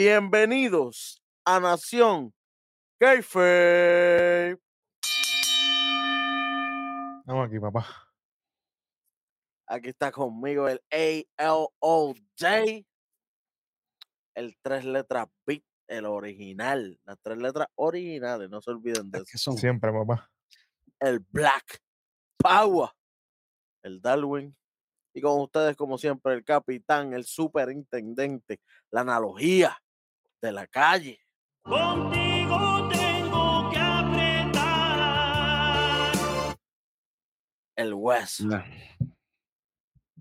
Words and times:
Bienvenidos 0.00 1.20
a 1.44 1.58
Nación 1.58 2.32
Keife. 3.00 4.56
Vamos 7.26 7.48
aquí, 7.48 7.58
papá. 7.58 7.84
Aquí 9.66 9.88
está 9.88 10.12
conmigo 10.12 10.68
el 10.68 10.80
ALOJ, 11.36 12.86
el 14.36 14.56
tres 14.62 14.84
letras 14.84 15.26
beat, 15.44 15.64
el 15.88 16.06
original, 16.06 17.00
las 17.04 17.18
tres 17.20 17.38
letras 17.38 17.66
originales, 17.74 18.48
no 18.48 18.60
se 18.60 18.70
olviden 18.70 19.10
de 19.10 19.18
Es 19.18 19.24
eso. 19.24 19.32
que 19.32 19.38
son 19.38 19.58
Siempre, 19.58 19.90
papá. 19.90 20.30
El 21.00 21.18
Black 21.28 21.82
Power, 22.36 22.90
el 23.82 24.00
Darwin. 24.00 24.56
Y 25.12 25.20
con 25.20 25.40
ustedes, 25.40 25.74
como 25.74 25.98
siempre, 25.98 26.34
el 26.34 26.44
capitán, 26.44 27.14
el 27.14 27.24
superintendente, 27.24 28.60
la 28.92 29.00
analogía 29.00 29.76
de 30.40 30.52
la 30.52 30.66
calle. 30.66 31.18
Contigo 31.62 32.88
tengo 32.90 33.70
que 33.70 33.78
apretar. 33.78 34.58
el 37.76 37.94
West. 37.94 38.40
Nah. 38.40 38.64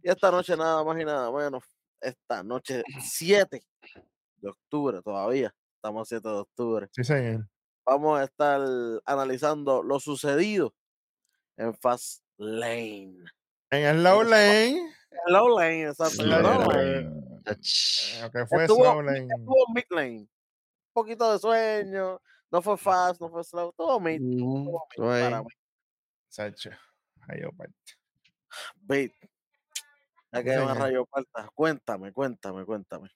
Y 0.03 0.09
esta 0.09 0.29
noche 0.31 0.55
nada 0.55 0.83
más 0.83 0.99
y 1.01 1.05
nada 1.05 1.31
menos, 1.31 1.63
esta 1.99 2.43
noche 2.43 2.83
7 3.01 3.61
de 4.37 4.49
octubre 4.49 5.01
todavía, 5.01 5.53
estamos 5.75 6.03
a 6.03 6.05
7 6.15 6.27
de 6.29 6.35
octubre, 6.35 6.87
Sí, 6.91 7.03
señor. 7.03 7.47
vamos 7.85 8.19
a 8.19 8.23
estar 8.25 8.61
analizando 9.05 9.81
lo 9.81 9.99
sucedido 9.99 10.73
en 11.57 11.73
Fast 11.73 12.21
Lane. 12.37 13.15
En 13.71 13.85
el 13.85 14.03
Low 14.03 14.21
Lane. 14.23 14.93
Low 15.27 15.57
Lane, 15.57 15.87
exacto. 15.87 16.21
en 16.21 16.29
Low 16.29 16.41
la- 16.41 16.67
Lane. 16.67 17.36
Lo 18.21 18.31
que 18.31 18.45
fue 18.45 18.63
Estuvo- 18.65 18.83
Slow 18.83 19.01
Lane. 19.01 19.27
Estuvo 19.37 19.65
Mid 19.73 19.83
Lane. 19.89 20.19
Un 20.19 20.93
poquito 20.93 21.31
de 21.31 21.39
sueño, 21.39 22.21
no 22.51 22.61
fue 22.61 22.77
fast, 22.77 23.21
no 23.21 23.29
fue 23.29 23.43
slow, 23.43 23.71
todo 23.77 23.99
mid, 23.99 24.19
Ujú, 24.21 24.79
todo 24.95 25.11
mid 25.11 25.21
para 25.21 25.41
mí. 25.43 25.49
Sacho. 26.27 26.71
Oh, 27.29 27.51
parte. 27.55 27.73
Beat. 28.81 29.11
Ya 30.31 30.43
que 30.43 30.51
señor. 30.53 30.77
rayo 30.77 31.05
parta, 31.05 31.49
cuéntame, 31.53 32.11
cuéntame, 32.11 32.65
cuéntame. 32.65 33.09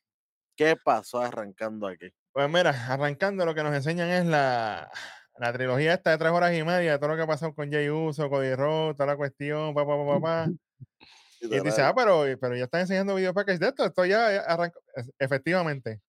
¿Qué 0.55 0.75
pasó 0.75 1.19
arrancando 1.21 1.87
aquí? 1.87 2.13
Pues 2.31 2.49
mira, 2.49 2.69
arrancando 2.89 3.45
lo 3.45 3.55
que 3.55 3.63
nos 3.63 3.73
enseñan 3.73 4.09
es 4.09 4.25
la, 4.25 4.91
la 5.37 5.53
trilogía 5.53 5.93
esta 5.95 6.11
de 6.11 6.17
tres 6.17 6.31
horas 6.31 6.53
y 6.53 6.63
media, 6.63 6.99
todo 6.99 7.09
lo 7.09 7.15
que 7.15 7.23
ha 7.23 7.27
pasado 7.27 7.53
con 7.55 7.71
Jay 7.71 7.89
Uso, 7.89 8.29
Cody 8.29 8.53
Rhodes, 8.55 8.95
toda 8.97 9.07
la 9.07 9.17
cuestión, 9.17 9.73
papá, 9.73 9.97
papá, 9.97 10.13
papá. 10.19 10.47
Y 11.41 11.47
dice, 11.47 11.63
Literal. 11.63 11.87
ah, 11.89 11.93
pero, 11.95 12.23
pero 12.39 12.55
ya 12.55 12.65
están 12.65 12.81
enseñando 12.81 13.15
video 13.15 13.33
packages 13.33 13.59
de 13.59 13.67
esto, 13.69 13.83
esto 13.85 14.05
ya 14.05 14.27
arrancó. 14.41 14.79
Es- 14.95 15.11
Efectivamente. 15.19 15.99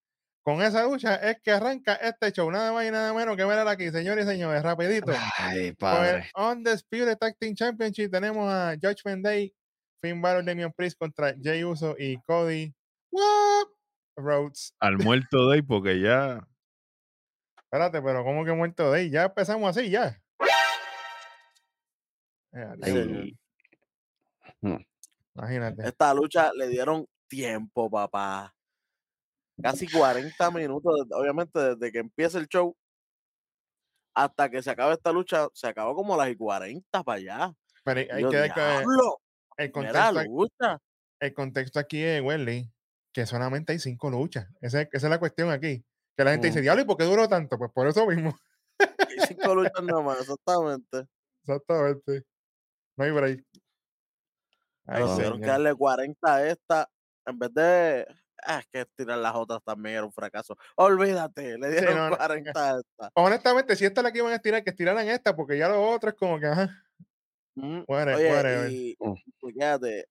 Con 0.44 0.60
esa 0.60 0.82
lucha 0.84 1.14
es 1.16 1.40
que 1.40 1.52
arranca 1.52 1.94
este 1.94 2.32
show, 2.32 2.50
nada 2.50 2.72
más 2.72 2.84
y 2.84 2.90
nada 2.90 3.14
menos 3.14 3.36
que 3.36 3.44
ver 3.44 3.66
aquí, 3.68 3.90
señores 3.90 4.24
y 4.26 4.28
señores, 4.28 4.62
rapidito. 4.62 5.12
Ay, 5.38 5.68
Con 5.68 5.76
padre. 5.76 6.30
el 6.36 6.42
Undisputed 6.44 7.16
Tag 7.16 7.36
Team 7.38 7.54
Championship 7.54 8.10
tenemos 8.10 8.50
a 8.52 8.74
Judgment 8.74 9.24
Day, 9.24 9.54
Finn 10.02 10.20
Balor, 10.20 10.44
Damian 10.44 10.72
Priest 10.72 10.98
contra 10.98 11.32
Jay 11.40 11.62
Uso 11.62 11.94
y 11.96 12.20
Cody 12.22 12.74
What? 13.12 13.68
Rhodes. 14.16 14.74
al 14.80 14.98
muerto 14.98 15.48
Day 15.48 15.62
porque 15.62 16.00
ya 16.00 16.40
Espérate, 17.64 18.02
pero 18.02 18.22
¿cómo 18.24 18.44
que 18.44 18.52
muerto 18.52 18.90
Day? 18.90 19.08
Ya 19.10 19.24
empezamos 19.26 19.74
así, 19.76 19.88
ya. 19.90 20.20
Eh. 22.52 22.74
Ay, 22.82 23.38
Mm. 24.60 24.76
Imagínate. 25.34 25.86
Esta 25.88 26.12
lucha 26.14 26.52
le 26.54 26.68
dieron 26.68 27.06
tiempo, 27.28 27.90
papá. 27.90 28.54
Casi 29.62 29.88
40 29.90 30.50
minutos, 30.50 31.06
obviamente 31.12 31.58
desde 31.74 31.92
que 31.92 31.98
empieza 31.98 32.38
el 32.38 32.48
show 32.48 32.76
hasta 34.14 34.50
que 34.50 34.62
se 34.62 34.70
acabe 34.70 34.92
esta 34.94 35.12
lucha, 35.12 35.48
se 35.54 35.66
acabó 35.68 35.94
como 35.94 36.14
a 36.14 36.18
las 36.18 36.30
y 36.30 36.36
40 36.36 37.02
para 37.02 37.16
allá. 37.18 37.54
Pero 37.84 38.00
hay, 38.00 38.06
que 38.28 38.42
"Diablo, 38.42 39.20
el 39.56 39.72
contexto, 39.72 40.22
lucha. 40.24 40.78
el 41.20 41.34
contexto 41.34 41.78
aquí 41.80 42.02
es, 42.02 42.20
Welly, 42.22 42.70
que 43.12 43.26
solamente 43.26 43.72
hay 43.72 43.78
cinco 43.78 44.10
luchas. 44.10 44.48
Esa, 44.60 44.82
es- 44.82 44.88
esa 44.92 45.06
es 45.06 45.10
la 45.10 45.18
cuestión 45.18 45.50
aquí. 45.50 45.84
Que 46.16 46.24
la 46.24 46.32
gente 46.32 46.48
dice, 46.48 46.60
diablo, 46.60 46.82
¿y 46.82 46.86
por 46.86 46.98
qué 46.98 47.04
duró 47.04 47.26
tanto? 47.26 47.56
Pues 47.58 47.70
por 47.72 47.86
eso 47.88 48.06
mismo. 48.06 48.36
Hay 48.78 49.26
cinco 49.28 49.54
luchas 49.54 49.82
nada 49.82 50.02
más, 50.02 50.18
exactamente. 50.38 51.06
Exactamente. 51.42 52.22
No 52.96 53.04
hay 53.04 53.10
break. 53.10 53.44
Ay, 54.86 55.04
tuvieron 55.04 55.40
que 55.40 55.46
darle 55.46 55.74
40 55.74 56.34
a 56.34 56.46
esta 56.48 56.88
en 57.26 57.38
vez 57.38 57.54
de. 57.54 58.06
Ah, 58.44 58.58
es 58.58 58.66
que 58.72 58.84
tirar 58.96 59.18
las 59.18 59.34
otras 59.36 59.62
también 59.64 59.96
era 59.96 60.04
un 60.04 60.12
fracaso. 60.12 60.56
Olvídate, 60.76 61.56
le 61.58 61.70
dieron 61.70 61.96
no, 61.96 62.10
no, 62.10 62.16
40 62.16 62.50
a 62.74 62.78
esta. 62.80 63.10
Honestamente, 63.14 63.76
si 63.76 63.84
esta 63.84 64.00
es 64.00 64.04
la 64.04 64.10
que 64.12 64.18
iban 64.18 64.32
a 64.32 64.36
estirar, 64.36 64.64
que 64.64 64.70
estiraran 64.70 65.06
esta, 65.08 65.36
porque 65.36 65.56
ya 65.56 65.68
lo 65.68 65.80
otro 65.88 66.10
es 66.10 66.16
como 66.16 66.40
que, 66.40 66.46
ajá, 66.46 66.68
Ujú. 67.54 67.84
whate- 67.86 68.14
Oye, 68.16 68.32
whatever. 68.32 68.72
y 68.72 68.96
Mm. 68.98 69.12
pues, 69.40 69.54
fíjate, 69.54 70.06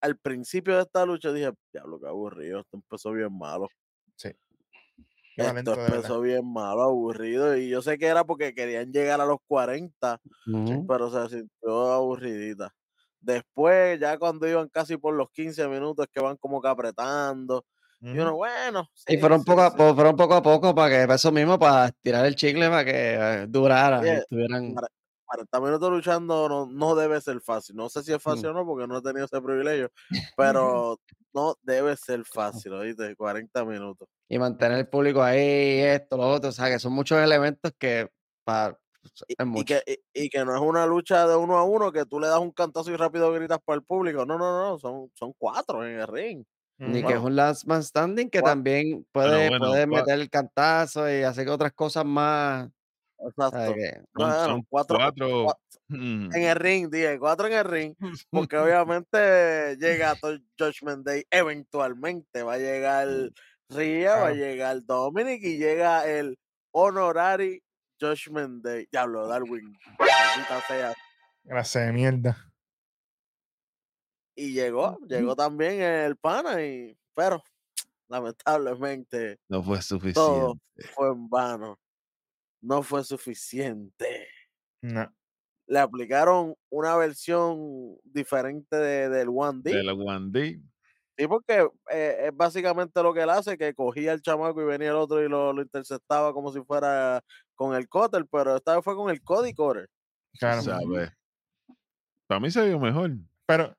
al 0.00 0.16
principio 0.18 0.76
de 0.76 0.82
esta 0.82 1.04
lucha 1.06 1.32
dije, 1.32 1.52
diablo, 1.72 1.98
qué 2.00 2.06
aburrido, 2.08 2.60
esto 2.60 2.76
empezó 2.76 3.12
bien 3.12 3.36
malo. 3.36 3.68
Qué 5.36 5.42
valento, 5.42 5.72
Esto 5.72 5.84
empezó 5.94 6.20
bien 6.22 6.50
malo, 6.50 6.82
aburrido, 6.82 7.56
y 7.58 7.68
yo 7.68 7.82
sé 7.82 7.98
que 7.98 8.06
era 8.06 8.24
porque 8.24 8.54
querían 8.54 8.90
llegar 8.90 9.20
a 9.20 9.26
los 9.26 9.36
40, 9.46 10.18
Ujú. 10.46 10.86
pero 10.86 11.10
se 11.10 11.36
sintió 11.40 11.92
aburridita. 11.92 12.74
Después, 13.26 13.98
ya 13.98 14.16
cuando 14.18 14.46
iban 14.48 14.68
casi 14.68 14.96
por 14.96 15.12
los 15.14 15.28
15 15.30 15.66
minutos, 15.66 16.06
que 16.12 16.20
van 16.20 16.36
como 16.36 16.62
que 16.62 16.68
apretando, 16.68 17.66
y 18.00 18.16
uno, 18.18 18.36
bueno, 18.36 18.88
Y 19.08 19.16
fueron 19.16 19.40
sí, 19.40 19.46
poco, 19.46 19.62
a, 19.62 19.70
sí. 19.72 19.76
fueron 19.76 20.14
poco 20.16 20.34
a 20.34 20.42
poco 20.42 20.74
para 20.74 21.06
que, 21.08 21.12
eso 21.14 21.32
mismo, 21.32 21.58
para 21.58 21.86
estirar 21.86 22.24
el 22.24 22.36
chicle, 22.36 22.68
para 22.68 22.84
que 22.84 22.92
eh, 23.14 23.46
durara 23.48 24.06
y 24.06 24.10
estuvieran. 24.10 24.74
Para- 24.74 24.88
40 25.24 25.60
minutos 25.60 25.90
luchando 25.90 26.48
no, 26.48 26.66
no 26.66 26.94
debe 26.94 27.20
ser 27.20 27.40
fácil. 27.40 27.74
No 27.74 27.88
sé 27.88 28.04
si 28.04 28.12
es 28.12 28.18
Mm. 28.18 28.20
fácil 28.20 28.46
o 28.46 28.52
no, 28.52 28.64
porque 28.64 28.86
no 28.86 28.98
he 28.98 29.02
tenido 29.02 29.24
ese 29.24 29.40
privilegio, 29.42 29.90
pero 30.36 31.00
no 31.34 31.56
debe 31.62 31.96
ser 31.96 32.24
fácil, 32.24 32.74
¿oíste? 32.74 33.16
40 33.16 33.64
minutos. 33.64 34.08
Y 34.28 34.38
mantener 34.38 34.78
el 34.78 34.88
público 34.88 35.20
ahí, 35.20 35.80
esto, 35.80 36.16
lo 36.16 36.28
otro. 36.28 36.50
O 36.50 36.52
sea, 36.52 36.68
que 36.68 36.78
son 36.78 36.92
muchos 36.92 37.18
elementos 37.18 37.72
que 37.76 38.08
para, 38.44 38.78
Y, 39.28 39.34
y 39.60 39.64
que, 39.64 39.82
y, 39.86 40.24
y 40.26 40.28
que 40.30 40.44
no 40.44 40.54
es 40.54 40.60
una 40.62 40.86
lucha 40.86 41.26
de 41.26 41.36
uno 41.36 41.58
a 41.58 41.64
uno 41.64 41.92
que 41.92 42.06
tú 42.06 42.20
le 42.20 42.28
das 42.28 42.40
un 42.40 42.52
cantazo 42.52 42.90
y 42.92 42.96
rápido 42.96 43.32
gritas 43.32 43.58
para 43.64 43.76
el 43.78 43.84
público. 43.84 44.26
No, 44.26 44.38
no, 44.38 44.58
no, 44.58 44.78
son, 44.78 45.10
son 45.14 45.32
cuatro 45.38 45.84
en 45.86 46.00
el 46.00 46.06
ring. 46.08 46.44
Ni 46.84 47.04
que 47.04 47.14
es 47.14 47.18
un 47.20 47.34
last 47.36 47.64
man 47.66 47.82
standing 47.82 48.30
que 48.30 48.42
Bueno, 48.42 48.56
también 48.82 49.04
puede, 49.12 49.50
bueno, 49.50 49.80
puede 49.80 49.86
meter 49.86 50.20
el 50.20 50.30
cantazo 50.30 51.10
y 51.10 51.22
hacer 51.22 51.48
otras 51.48 51.72
cosas 51.72 52.04
más. 52.04 52.70
¿sabes 53.50 53.74
Exacto. 53.74 53.76
qué? 53.76 54.02
son, 54.16 54.34
Bueno, 54.34 54.34
son 54.34 54.66
cuatro, 54.68 54.98
cuatro. 54.98 55.28
cua- 55.40 55.54
mm, 55.88 56.30
en 56.34 56.42
el 56.44 56.56
ring, 56.56 56.90
dije, 56.90 57.18
cuatro 57.18 57.46
en 57.48 57.54
el 57.54 57.64
ring, 57.64 57.94
porque 58.32 58.56
obviamente 58.58 59.76
llega 59.78 60.16
todo 60.16 60.38
Judgment 60.58 61.06
Day, 61.06 61.24
eventualmente 61.30 62.42
va 62.42 62.54
a 62.54 62.58
llegar 62.58 63.08
Ria, 63.70 64.16
va 64.18 64.28
a 64.28 64.32
llegar 64.32 64.82
Dominic 64.84 65.42
y 65.44 65.58
llega 65.58 66.08
el 66.08 66.38
Honorary 66.72 67.62
Judgment 68.00 68.64
Day. 68.64 68.86
Diablo, 68.90 69.26
Darwin. 69.26 69.76
sea. 70.68 70.94
Clase 71.46 71.80
de 71.80 71.92
mierda. 71.92 72.52
Y 74.34 74.52
llegó, 74.52 74.98
llegó 75.06 75.34
también 75.34 75.80
el 75.80 76.16
pana, 76.16 76.62
y, 76.62 76.96
pero 77.14 77.42
lamentablemente 78.08 79.38
no 79.48 79.62
fue 79.62 79.78
todo 79.78 79.82
suficiente. 79.82 80.94
fue 80.94 81.08
en 81.08 81.28
vano. 81.28 81.78
No 82.60 82.82
fue 82.82 83.02
suficiente. 83.02 84.28
No. 84.82 85.10
Le 85.66 85.78
aplicaron 85.78 86.54
una 86.70 86.96
versión 86.96 87.96
diferente 88.04 88.76
de, 88.76 89.08
del 89.08 89.28
One 89.28 89.60
D. 89.62 89.72
De 89.72 89.82
la 89.82 89.94
One 89.94 90.28
D. 90.30 90.60
Sí, 91.18 91.26
porque 91.26 91.66
eh, 91.90 92.26
es 92.26 92.36
básicamente 92.36 93.02
lo 93.02 93.14
que 93.14 93.22
él 93.22 93.30
hace, 93.30 93.56
que 93.56 93.74
cogía 93.74 94.12
el 94.12 94.20
chamaco 94.20 94.60
y 94.60 94.66
venía 94.66 94.90
el 94.90 94.96
otro 94.96 95.24
y 95.24 95.28
lo, 95.28 95.52
lo 95.52 95.62
interceptaba 95.62 96.34
como 96.34 96.52
si 96.52 96.60
fuera 96.60 97.22
con 97.56 97.74
el 97.74 97.88
cutter, 97.88 98.24
pero 98.30 98.56
esta 98.56 98.76
vez 98.76 98.84
fue 98.84 98.94
con 98.94 99.10
el 99.10 99.20
Cody 99.22 99.52
Cutter. 99.52 99.88
Claro. 100.38 100.62
Para 102.26 102.40
mí 102.40 102.50
se 102.50 102.64
vio 102.66 102.78
mejor. 102.78 103.10
Pero, 103.46 103.76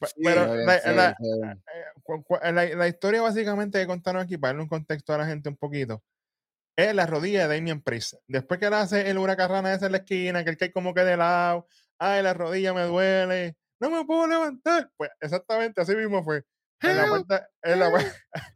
Sí, 0.00 0.20
pero 0.22 0.42
Está 0.42 0.54
bien, 0.54 0.66
la, 0.66 0.78
sí, 0.78 0.94
la- 0.94 1.16
sí. 1.18 1.26
eh, 1.74 1.84
cu- 2.04 2.38
la- 2.40 2.52
la 2.76 2.86
historia 2.88 3.20
básicamente 3.20 3.80
que 3.80 3.86
contaron 3.88 4.22
aquí, 4.22 4.38
para 4.38 4.50
darle 4.50 4.62
un 4.62 4.68
contexto 4.68 5.12
a 5.12 5.18
la 5.18 5.26
gente 5.26 5.48
un 5.48 5.56
poquito, 5.56 6.04
es 6.76 6.94
la 6.94 7.04
rodilla 7.04 7.48
de 7.48 7.56
Damien 7.56 7.82
Priest. 7.82 8.14
Después 8.28 8.60
que 8.60 8.70
le 8.70 8.76
hace 8.76 9.10
el 9.10 9.18
huracarrana 9.18 9.74
ese 9.74 9.86
en 9.86 9.92
la 9.92 9.98
esquina, 9.98 10.44
que 10.44 10.50
él 10.50 10.56
cae 10.56 10.70
como 10.72 10.94
que 10.94 11.00
de 11.02 11.16
lado, 11.16 11.66
ay, 11.98 12.22
la 12.22 12.32
rodilla 12.32 12.72
me 12.72 12.82
duele, 12.82 13.56
no 13.80 13.90
me 13.90 14.04
puedo 14.04 14.28
levantar. 14.28 14.88
Pues 14.96 15.10
exactamente 15.20 15.80
así 15.80 15.96
mismo 15.96 16.22
fue. 16.22 16.44
En 16.80 16.96
la 16.96 17.08
puerta, 17.08 17.48
en 17.62 17.80
la, 17.80 17.90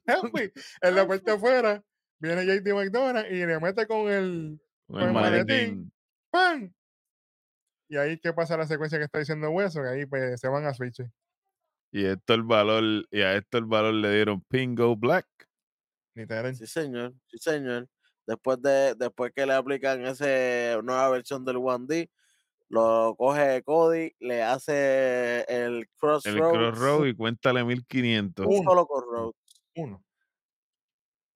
en 0.81 0.95
la 0.95 1.07
puerta 1.09 1.33
afuera, 1.33 1.83
viene 2.23 2.45
JT 2.47 2.73
McDonald 2.75 3.31
y 3.33 3.45
le 3.47 3.61
mete 3.61 3.87
con 3.87 4.09
el 4.11 4.61
Con 4.87 5.01
el 5.03 5.09
el 5.09 5.13
maletín. 5.13 5.47
maletín. 5.49 5.93
¡pam! 6.31 6.73
Y 7.89 7.97
ahí, 7.99 8.19
¿qué 8.19 8.33
pasa 8.33 8.57
la 8.57 8.67
secuencia 8.67 8.99
que 8.99 9.05
está 9.05 9.19
diciendo 9.19 9.51
Hueso? 9.51 9.83
Que 9.83 9.89
ahí 9.89 10.07
pues 10.07 10.41
se 10.41 10.49
van 10.49 10.65
a 10.67 10.73
Switch. 10.75 11.03
Y 11.93 12.07
esto 12.07 12.33
el 12.35 12.43
valor, 12.43 12.83
y 13.11 13.21
a 13.21 13.37
esto 13.37 13.59
el 13.59 13.67
valor 13.67 13.93
le 13.95 14.15
dieron 14.15 14.41
Pingo 14.43 14.97
Black. 14.97 15.27
Literal. 16.15 16.55
Sí, 16.55 16.67
señor, 16.67 17.15
sí, 17.27 17.39
señor. 17.39 17.89
Después 18.27 18.63
de, 18.63 18.95
después 18.95 19.33
que 19.35 19.45
le 19.45 19.53
aplican 19.55 20.07
esa 20.07 20.81
nueva 20.83 21.11
versión 21.11 21.45
del 21.45 21.57
1D, 21.57 22.11
lo 22.69 23.15
coge 23.19 23.63
Cody, 23.63 24.15
le 24.21 24.43
hace 24.43 25.45
el 25.49 25.81
El 25.81 25.89
crossroads, 25.99 26.53
crossroad 26.57 27.07
y 27.07 27.15
cuéntale 27.15 27.65
1500. 27.65 28.47
un 28.47 28.55
Uno. 28.61 28.71
solo 28.71 28.87
crossroad. 28.87 29.33
Uno. 29.77 30.03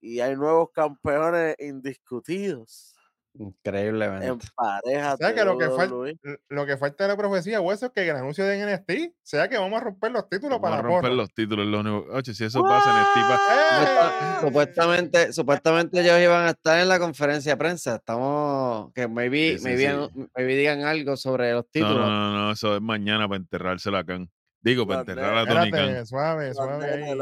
Y 0.09 0.21
hay 0.21 0.37
nuevos 0.37 0.71
campeones 0.73 1.57
indiscutidos 1.59 2.95
Increíblemente. 3.39 4.27
en 4.29 4.39
parejas 4.55 5.15
O 5.15 5.17
sea 5.19 5.35
que 5.35 5.45
lo 5.45 5.59
que, 5.59 5.67
falta, 5.69 5.95
WWE. 5.95 6.19
lo 6.49 6.65
que 6.65 6.77
falta 6.79 7.05
de 7.05 7.09
la 7.09 7.17
profecía, 7.17 7.61
o 7.61 7.71
eso 7.73 7.87
es 7.87 7.93
que 7.93 8.09
el 8.09 8.17
anuncio 8.17 8.45
de 8.47 8.57
NXT 8.65 9.15
sea 9.23 9.49
que 9.49 9.59
vamos 9.59 9.81
a 9.81 9.85
romper 9.85 10.13
los 10.13 10.29
títulos 10.29 10.59
Vamos 10.61 10.69
a 10.69 10.71
para 10.71 10.77
la 10.77 10.83
romper 10.89 11.11
porra. 11.11 11.15
los 11.23 11.35
títulos. 11.35 11.67
Los 11.67 11.81
único- 11.81 12.07
Oye, 12.15 12.33
si 12.35 12.45
eso 12.45 12.63
pasa 12.63 12.91
en 12.91 13.07
Steve 13.13 13.35
¡Eh! 13.35 14.47
Supuestamente, 14.47 15.33
supuestamente 15.33 16.01
ellos 16.01 16.19
iban 16.21 16.47
a 16.47 16.51
estar 16.51 16.79
en 16.81 16.89
la 16.89 16.99
conferencia 16.99 17.53
de 17.53 17.57
prensa. 17.59 17.97
Estamos, 17.97 18.93
que 18.95 19.07
maybe, 19.09 19.53
Sí, 19.53 19.59
sí, 19.59 19.65
maybe, 19.65 20.09
sí. 20.15 20.27
maybe 20.37 20.57
digan 20.57 20.83
algo 20.85 21.17
sobre 21.17 21.53
los 21.53 21.69
títulos. 21.71 21.97
no, 21.97 22.09
no, 22.09 22.33
no, 22.47 22.53
eso 22.53 22.77
es 22.77 22.81
mañana 22.81 23.27
para 23.29 23.39
enterrársela 23.39 23.99
acá. 23.99 24.19
Digo, 24.63 24.87
para 24.87 25.01
enterrar 25.01 25.37
a 25.37 25.47
Tony 25.47 25.71
Khan. 25.71 26.07
Suave, 26.07 26.55
suave 26.55 26.87
ahí. 27.05 27.19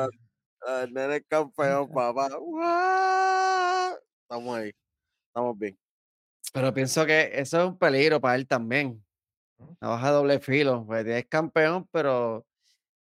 El 0.67 0.93
nene 0.95 1.17
es 1.17 1.25
campeón, 1.29 1.91
papá. 1.93 2.29
Estamos 4.23 4.57
ahí. 4.57 4.73
Estamos 5.29 5.59
bien. 5.59 5.79
Pero 6.53 6.73
pienso 6.73 7.05
que 7.05 7.31
eso 7.35 7.61
es 7.61 7.67
un 7.69 7.79
peligro 7.79 8.21
para 8.21 8.37
él 8.37 8.47
también. 8.47 9.05
Una 9.59 9.91
baja 9.91 10.11
doble 10.11 10.39
filo. 10.41 10.85
Pues 10.87 11.07
es 11.07 11.27
campeón, 11.27 11.87
pero 11.91 12.47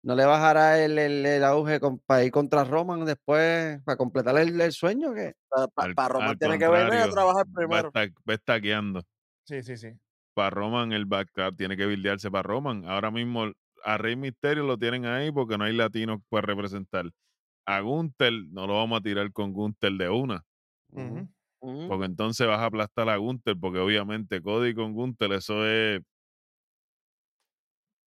no 0.02 0.16
le 0.16 0.26
bajará 0.26 0.84
el, 0.84 0.98
el, 0.98 1.26
el 1.26 1.44
auge 1.44 1.80
con- 1.80 2.00
para 2.00 2.24
ir 2.24 2.32
contra 2.32 2.64
Roman 2.64 3.06
después, 3.06 3.82
para 3.84 3.96
completar 3.98 4.38
el, 4.38 4.60
el 4.60 4.72
sueño. 4.74 5.14
que 5.14 5.36
Para 5.50 5.70
Al- 5.78 6.10
Roman 6.10 6.30
al 6.32 6.40
tiene 6.40 6.60
que 6.60 6.68
venir 6.68 7.00
a 7.00 7.10
trabajar 7.12 7.46
Va, 7.48 7.54
primero. 7.54 7.92
va. 7.96 8.02
Sí, 9.46 9.62
sí, 9.64 9.78
sí. 9.78 9.90
Para 10.34 10.50
Roman, 10.50 10.92
el 10.94 11.06
backtrap 11.06 11.56
tiene 11.56 11.78
que 11.78 11.86
bildearse 11.86 12.30
para 12.32 12.44
Roman. 12.44 12.86
Ahora 12.86 13.12
mismo 13.12 13.52
a 13.86 13.98
Rey 13.98 14.16
Misterio 14.16 14.64
lo 14.64 14.78
tienen 14.78 15.06
ahí 15.06 15.32
porque 15.32 15.58
no 15.58 15.66
hay 15.66 15.74
latinos 15.74 16.20
para 16.30 16.48
representar. 16.48 17.06
A 17.66 17.80
Gunther 17.82 18.34
no 18.52 18.68
lo 18.68 18.76
vamos 18.76 19.00
a 19.00 19.04
tirar 19.04 19.32
con 19.32 19.54
Gunther 19.54 19.94
de 19.94 20.10
una. 20.10 20.46
Ujú. 20.92 21.30
Porque 21.88 22.06
entonces 22.06 22.46
vas 22.46 22.60
a 22.60 22.66
aplastar 22.66 23.10
a 23.10 23.18
Gunther, 23.18 23.56
porque 23.60 23.80
obviamente 23.80 24.42
Cody 24.42 24.74
con 24.74 24.94
Gunther, 24.94 25.32
eso 25.34 25.66
es 25.66 26.02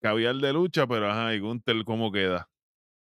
caviar 0.01 0.37
de 0.37 0.53
lucha, 0.53 0.87
pero 0.87 1.11
ajá, 1.11 1.35
y 1.35 1.41
Gunther 1.41 1.85
cómo 1.85 2.13
queda. 2.13 2.49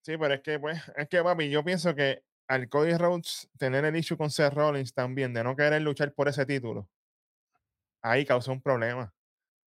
Sí, 0.02 0.18
pero 0.18 0.36
es 0.36 0.42
que, 0.42 0.60
pues, 0.60 0.82
es 0.96 1.08
que, 1.10 1.24
papi, 1.24 1.50
yo 1.50 1.64
pienso 1.64 1.96
que 1.96 2.24
al 2.48 2.70
Cody 2.70 2.96
Rhodes 2.96 3.50
tener 3.58 3.86
el 3.86 3.96
issue 3.96 4.18
con 4.18 4.30
Seth 4.30 4.54
Rollins 4.54 4.94
también, 4.94 5.34
de 5.34 5.44
no 5.44 5.56
querer 5.56 5.82
luchar 5.82 6.14
por 6.14 6.28
ese 6.28 6.46
título, 6.46 6.88
ahí 8.02 8.26
causó 8.26 8.52
un 8.52 8.62
problema. 8.62 9.14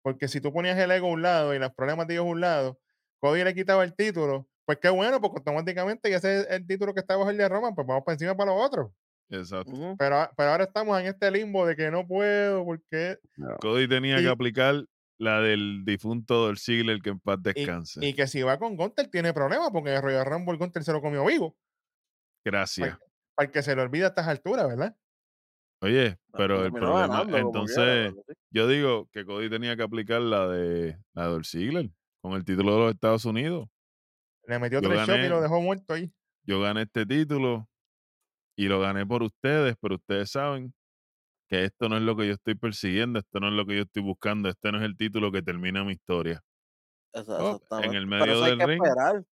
Porque 0.03 0.27
si 0.27 0.41
tú 0.41 0.53
ponías 0.53 0.77
el 0.77 0.91
ego 0.91 1.07
a 1.07 1.11
un 1.11 1.21
lado 1.21 1.55
y 1.55 1.59
los 1.59 1.73
problemas 1.73 2.07
de 2.07 2.15
ellos 2.15 2.25
a 2.25 2.29
un 2.29 2.41
lado, 2.41 2.79
Cody 3.19 3.43
le 3.43 3.55
quitaba 3.55 3.83
el 3.83 3.95
título, 3.95 4.47
pues 4.67 4.79
qué 4.81 4.89
bueno, 4.89 5.21
porque 5.21 5.37
automáticamente 5.39 6.09
ya 6.09 6.17
ese 6.17 6.41
es 6.41 6.47
el 6.49 6.67
título 6.67 6.93
que 6.93 6.99
está 6.99 7.15
bajo 7.15 7.29
el 7.29 7.37
de 7.37 7.47
Roman, 7.47 7.73
pues 7.73 7.87
vamos 7.87 8.03
para 8.03 8.15
encima 8.15 8.35
para 8.35 8.51
los 8.51 8.61
otros. 8.65 8.91
Exacto. 9.29 9.71
Pero, 9.97 10.29
pero 10.35 10.49
ahora 10.51 10.65
estamos 10.65 10.99
en 10.99 11.07
este 11.07 11.31
limbo 11.31 11.65
de 11.65 11.77
que 11.77 11.89
no 11.89 12.05
puedo, 12.05 12.65
porque. 12.65 13.17
Cody 13.61 13.87
tenía 13.87 14.19
Y- 14.19 14.23
que 14.23 14.29
aplicar 14.29 14.83
la 15.19 15.39
del 15.39 15.83
difunto 15.85 16.35
Dolph 16.45 16.59
Ziggler 16.59 17.01
que 17.01 17.11
en 17.11 17.19
paz 17.21 17.41
descanse. 17.41 18.05
y 18.05 18.13
que 18.13 18.27
si 18.27 18.41
va 18.43 18.59
con 18.59 18.75
Gunter 18.75 19.07
tiene 19.07 19.33
problemas, 19.33 19.69
porque 19.71 19.95
el 19.95 20.01
Royal 20.01 20.25
Rumble 20.25 20.57
Gunter 20.57 20.83
se 20.83 20.91
lo 20.91 21.01
comió 21.01 21.25
vivo. 21.25 21.55
Gracias. 22.45 22.97
Para 23.35 23.49
que 23.49 23.63
se 23.63 23.73
le 23.73 23.81
olvide 23.83 24.03
a 24.03 24.07
estas 24.09 24.27
alturas, 24.27 24.67
¿verdad? 24.67 24.95
Oye, 25.81 26.17
pero 26.33 26.65
el 26.65 26.71
problema, 26.73 27.07
ganando 27.07 27.37
entonces, 27.37 28.11
sí. 28.27 28.33
yo 28.51 28.67
digo 28.67 29.07
que 29.11 29.23
Cody 29.25 29.49
tenía 29.49 29.77
que 29.77 29.83
aplicar 29.83 30.19
la 30.21 30.47
de 30.47 30.97
la 31.13 31.23
de 31.23 31.29
Dolph 31.29 31.45
Ziggler 31.45 31.89
con 32.21 32.33
el 32.33 32.43
título 32.43 32.73
de 32.73 32.79
los 32.79 32.93
Estados 32.93 33.23
Unidos. 33.25 33.69
Le 34.47 34.59
metió 34.59 34.81
Yo 34.81 34.89
tres 34.89 35.01
shots 35.01 35.09
y 35.09 35.11
gané. 35.17 35.29
lo 35.29 35.41
dejó 35.41 35.61
muerto 35.61 35.93
ahí. 35.93 36.11
Yo 36.43 36.61
gané 36.61 36.83
este 36.83 37.05
título 37.05 37.69
y 38.55 38.67
lo 38.67 38.79
gané 38.79 39.05
por 39.05 39.21
ustedes, 39.23 39.75
pero 39.81 39.95
ustedes 39.95 40.31
saben 40.31 40.73
que 41.49 41.65
esto 41.65 41.89
no 41.89 41.97
es 41.97 42.03
lo 42.03 42.15
que 42.15 42.27
yo 42.27 42.33
estoy 42.33 42.55
persiguiendo, 42.55 43.19
esto 43.19 43.39
no 43.39 43.47
es 43.49 43.53
lo 43.53 43.65
que 43.65 43.75
yo 43.75 43.81
estoy 43.83 44.03
buscando, 44.03 44.49
este 44.49 44.71
no 44.71 44.79
es 44.79 44.83
el 44.85 44.97
título 44.97 45.31
que 45.31 45.41
termina 45.41 45.83
mi 45.83 45.93
historia. 45.93 46.41
Oh, 47.13 47.19
en 47.19 47.23
exactamente. 47.25 47.97
el 47.97 48.07
Pero 48.07 48.19
medio 48.25 48.33
eso 48.33 48.43
hay 48.45 48.49
del 48.51 48.59
que 48.59 48.65
ring. 48.67 48.83
esperar. 48.83 49.23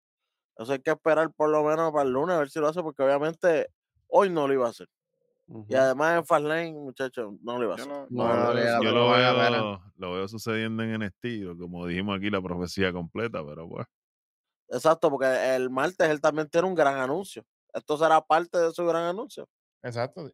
Eso 0.57 0.71
hay 0.73 0.79
que 0.79 0.91
esperar 0.91 1.33
por 1.33 1.49
lo 1.49 1.63
menos 1.63 1.91
para 1.91 2.03
el 2.03 2.11
lunes 2.13 2.35
a 2.35 2.39
ver 2.39 2.49
si 2.49 2.59
lo 2.59 2.67
hace, 2.67 2.81
porque 2.81 3.03
obviamente 3.03 3.67
hoy 4.07 4.29
no 4.29 4.47
lo 4.47 4.53
iba 4.53 4.67
a 4.67 4.69
hacer. 4.69 4.87
Y 5.69 5.75
además 5.75 6.17
en 6.19 6.25
Fastlane, 6.25 6.71
muchachos, 6.73 7.33
no 7.41 7.57
lo 7.59 7.65
iba 7.65 7.75
a 7.75 7.77
Yo 7.77 7.83
hacer. 7.83 7.93
no- 7.93 8.07
No, 8.09 8.83
Yo 8.83 8.91
no, 8.93 9.09
veo, 9.11 9.83
lo 9.97 10.13
veo 10.13 10.27
sucediendo 10.27 10.81
en 10.83 11.01
NXT, 11.01 11.57
como 11.59 11.85
dijimos 11.85 12.17
aquí, 12.17 12.29
la 12.29 12.41
profecía 12.41 12.91
completa, 12.93 13.45
pero 13.45 13.67
pues. 13.69 13.85
Exacto, 14.69 15.09
porque 15.09 15.55
el 15.55 15.69
martes 15.69 16.09
él 16.09 16.21
también 16.21 16.49
tiene 16.49 16.67
un 16.67 16.75
gran 16.75 16.97
anuncio. 16.97 17.45
Esto 17.73 17.97
será 17.97 18.21
parte 18.21 18.57
de 18.57 18.71
su 18.71 18.85
gran 18.85 19.03
anuncio. 19.03 19.47
Exacto. 19.83 20.31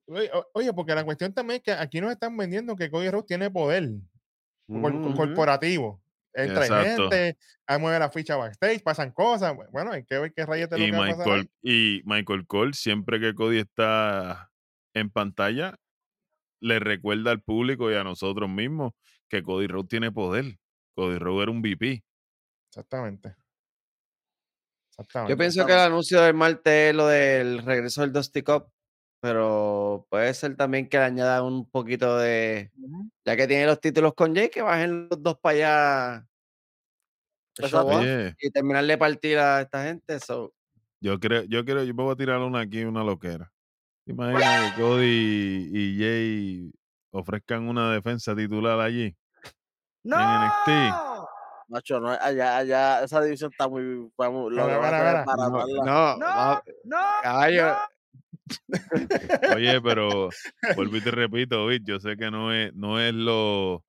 Oye, 0.54 0.74
porque 0.74 0.95
la 0.95 1.04
cuestión 1.04 1.33
también 1.33 1.57
es 1.57 1.63
que 1.63 1.72
aquí 1.72 2.00
nos 2.00 2.12
están 2.12 2.38
vendiendo 2.38 2.75
que 2.75 2.89
Cody 2.89 3.10
Rhodes 3.10 3.25
tiene 3.25 3.51
poder 3.51 3.89
corporativo. 5.16 6.01
Él 6.33 6.54
trae 6.54 6.68
Exacto. 6.68 7.10
gente, 7.10 7.38
ahí 7.68 7.80
mueve 7.80 8.00
la 8.00 8.10
ficha 8.10 8.38
backstage, 8.38 8.81
pasan 8.81 9.12
cosas. 9.12 9.54
Bueno, 9.72 9.92
hay 9.92 10.06
que 10.06 10.18
ver 10.18 10.34
qué 10.34 10.45
rayos 10.45 10.69
de 10.69 10.77
lo 10.77 10.86
Y 10.86 10.92
que 10.92 10.98
va 10.98 11.06
a 11.06 11.10
pasar. 11.10 11.27
Michael, 11.27 11.51
y 11.62 12.01
Michael 12.06 12.48
Cole, 12.48 12.74
siempre 12.74 13.19
que 13.19 13.36
Cody 13.36 13.60
está 13.60 14.50
en 14.94 15.10
pantalla, 15.10 15.75
le 16.62 16.80
recuerda 16.80 17.31
al 17.31 17.42
público 17.42 17.92
y 17.92 17.95
a 17.95 18.06
nosotros 18.06 18.50
mismos 18.50 18.94
que 19.27 19.44
Cody 19.44 19.68
Rhodes 19.68 19.89
tiene 19.89 20.12
poder. 20.12 20.57
Cody 20.95 21.18
Rhodes 21.18 21.44
era 21.44 21.51
un 21.51 21.62
VP. 21.62 22.01
Exactamente. 22.69 23.36
Yo 25.27 25.38
pienso 25.38 25.65
que 25.65 25.73
el 25.73 25.79
anuncio 25.79 26.21
del 26.21 26.33
martes 26.33 26.89
es 26.89 26.95
lo 26.95 27.07
del 27.07 27.60
regreso 27.63 28.01
del 28.01 28.12
Dusty 28.12 28.43
Cup, 28.43 28.67
pero 29.21 30.05
puede 30.10 30.33
ser 30.33 30.55
también 30.55 30.89
que 30.89 30.98
le 30.98 31.03
añada 31.03 31.43
un 31.43 31.69
poquito 31.69 32.17
de. 32.17 32.71
Ya 33.25 33.36
que 33.36 33.48
tiene 33.48 33.65
los 33.65 33.79
títulos 33.79 34.13
con 34.13 34.36
Jay, 34.36 34.50
que 34.50 34.62
bajen 34.62 35.07
los 35.10 35.21
dos 35.21 35.38
para 35.39 35.55
allá. 35.55 36.27
Y 38.39 38.51
terminar 38.51 38.86
de 38.86 38.98
partir 38.98 39.38
a 39.38 39.62
esta 39.62 39.83
gente. 39.83 40.19
so, 40.19 40.53
yo 41.01 41.19
creo, 41.19 41.43
yo 41.43 41.65
creo, 41.65 41.83
yo 41.83 42.12
a 42.12 42.15
tirar 42.15 42.39
una 42.39 42.62
aquí, 42.62 42.83
una 42.83 43.03
loquera. 43.03 43.51
¿Te 44.05 44.13
imaginas 44.13 44.75
que 44.75 44.81
Cody 44.81 45.69
y 45.74 46.00
Jay 46.00 46.71
ofrezcan 47.12 47.67
una 47.67 47.91
defensa 47.91 48.36
titular 48.36 48.79
allí? 48.79 49.15
En 50.03 50.12
NXT. 50.12 51.11
Macho, 51.72 52.01
no, 52.01 52.10
allá, 52.10 52.58
allá, 52.58 53.01
esa 53.04 53.22
división 53.22 53.50
está 53.50 53.70
muy. 53.70 54.10
Vamos, 54.18 54.51
lo 54.51 54.66
Mira, 54.66 54.74
que 54.74 54.75
van 54.82 54.94
a 54.94 54.98
mira, 54.98 55.22
hacer 55.22 55.32
es 55.32 55.68
mira. 55.70 55.86
no, 55.86 56.18
no, 56.18 56.18
No, 56.18 56.63
no, 56.84 56.98
caballo, 57.24 57.78
Oye, 59.56 59.82
pero 59.82 60.30
vuelvo 60.75 60.98
y 60.98 61.01
te 61.01 61.12
repito, 61.12 61.66
Vic, 61.68 61.84
yo 61.86 62.00
sé 62.01 62.18
que 62.18 62.30
no 62.30 62.51
es, 62.54 62.74
no 62.74 63.00
es 63.00 63.13
lo, 63.13 63.86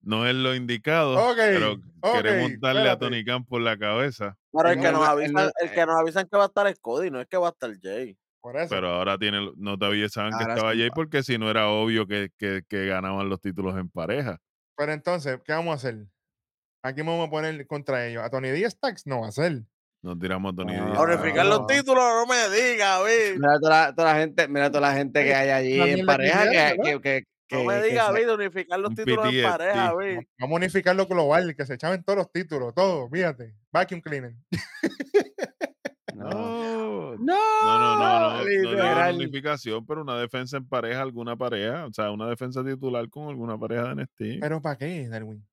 no 0.00 0.28
es 0.28 0.34
lo 0.36 0.54
indicado, 0.54 1.34
pero 1.34 1.76
queremos 2.12 2.52
darle 2.60 2.88
a. 2.88 2.96
Tony 2.98 3.24
Khan 3.24 3.44
por 3.44 3.62
la 3.62 3.76
cabeza. 3.76 4.36
Pero 4.52 4.70
el 4.70 4.80
que 4.80 4.92
nos 4.92 5.08
avisan, 5.08 5.38
el- 5.46 5.52
el 5.68 5.72
que 5.72 5.86
nos 5.86 5.96
avisan 6.00 6.28
que 6.30 6.36
va 6.36 6.44
a 6.44 6.46
estar 6.46 6.66
es 6.68 6.78
Cody, 6.78 7.10
no 7.10 7.20
es 7.20 7.26
que 7.26 7.36
va 7.36 7.48
a 7.48 7.50
estar 7.50 7.70
Jay. 7.82 8.16
Por 8.40 8.56
eso. 8.56 8.68
Pero 8.72 8.90
ahora 8.94 9.18
tiene, 9.18 9.50
no 9.56 9.76
te 9.76 9.86
avisaban 9.86 10.30
que 10.38 10.44
estaba 10.44 10.72
sí 10.72 10.78
Jay 10.78 10.90
porque 10.94 11.24
si 11.24 11.36
no 11.36 11.50
era 11.50 11.68
obvio 11.68 12.06
que, 12.06 12.30
que, 12.38 12.62
que 12.68 12.86
ganaban 12.86 13.28
los 13.28 13.40
títulos 13.40 13.76
en 13.76 13.90
pareja. 13.90 14.38
Pero 14.76 14.92
entonces, 14.92 15.40
¿qué 15.44 15.52
vamos 15.52 15.72
a 15.72 15.74
hacer? 15.74 16.06
Aquí 16.82 17.02
vamos 17.02 17.26
a 17.26 17.30
poner 17.30 17.66
contra 17.66 18.06
ellos. 18.06 18.22
A 18.22 18.30
Tony 18.30 18.50
Díaz 18.50 18.78
Tax 18.78 19.06
no 19.06 19.20
va 19.22 19.28
a 19.28 19.32
ser. 19.32 19.62
Nos 20.00 20.18
tiramos 20.18 20.52
a 20.52 20.56
Tony 20.56 20.76
No, 20.76 20.86
Díaz. 20.86 20.98
A 20.98 21.02
unificar 21.02 21.46
los 21.46 21.66
títulos, 21.66 22.04
no 22.04 22.26
me 22.26 22.56
digas. 22.56 23.00
Mira 23.36 23.58
toda 23.60 23.70
la, 23.86 23.94
toda 23.94 24.12
la 24.14 24.20
gente, 24.20 24.48
mira 24.48 24.70
toda 24.70 24.88
la 24.88 24.94
gente 24.94 25.24
que 25.24 25.34
hay 25.34 25.50
allí 25.50 25.80
en 26.00 26.06
pareja 26.06 26.42
que, 26.44 26.48
quisiera, 26.76 27.00
que, 27.00 27.24
que, 27.48 27.56
No 27.56 27.64
me 27.64 27.82
digas, 27.82 28.14
de 28.14 28.32
unificar 28.34 28.78
los 28.78 28.94
títulos 28.94 29.32
en 29.32 29.42
pareja, 29.42 29.94
Vic. 29.96 30.28
Vamos 30.38 30.54
a 30.54 30.56
unificar 30.58 30.94
lo 30.94 31.06
global, 31.06 31.56
que 31.56 31.66
se 31.66 31.74
echaban 31.74 32.04
todos 32.04 32.18
los 32.18 32.30
títulos, 32.32 32.74
todo, 32.74 33.08
fíjate. 33.10 33.54
Vacuum 33.72 34.00
cleaner. 34.00 34.34
No. 36.14 37.16
No, 37.16 37.18
No, 37.18 37.78
no, 37.78 37.96
no, 37.96 37.96
no, 37.98 38.20
no, 38.30 38.36
no 38.38 38.44
digo 38.44 38.70
una 38.70 38.72
literal. 38.72 39.14
unificación, 39.16 39.86
pero 39.86 40.02
una 40.02 40.18
defensa 40.18 40.56
en 40.56 40.68
pareja, 40.68 41.00
alguna 41.02 41.36
pareja, 41.36 41.86
o 41.86 41.92
sea, 41.92 42.10
una 42.10 42.28
defensa 42.28 42.64
titular 42.64 43.08
con 43.08 43.28
alguna 43.28 43.56
pareja 43.56 43.94
de 43.94 44.02
NXT. 44.02 44.40
¿Pero 44.40 44.60
para 44.60 44.76
qué, 44.76 45.08
Darwin? 45.08 45.46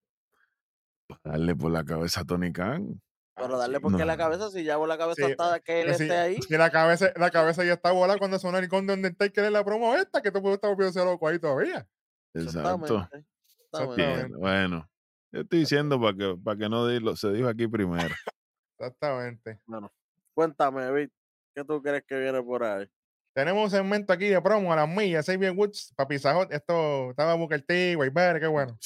Darle 1.24 1.56
por 1.56 1.72
la 1.72 1.84
cabeza 1.84 2.22
a 2.22 2.26
Tony 2.26 2.52
Khan. 2.52 3.02
Pero 3.38 3.58
darle 3.58 3.80
porque 3.82 4.00
No. 4.00 4.06
la 4.06 4.16
cabeza, 4.18 4.50
si 4.50 4.64
ya 4.64 4.78
la 4.78 4.98
cabeza 4.98 5.26
Sí, 5.26 5.32
está, 5.32 5.60
que 5.60 5.82
él 5.82 5.90
esté 5.90 6.12
ahí. 6.18 6.42
si 6.42 6.58
la 6.58 6.70
cabeza, 6.70 7.12
la 7.18 7.30
cabeza 7.32 7.66
ya 7.66 7.74
está 7.74 7.92
volada 7.92 8.18
cuando 8.18 8.40
sonó 8.40 8.58
el 8.60 8.70
con 8.70 8.88
de 8.88 8.94
Undertaker 8.94 9.44
en 9.44 9.54
la 9.54 9.66
promo 9.66 9.94
esta, 9.96 10.22
que 10.22 10.32
tú 10.32 10.42
puedes 10.42 10.56
estar 10.56 10.70
volviéndose 10.70 11.04
loco 11.04 11.28
ahí 11.28 11.38
todavía. 11.38 11.86
Exacto. 12.34 13.08
Exactamente. 13.74 14.38
Bueno, 14.38 14.90
yo 15.34 15.42
estoy 15.42 15.60
diciendo 15.60 16.00
para 16.00 16.16
que, 16.16 16.38
para 16.42 16.58
que 16.58 16.70
no 16.70 16.88
diga, 16.88 17.16
se 17.18 17.32
dijo 17.34 17.50
aquí 17.50 17.68
primero. 17.68 18.16
Exactamente. 18.78 19.60
Bueno, 19.66 19.92
cuéntame, 20.34 20.92
Vic, 20.94 21.12
¿qué 21.54 21.64
tú 21.66 21.82
crees 21.82 22.04
que 22.08 22.18
viene 22.18 22.42
por 22.42 22.64
ahí? 22.64 22.88
Tenemos 23.36 23.66
un 23.66 23.70
segmento 23.70 24.14
aquí 24.14 24.30
de 24.30 24.42
promo 24.42 24.72
a 24.72 24.78
las 24.78 24.88
millas, 24.88 25.26
Xavier 25.26 25.52
Woods, 25.52 25.92
Papi 25.98 26.18
Sajot, 26.18 26.54
esto 26.54 27.10
estaba 27.10 27.34
Booker 27.34 27.62
T, 27.62 27.94
Wayber, 27.98 28.40
qué 28.40 28.48
bueno. 28.48 28.78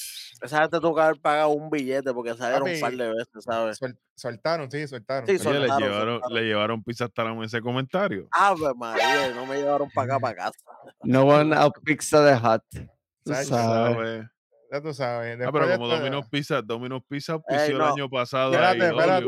Esa 0.42 0.62
gente 0.62 0.80
tuvo 0.80 0.96
que 0.96 1.02
haber 1.02 1.20
pagado 1.20 1.50
un 1.50 1.70
billete 1.70 2.12
porque 2.12 2.34
salieron 2.34 2.68
un 2.68 2.80
par 2.80 2.92
de 2.92 3.08
veces, 3.10 3.44
¿sabes? 3.44 3.78
Soltaron, 4.16 4.68
sí, 4.68 4.88
soltaron. 4.88 5.26
Sí, 5.28 5.34
Oye, 5.34 5.38
soltaron. 5.44 5.62
le 5.62 5.86
llevaron, 5.86 6.14
soltaron. 6.14 6.34
le 6.34 6.42
llevaron 6.42 6.82
pizza 6.82 7.04
hasta 7.04 7.22
la 7.22 7.34
mesa 7.34 7.58
de 7.58 7.62
comentario. 7.62 8.28
Ave 8.32 8.74
María, 8.76 9.32
no 9.36 9.46
me 9.46 9.56
llevaron 9.56 9.88
para 9.94 10.14
acá, 10.16 10.20
para 10.20 10.34
casa. 10.34 10.58
No 11.04 11.26
one 11.26 11.54
out 11.54 11.74
pizza 11.84 12.20
de 12.20 12.36
hot. 12.36 12.64
Tú 12.72 13.32
sabes. 13.32 13.46
¿sabes? 13.46 14.26
Ya 14.72 14.80
tú 14.80 14.92
sabes. 14.92 15.38
Ah, 15.46 15.50
pero 15.52 15.70
como 15.70 15.86
esto- 15.86 15.96
Domino's 15.96 16.28
Pizza, 16.28 16.60
Domino's 16.60 17.02
Pizza 17.08 17.34
auspició 17.34 17.78
no. 17.78 17.84
el 17.86 17.92
año 17.92 18.08
pasado. 18.10 18.52
Espérate, 18.52 18.82
a 18.82 18.88
espérate. 18.88 19.26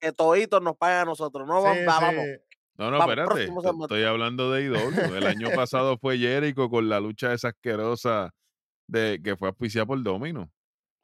Que 0.00 0.12
toditos 0.12 0.62
nos 0.62 0.76
pagan 0.76 1.02
a 1.02 1.04
nosotros. 1.06 1.46
No, 1.46 1.60
Sí, 1.60 1.64
vamos, 1.64 1.84
va, 1.88 1.98
sí. 1.98 2.04
vamos. 2.16 2.24
No, 2.78 2.90
no, 2.92 2.98
Vamos, 2.98 3.16
espérate. 3.18 3.50
Estoy 3.82 4.04
hablando 4.04 4.52
de 4.52 4.62
IW. 4.66 5.14
El 5.16 5.26
año 5.26 5.50
pasado 5.54 5.98
fue 5.98 6.16
Jericho 6.16 6.70
con 6.70 6.88
la 6.88 7.00
lucha 7.00 7.32
esa 7.32 7.48
asquerosa 7.48 8.30
de 8.86 9.20
que 9.22 9.36
fue 9.36 9.48
auspiciada 9.48 9.84
por 9.86 10.00
Domino. 10.02 10.48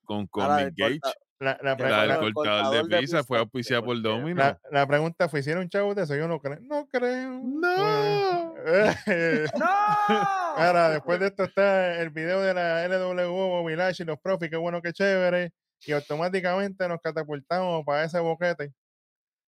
Con, 0.04 0.26
con 0.28 0.44
Ahora, 0.44 0.64
Nick 0.66 0.74
el 0.78 1.00
Gage. 1.00 1.14
La, 1.40 1.58
la 1.62 1.76
pre- 1.76 1.90
La 1.90 2.04
el 2.04 2.32
cortador 2.32 2.86
de 2.86 2.94
de 2.96 3.00
pizza 3.02 3.24
fue 3.24 3.38
pizza, 3.38 3.40
auspiciada 3.42 3.82
por 3.82 4.00
Domino. 4.00 4.36
la- 4.40 4.60
la 4.70 4.86
pregunta 4.86 5.28
fue: 5.28 5.40
¿hicieron 5.40 5.68
chavos 5.68 5.96
de 5.96 6.02
eso? 6.04 6.14
Yo 6.14 6.28
no 6.28 6.38
creo. 6.40 6.60
No 6.62 6.86
creo. 6.86 7.40
No. 7.42 8.54
Ahora, 10.56 10.90
después 10.90 11.18
de 11.18 11.26
esto 11.26 11.42
está 11.44 12.00
el 12.00 12.10
video 12.10 12.40
de 12.40 12.54
la 12.54 12.84
LWO, 12.86 13.48
Bobby 13.48 13.74
Lash 13.74 14.00
y 14.00 14.04
los 14.04 14.18
profis, 14.20 14.48
qué 14.48 14.56
bueno, 14.56 14.80
qué 14.80 14.92
chévere. 14.92 15.50
Y 15.86 15.92
automáticamente 15.92 16.86
nos 16.88 17.00
catapultamos 17.00 17.84
para 17.84 18.04
ese 18.04 18.20
boquete. 18.20 18.72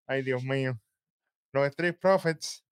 Ay, 0.07 0.23
Dios 0.23 0.43
mío. 0.43 0.79
Los 1.53 1.67
Street 1.67 1.95
Profits 1.99 2.63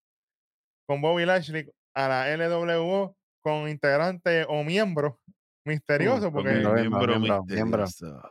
con 0.87 1.01
Bobby 1.01 1.25
Lashley 1.25 1.71
a 1.93 2.07
la 2.07 2.29
LWO 2.35 3.15
con 3.43 3.69
integrante 3.69 4.45
o 4.49 4.63
miembro 4.63 5.19
misterioso, 5.65 6.23
Con 6.31 6.33
porque 6.33 6.49
Miembro, 6.51 6.73
miembro 6.73 7.19
miembro, 7.19 7.41
misterioso. 7.85 8.21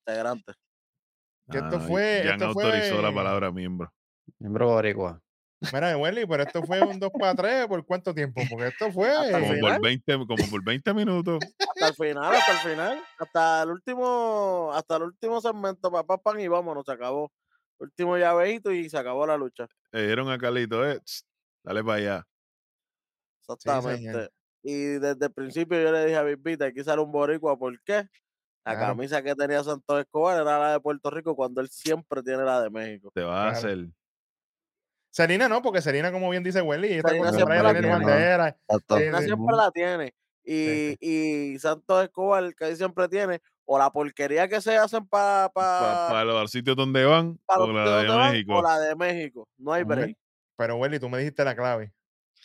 integrante. 0.00 0.52
Que 1.50 1.58
esto 1.58 1.76
Ah, 1.76 1.80
fue- 1.80 2.22
Jan 2.24 2.32
esto 2.34 2.44
autorizó 2.46 2.96
la 3.02 3.08
fue- 3.08 3.14
palabra 3.14 3.50
miembro. 3.52 3.92
Miembro 4.38 4.68
boricua. 4.68 5.20
Mira, 5.72 5.96
Welly, 5.96 6.26
pero 6.26 6.42
esto 6.42 6.62
fue 6.62 6.80
un 6.80 6.98
2 6.98 7.10
para 7.18 7.34
3 7.34 7.66
¿por 7.66 7.84
cuánto 7.84 8.14
tiempo? 8.14 8.40
Porque 8.48 8.68
esto 8.68 8.90
fue. 8.90 9.10
Como 9.54 9.60
por 9.60 9.80
20, 9.80 10.12
como 10.14 10.48
por 10.50 10.64
20 10.64 10.94
minutos. 10.94 11.38
Hasta 11.58 11.88
el 11.88 11.94
final, 11.94 12.34
hasta 12.34 12.52
el 12.52 12.58
final. 12.70 13.04
Hasta 13.18 13.62
el 13.64 13.70
último, 13.70 14.70
hasta 14.72 14.96
el 14.96 15.02
último 15.02 15.40
segmento, 15.40 15.90
papá, 15.92 16.16
pan, 16.18 16.40
y 16.40 16.48
vámonos, 16.48 16.84
se 16.86 16.92
acabó. 16.92 17.30
Último 17.78 18.16
llaveito 18.16 18.72
y 18.72 18.88
se 18.88 18.96
acabó 18.98 19.26
la 19.26 19.36
lucha. 19.36 19.66
Le 19.92 20.02
dijeron 20.02 20.30
a 20.30 20.38
Carlito, 20.38 20.84
eh, 20.88 21.00
tss, 21.00 21.24
dale 21.64 21.82
para 21.84 21.94
allá. 21.98 22.26
Exactamente. 23.48 24.28
y 24.62 24.74
desde 24.98 25.26
el 25.26 25.32
principio 25.32 25.80
yo 25.82 25.90
le 25.90 26.04
dije 26.04 26.16
a 26.16 26.22
Bispita, 26.22 26.66
aquí 26.66 26.84
sale 26.84 27.02
un 27.02 27.10
boricua, 27.10 27.58
¿por 27.58 27.80
qué? 27.82 28.06
La 28.64 28.76
Claro. 28.76 28.88
camisa 28.88 29.22
que 29.22 29.34
tenía 29.34 29.64
Santos 29.64 30.00
Escobar 30.00 30.40
era 30.40 30.58
la 30.58 30.72
de 30.72 30.80
Puerto 30.80 31.10
Rico 31.10 31.34
cuando 31.34 31.60
él 31.60 31.68
siempre 31.70 32.22
tiene 32.22 32.44
la 32.44 32.62
de 32.62 32.70
México. 32.70 33.10
Te 33.14 33.22
vas 33.22 33.56
a 33.56 33.58
hacer. 33.58 33.86
Selina 35.12 35.48
no, 35.48 35.60
porque 35.62 35.82
Selina, 35.82 36.12
como 36.12 36.30
bien 36.30 36.42
dice 36.44 36.62
Welly, 36.62 36.92
está 36.92 37.08
Selena 37.08 37.28
acostumbrada 37.30 37.70
a 37.70 37.72
siempre 37.72 37.88
la 37.90 37.98
tiene. 37.98 38.06
bandera. 38.06 38.56
Sí. 39.18 39.24
siempre 39.26 39.56
la 39.56 39.70
tiene. 39.72 40.14
Y, 40.44 40.96
y 41.54 41.58
Santos 41.58 42.04
Escobar 42.04 42.54
casi 42.54 42.76
siempre 42.76 43.08
tiene, 43.08 43.40
o 43.72 43.78
la 43.78 43.88
porquería 43.90 44.48
que 44.48 44.60
se 44.60 44.76
hacen 44.76 45.06
para 45.06 45.48
Para 45.54 46.24
los 46.24 46.50
sitios 46.50 46.74
donde 46.74 47.04
van, 47.04 47.38
o 47.46 47.66
la 47.72 48.02
de 48.02 48.08
van, 48.08 48.32
México. 48.32 48.58
o 48.58 48.62
la 48.62 48.80
de 48.80 48.96
México. 48.96 49.48
No 49.58 49.72
hay 49.72 49.84
break. 49.84 50.16
Pero 50.56 50.74
Welly, 50.76 50.98
tú 50.98 51.08
me 51.08 51.18
dijiste 51.18 51.44
la 51.44 51.54
clave. 51.54 51.92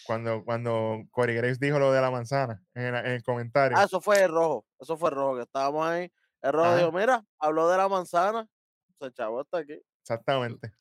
Cuando, 0.05 0.43
cuando 0.45 1.01
Corey 1.09 1.35
Graves 1.35 1.59
dijo 1.59 1.79
lo 1.79 1.91
de 1.91 1.99
la 1.99 2.11
manzana 2.11 2.61
en, 2.75 2.91
la- 2.91 2.99
en 2.99 3.07
el 3.13 3.23
comentario. 3.23 3.75
Ah, 3.75 3.85
eso 3.85 3.99
fue 4.01 4.21
el 4.23 4.29
rojo. 4.31 4.65
Eso 4.79 4.97
fue 4.97 5.09
el 5.09 5.15
rojo, 5.15 5.35
que 5.37 5.41
estábamos 5.41 5.87
ahí. 5.87 6.11
El 6.43 6.53
rojo 6.53 6.65
Ajá. 6.67 6.77
dijo, 6.77 6.91
mira, 6.91 7.25
habló 7.39 7.67
de 7.69 7.77
la 7.77 7.87
manzana. 7.89 8.47
Se 9.01 9.11
chavo 9.11 9.39
hasta 9.41 9.57
aquí. 9.59 9.81
Exactamente. 10.03 10.71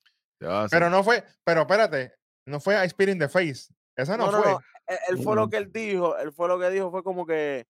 Pero 0.71 0.91
no 0.91 1.03
fue, 1.03 1.25
pero 1.43 1.63
espérate, 1.63 2.13
no 2.45 2.61
fue 2.61 2.85
I 2.85 2.89
Spit 2.91 3.09
in 3.09 3.19
the 3.19 3.29
Face. 3.31 3.73
Esa 3.97 4.19
no, 4.19 4.27
No, 4.27 4.33
no, 4.33 4.43
fue. 4.43 4.53
no. 4.53 4.61
Él, 4.89 4.99
él 5.09 5.23
fue 5.23 5.37
lo 5.37 5.47
Mm. 5.47 5.51
que 5.51 5.57
él 5.57 5.73
dijo. 5.73 6.19
Él 6.19 6.33
fue 6.33 6.49
lo 6.49 6.59
que 6.59 6.69
dijo. 6.69 6.91
Fue 6.91 7.03
como 7.03 7.25
que, 7.25 7.67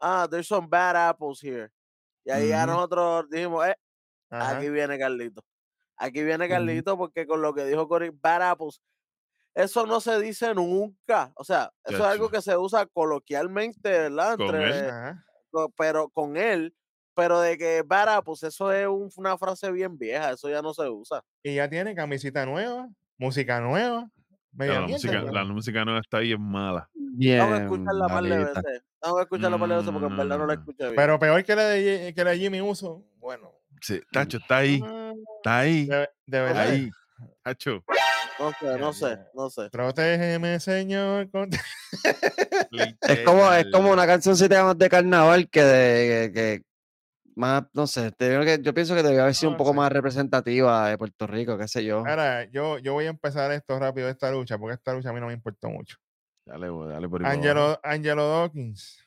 ah, 0.00 0.26
there's 0.30 0.46
some 0.46 0.66
bad 0.68 0.94
apples 0.94 1.42
here. 1.42 1.70
Y 2.28 2.30
ahí 2.30 2.48
ya 2.48 2.64
Ujú. 2.64 2.72
nosotros 2.74 3.30
dijimos, 3.30 3.66
eh, 3.66 3.74
Ajá. 4.30 4.58
aquí 4.58 4.68
viene 4.68 4.98
Carlito. 4.98 5.42
Aquí 5.96 6.22
viene. 6.22 6.46
Carlito 6.48 6.96
porque 6.98 7.26
con 7.26 7.40
lo 7.42 7.54
que 7.54 7.64
dijo 7.64 7.88
Cory, 7.88 8.10
bad 8.10 8.42
apples. 8.50 8.80
Eso 9.54 9.86
no 9.86 10.00
se 10.00 10.20
dice 10.20 10.54
nunca. 10.54 11.32
O 11.34 11.42
sea, 11.42 11.72
eso 11.84 11.96
es 11.96 12.02
algo 12.04 12.28
que 12.28 12.42
se 12.42 12.56
usa 12.56 12.86
coloquialmente, 12.86 13.88
¿verdad? 13.90 14.36
Con 14.36 14.54
Entre, 14.54 14.78
él. 14.78 14.92
Pero 15.76 16.08
con 16.10 16.36
él. 16.36 16.74
Pero 17.16 17.40
de 17.40 17.58
que 17.58 17.82
bad 17.82 18.08
apples, 18.18 18.42
eso 18.44 18.70
es 18.70 18.86
un- 18.86 19.10
una 19.16 19.36
frase 19.38 19.72
bien 19.72 19.98
vieja. 19.98 20.30
Eso 20.32 20.48
ya 20.48 20.62
no 20.62 20.72
se 20.74 20.88
usa. 20.88 21.24
Y 21.42 21.56
ya 21.56 21.68
tiene 21.68 21.94
camisita 21.94 22.46
nueva, 22.46 22.88
música 23.16 23.58
nueva. 23.60 24.08
La, 24.52 24.80
música, 24.82 25.20
pero- 25.22 25.32
la 25.32 25.44
música 25.44 25.84
nueva 25.84 26.00
está 26.00 26.20
es 26.22 26.38
mala. 26.38 26.88
Bien. 26.94 27.48
Que 27.48 27.56
escucharla 27.64 28.06
par 28.06 28.22
de 28.22 28.38
veces. 28.38 28.82
Tengo 29.00 29.16
que 29.16 29.22
escucharla 29.22 29.58
par 29.58 29.68
de 29.68 29.76
veces 29.76 29.90
porque 29.92 30.06
en 30.06 30.16
verdad 30.16 30.38
no 30.38 30.46
la 30.46 30.54
Mm. 30.56 30.58
escuché 30.58 30.84
bien. 30.84 30.96
Pero 30.96 31.18
peor 31.18 31.44
que 31.44 31.54
la 31.56 31.64
de, 31.64 32.12
que 32.14 32.24
la 32.24 32.30
de 32.30 32.38
Jimmy 32.38 32.60
Uso. 32.60 33.04
Bueno, 33.18 33.52
Sí, 33.80 34.00
Tacho, 34.12 34.38
está 34.38 34.56
ahí. 34.58 34.80
Mm, 34.82 35.12
Está 35.36 35.58
ahí. 35.58 35.86
de, 35.86 36.08
de 36.26 36.40
verdad. 36.40 36.68
Ahí. 36.68 36.90
Tacho. 37.44 37.84
No 38.40 38.52
sé, 38.52 38.78
no 38.78 38.92
sé, 38.92 39.18
no 39.34 39.50
sé. 39.50 39.70
Protégeme, 39.70 40.58
Señor. 40.60 41.30
con- 41.30 41.50
Es 43.02 43.20
como, 43.24 43.52
es 43.52 43.66
como 43.72 43.90
una 43.90 44.06
cancioncita 44.06 44.64
más 44.64 44.78
de 44.78 44.88
carnaval 44.88 45.48
que 45.48 45.62
de 45.62 46.32
que, 46.32 46.32
que 46.32 46.62
más, 47.34 47.64
no 47.72 47.86
sé, 47.86 48.10
te- 48.12 48.58
yo 48.62 48.74
pienso 48.74 48.94
que 48.94 49.02
debería 49.02 49.22
haber 49.22 49.34
sido 49.34 49.52
un 49.52 49.56
poco 49.56 49.72
más 49.74 49.90
representativa 49.92 50.88
de 50.88 50.98
Puerto 50.98 51.26
Rico, 51.28 51.56
qué 51.56 51.68
sé 51.68 51.84
yo. 51.84 51.98
Ahora, 52.06 52.44
yo, 52.50 52.78
yo 52.78 52.94
voy 52.94 53.06
a 53.06 53.10
empezar 53.10 53.50
esto 53.52 53.78
rápido, 53.78 54.08
esta 54.08 54.30
lucha, 54.32 54.58
porque 54.58 54.74
esta 54.74 54.92
lucha 54.92 55.10
a 55.10 55.12
mí 55.12 55.20
no 55.20 55.28
me 55.28 55.34
importó 55.34 55.68
mucho. 55.70 55.96
Dale, 56.48 56.70
güey, 56.70 56.88
dale 56.88 57.08
por. 57.10 57.26
Angelo, 57.26 57.78
Angelo 57.82 58.26
Dawkins. 58.26 59.04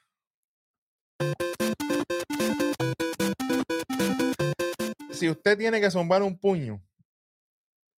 Si 5.10 5.28
usted 5.28 5.58
tiene 5.58 5.82
que 5.82 5.90
zumbar 5.90 6.22
un 6.22 6.38
puño, 6.38 6.80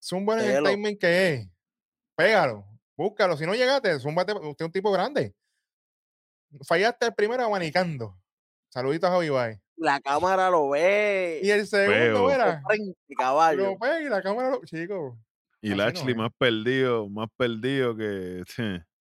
zumba 0.02 0.42
en 0.42 0.50
el 0.50 0.64
timing 0.64 0.98
que 0.98 1.34
es. 1.34 1.50
Pégalo, 2.16 2.66
búscalo. 2.96 3.36
Si 3.36 3.46
no 3.46 3.54
llegaste, 3.54 4.00
zúmbate. 4.00 4.32
Usted 4.32 4.64
es 4.64 4.68
un 4.68 4.72
tipo 4.72 4.92
grande. 4.94 5.36
Fallaste 6.66 7.08
el 7.08 7.14
primero 7.14 7.44
abanicando. 7.44 8.18
Saluditos 8.70 9.10
a 9.10 9.14
Javi. 9.14 9.60
La 9.76 10.00
cámara 10.00 10.50
lo 10.50 10.70
ve. 10.70 11.42
Y 11.44 11.50
el 11.50 11.68
segundo, 11.68 12.30
de 12.30 12.34
era. 12.34 12.64
caballo. 13.18 13.72
Lo 13.72 13.78
pega 13.78 14.02
y 14.02 14.08
la 14.08 14.22
cámara 14.22 14.52
lo. 14.52 14.62
Chico. 14.64 15.18
Y 15.62 15.72
no 15.72 15.76
Lashley 15.78 16.12
es. 16.12 16.18
más 16.18 16.32
perdido, 16.38 17.10
más 17.10 17.28
perdido 17.36 17.94
que. 17.98 18.44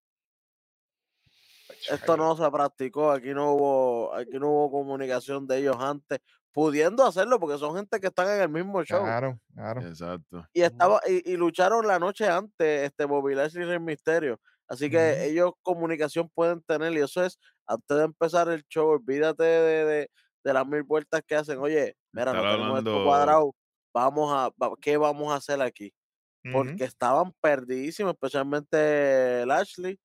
Esto 1.91 2.17
no 2.17 2.37
se 2.37 2.51
practicó, 2.51 3.11
aquí 3.11 3.35
no 3.35 3.53
hubo, 3.55 4.15
aquí 4.15 4.39
no 4.39 4.49
hubo 4.49 4.71
comunicación 4.71 5.47
de 5.47 5.59
ellos 5.59 5.77
antes, 5.79 6.21
pudiendo 6.53 7.05
hacerlo 7.05 7.41
porque 7.41 7.59
son 7.59 7.77
gente 7.77 7.99
que 7.99 8.09
están 8.09 8.29
en 8.29 8.43
el 8.43 8.49
mismo 8.49 8.85
show. 8.85 9.03
Claro, 9.03 9.39
claro. 9.55 9.81
Exacto. 9.81 10.47
Y 10.53 10.63
estaba, 10.63 11.01
y, 11.07 11.33
y 11.33 11.37
lucharon 11.37 11.87
la 11.87 11.99
noche 11.99 12.29
antes, 12.29 12.83
este 12.85 13.05
Bobby 13.05 13.35
Lashley 13.35 13.65
y 13.65 13.67
Rey 13.67 13.79
Misterio. 13.81 14.41
Así 14.69 14.89
que 14.89 15.25
ellos 15.27 15.53
comunicación 15.63 16.31
pueden 16.35 16.63
tener, 16.63 16.93
y 16.93 17.01
eso 17.01 17.25
es 17.25 17.39
antes 17.67 17.97
de 17.97 18.05
empezar 18.05 18.49
el 18.49 18.65
show, 18.69 18.89
olvídate 18.89 19.43
de, 19.45 19.85
de, 19.85 20.11
de 20.45 20.53
las 20.53 20.67
mil 20.67 20.83
vueltas 20.83 21.23
que 21.27 21.37
hacen. 21.37 21.59
Oye, 21.59 21.97
mira, 22.13 22.33
no 22.33 22.43
tenemos 22.43 22.79
esto 22.79 23.05
cuadrado, 23.05 23.55
vamos 23.93 24.33
a, 24.33 24.51
¿qué 24.81 24.97
vamos 24.97 25.33
a 25.33 25.37
hacer 25.37 25.61
aquí? 25.61 25.93
Porque 26.53 26.85
estaban 26.85 27.33
perdidísimos, 27.41 28.15
especialmente 28.15 29.45
Lashley. 29.47 30.01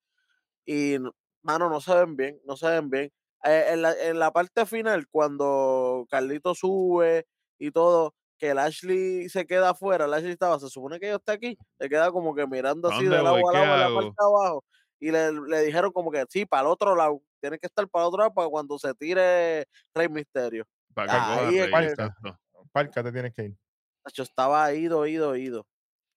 Y, 0.65 0.97
mano, 1.41 1.69
no 1.69 1.81
se 1.81 1.93
ven 1.95 2.15
bien, 2.15 2.39
no 2.45 2.57
se 2.57 2.67
ven 2.69 2.89
bien. 2.89 3.11
Eh, 3.43 3.65
en, 3.69 3.81
la, 3.81 3.93
en 3.93 4.19
la 4.19 4.31
parte 4.31 4.65
final, 4.65 5.07
cuando 5.09 6.05
Carlito 6.09 6.55
sube 6.55 7.25
y 7.59 7.71
todo, 7.71 8.15
que 8.37 8.53
Lashley 8.53 9.29
se 9.29 9.45
queda 9.47 9.71
afuera, 9.71 10.07
Lashley 10.07 10.31
estaba, 10.31 10.59
se 10.59 10.69
supone 10.69 10.99
que 10.99 11.07
yo 11.09 11.15
está 11.17 11.33
aquí, 11.33 11.57
se 11.79 11.89
queda 11.89 12.11
como 12.11 12.35
que 12.35 12.45
mirando 12.47 12.89
¿Pa' 12.89 12.95
así 12.95 13.03
dónde 13.05 13.17
de 13.17 13.23
lado 13.23 13.35
voy? 13.35 13.41
a 13.47 13.51
¿Qué 13.51 13.57
lado 13.59 13.73
en 13.75 13.79
la 13.81 13.89
parte 13.93 14.15
de 14.19 14.25
abajo. 14.25 14.63
Y 14.99 15.11
le, 15.11 15.31
le 15.31 15.61
dijeron 15.63 15.91
como 15.91 16.11
que 16.11 16.25
sí, 16.29 16.45
para 16.45 16.61
el 16.63 16.67
otro 16.69 16.95
lado, 16.95 17.21
tiene 17.39 17.59
que 17.59 17.67
estar 17.67 17.87
para 17.87 18.05
el 18.05 18.07
otro 18.09 18.19
lado 18.19 18.33
para 18.33 18.49
cuando 18.49 18.79
se 18.79 18.93
tire 18.95 19.65
Rey 19.93 20.09
Misterio. 20.09 20.65
Para 20.93 21.13
Ahí 21.13 21.35
coja 21.35 21.49
es 21.49 21.71
Rey, 21.71 21.71
que- 21.85 21.87
exacto. 21.91 22.39
Parca, 22.71 23.03
te 23.03 23.11
tienes 23.11 23.33
que 23.33 23.43
ir. 23.45 23.57
Tacho, 24.03 24.23
estaba 24.23 24.73
ido, 24.73 25.05
ido, 25.05 25.35
ido. 25.35 25.67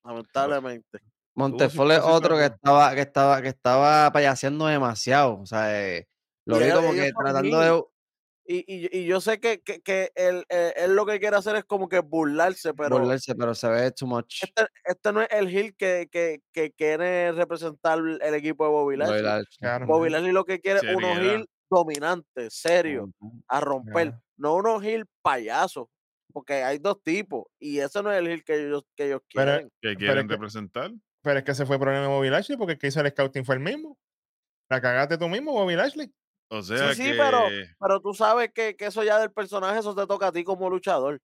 Lamentablemente. 0.04 1.00
Montefol 1.40 1.90
es 1.92 2.00
otro 2.00 2.36
que 2.36 2.44
estaba, 2.46 2.94
que 2.94 3.00
estaba, 3.00 3.42
que 3.42 3.48
estaba 3.48 4.12
payaseando 4.12 4.66
demasiado. 4.66 5.40
O 5.40 5.46
sea, 5.46 5.80
eh, 5.88 6.06
lo 6.46 6.58
vi 6.58 6.70
como 6.70 6.92
que 6.92 7.10
tratando 7.12 7.60
de. 7.60 7.82
Y, 8.46 8.64
y, 8.66 8.98
y 9.02 9.06
yo 9.06 9.20
sé 9.20 9.38
que, 9.38 9.60
que, 9.60 9.80
que 9.80 10.10
él, 10.16 10.44
eh, 10.48 10.72
él 10.76 10.96
lo 10.96 11.06
que 11.06 11.20
quiere 11.20 11.36
hacer 11.36 11.54
es 11.54 11.64
como 11.64 11.88
que 11.88 12.00
burlarse, 12.00 12.74
pero 12.74 12.98
Burlarse, 12.98 13.36
pero 13.36 13.54
se 13.54 13.68
ve 13.68 13.92
too 13.92 14.08
much. 14.08 14.42
este, 14.42 14.66
este 14.84 15.12
no 15.12 15.22
es 15.22 15.28
el 15.30 15.46
heel 15.48 15.76
que, 15.76 16.08
que, 16.10 16.40
que 16.52 16.72
quiere 16.72 17.30
representar 17.30 18.00
el 18.00 18.34
equipo 18.34 18.64
de 18.64 18.70
Bobby 18.70 18.96
Lashley. 18.96 19.18
Bobby 19.22 19.28
Lashley. 19.28 19.56
Claro. 19.60 19.86
Bobby 19.86 20.10
Lashley 20.10 20.32
lo 20.32 20.44
que 20.44 20.58
quiere 20.58 20.80
es 20.80 20.96
unos 20.96 21.16
heel 21.18 21.46
dominantes, 21.70 22.52
serios, 22.54 23.08
Ujú. 23.20 23.40
a 23.46 23.60
romper, 23.60 24.14
no 24.36 24.56
unos 24.56 24.82
heel 24.82 25.06
payasos, 25.22 25.86
porque 26.32 26.54
hay 26.64 26.78
dos 26.78 27.00
tipos 27.04 27.44
y 27.60 27.78
ese 27.78 28.02
no 28.02 28.10
es 28.10 28.18
el 28.18 28.26
heel 28.26 28.42
que 28.42 28.66
ellos, 28.66 28.82
que 28.96 29.06
ellos 29.06 29.20
Pero- 29.32 29.52
quieren. 29.52 29.72
que 29.80 29.96
quieren 29.96 30.28
representar. 30.28 30.90
Pero 31.22 31.38
es 31.38 31.44
que 31.44 31.50
ese 31.52 31.66
fue 31.66 31.76
el 31.76 31.80
problema 31.80 32.02
de 32.06 32.08
Bobby 32.08 32.30
Lashley 32.30 32.56
porque 32.56 32.72
el 32.74 32.78
que 32.78 32.86
hizo 32.88 33.00
el 33.00 33.10
scouting 33.10 33.44
fue 33.44 33.54
el 33.56 33.60
mismo. 33.60 33.98
La 34.70 34.80
cagaste 34.80 35.18
tú 35.18 35.28
mismo, 35.28 35.52
Bobby 35.52 35.74
Lashley. 35.76 36.12
O 36.48 36.62
sea 36.62 36.94
sí, 36.94 37.04
que 37.04 37.14
pero- 37.14 37.44
Pero 37.78 38.00
tú 38.00 38.14
sabes 38.14 38.50
que, 38.52 38.74
que 38.76 38.86
eso 38.86 39.02
ya 39.04 39.18
del 39.18 39.30
personaje, 39.30 39.78
eso 39.78 39.94
te 39.94 40.06
toca 40.06 40.28
a 40.28 40.32
ti 40.32 40.42
como 40.44 40.68
luchador. 40.70 41.20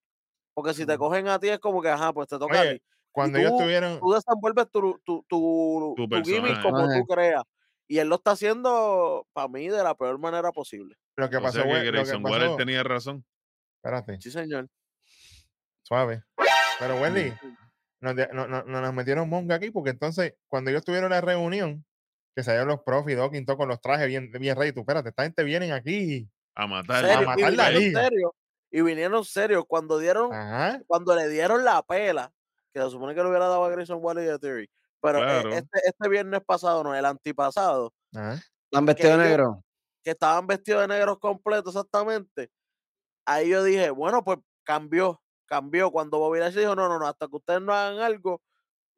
Porque 0.54 0.72
si 0.74 0.86
te 0.86 0.96
cogen 0.98 1.28
a 1.28 1.38
ti 1.38 1.48
es 1.48 1.58
como 1.58 1.82
que, 1.82 1.88
ajá, 1.88 2.12
pues 2.12 2.28
te 2.28 2.38
toca 2.38 2.60
a 2.60 2.70
ti. 2.72 2.82
Cuando 3.12 3.38
ellos 3.38 3.52
tú- 3.52 3.58
tuvieron. 3.64 3.98
Tú 4.00 4.12
desenvuelves 4.12 4.70
tu, 4.70 5.00
tu, 5.04 5.24
tu, 5.28 5.94
Tu 5.96 6.08
tu 6.08 6.22
gimmick 6.22 6.54
personaje. 6.54 6.62
como 6.62 6.86
tú 6.88 7.06
creas. 7.06 7.42
Y 7.88 7.98
él 7.98 8.08
lo 8.08 8.16
está 8.16 8.32
haciendo, 8.32 9.26
para 9.32 9.48
mí, 9.48 9.68
de 9.68 9.82
la 9.82 9.94
peor 9.94 10.18
manera 10.18 10.50
posible. 10.52 10.96
Lo 11.16 11.30
que 11.30 11.36
o 11.36 11.42
pasó, 11.42 11.62
sea 11.62 11.64
que 11.64 11.68
lo 11.72 11.80
que 11.82 11.90
Grayson 11.92 12.24
Waller 12.24 12.48
pasó- 12.48 12.56
tenía 12.56 12.82
razón. 12.82 13.24
Espérate, 13.82 14.20
Sí, 14.20 14.30
señor. 14.30 14.68
suave. 15.82 16.22
Pero 16.78 16.96
Wendy. 17.00 17.32
Nos, 18.00 18.14
no- 18.32 18.46
no- 18.46 18.62
no 18.64 18.80
nos 18.80 18.94
metieron 18.94 19.28
monga 19.28 19.56
aquí 19.56 19.70
porque 19.70 19.90
entonces, 19.90 20.34
cuando 20.48 20.70
ellos 20.70 20.84
tuvieron 20.84 21.10
la 21.10 21.20
reunión, 21.20 21.84
que 22.34 22.42
salieron 22.42 22.68
los 22.68 22.82
profis, 22.82 23.16
Dawkins, 23.16 23.46
todo 23.46 23.56
con 23.56 23.68
los 23.68 23.80
trajes 23.80 24.06
bien, 24.06 24.30
bien 24.32 24.56
rey, 24.56 24.72
tú, 24.72 24.80
espérate, 24.80 25.08
esta 25.10 25.22
gente 25.24 25.42
vienen 25.44 25.72
aquí. 25.72 26.28
A 26.54 26.66
matar. 26.66 27.04
a 27.04 27.22
y 27.22 27.26
matar 27.26 27.52
la 27.54 27.68
vinieron 27.70 27.74
liga. 27.82 28.02
serios. 28.02 28.30
Y 28.70 28.82
vinieron 28.82 29.24
serios. 29.24 29.64
Cuando 29.66 29.98
dieron, 29.98 30.32
Ajá. 30.34 30.80
cuando 30.86 31.14
le 31.16 31.28
dieron 31.28 31.64
la 31.64 31.82
pela, 31.82 32.30
que 32.74 32.80
se 32.82 32.90
supone 32.90 33.14
que 33.14 33.22
le 33.22 33.28
hubiera 33.28 33.46
dado 33.48 33.64
a 33.64 33.70
Grayson 33.70 33.98
Waller 34.02 34.24
y 34.26 34.28
a 34.28 34.38
Theory. 34.38 34.68
Pero 35.00 35.18
eh, 35.18 35.22
Claro. 35.22 35.48
este, 35.50 35.80
este 35.86 36.08
viernes 36.08 36.40
pasado, 36.44 36.82
no, 36.84 36.94
el 36.94 37.04
antipasado, 37.04 37.92
Ajá. 38.14 38.34
¿Están 38.70 38.84
vestidos 38.86 39.18
de 39.18 39.24
negro? 39.24 39.62
que 40.02 40.10
estaban 40.12 40.46
vestidos 40.46 40.82
de 40.82 40.88
negros 40.88 41.18
completos 41.18 41.74
exactamente, 41.74 42.50
ahí 43.26 43.50
yo 43.50 43.64
dije, 43.64 43.90
bueno, 43.90 44.22
pues 44.24 44.38
cambió, 44.64 45.20
cambió. 45.46 45.90
Cuando 45.90 46.18
Bobby 46.18 46.40
Lashley 46.40 46.62
dijo, 46.64 46.74
no, 46.76 46.88
no, 46.88 46.98
no, 46.98 47.06
hasta 47.06 47.26
que 47.28 47.36
ustedes 47.36 47.60
no 47.62 47.72
hagan 47.72 47.98
algo, 48.00 48.42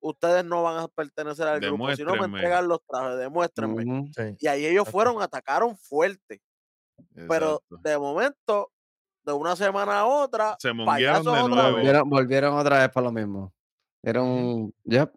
ustedes 0.01 0.45
no 0.45 0.63
van 0.63 0.79
a 0.79 0.89
pertenecer 0.89 1.47
al 1.47 1.61
grupo. 1.61 1.95
Si 1.95 2.03
no 2.05 2.17
me 2.17 2.27
entregan 2.27 2.67
los 2.69 2.81
trajes, 2.87 3.19
demuéstrenme. 3.19 3.85
Ujú. 3.85 4.09
Sí. 4.17 4.37
Y 4.41 4.47
ahí 4.49 4.67
ellos 4.67 4.89
fueron, 4.89 5.21
atacaron 5.23 5.77
fuerte. 5.77 6.41
Pero 7.15 7.63
Exacto. 7.63 7.77
de 7.83 7.99
momento, 7.99 8.73
de 9.25 9.33
una 9.33 9.55
semana 9.55 10.01
a 10.01 10.07
otra, 10.07 10.57
Se 10.59 10.73
monguearon 10.73 11.23
payasos 11.23 11.25
de 11.25 11.31
otra 11.31 11.49
nuevo. 11.49 11.63
vez. 11.69 11.75
Volvieron, 11.77 12.11
volvieron 12.11 12.59
otra 12.59 12.79
vez 12.81 12.89
para 12.91 13.05
lo 13.07 13.13
mismo. 13.13 13.53
Era 14.03 14.23
un. 14.23 14.75
yep. 14.85 15.13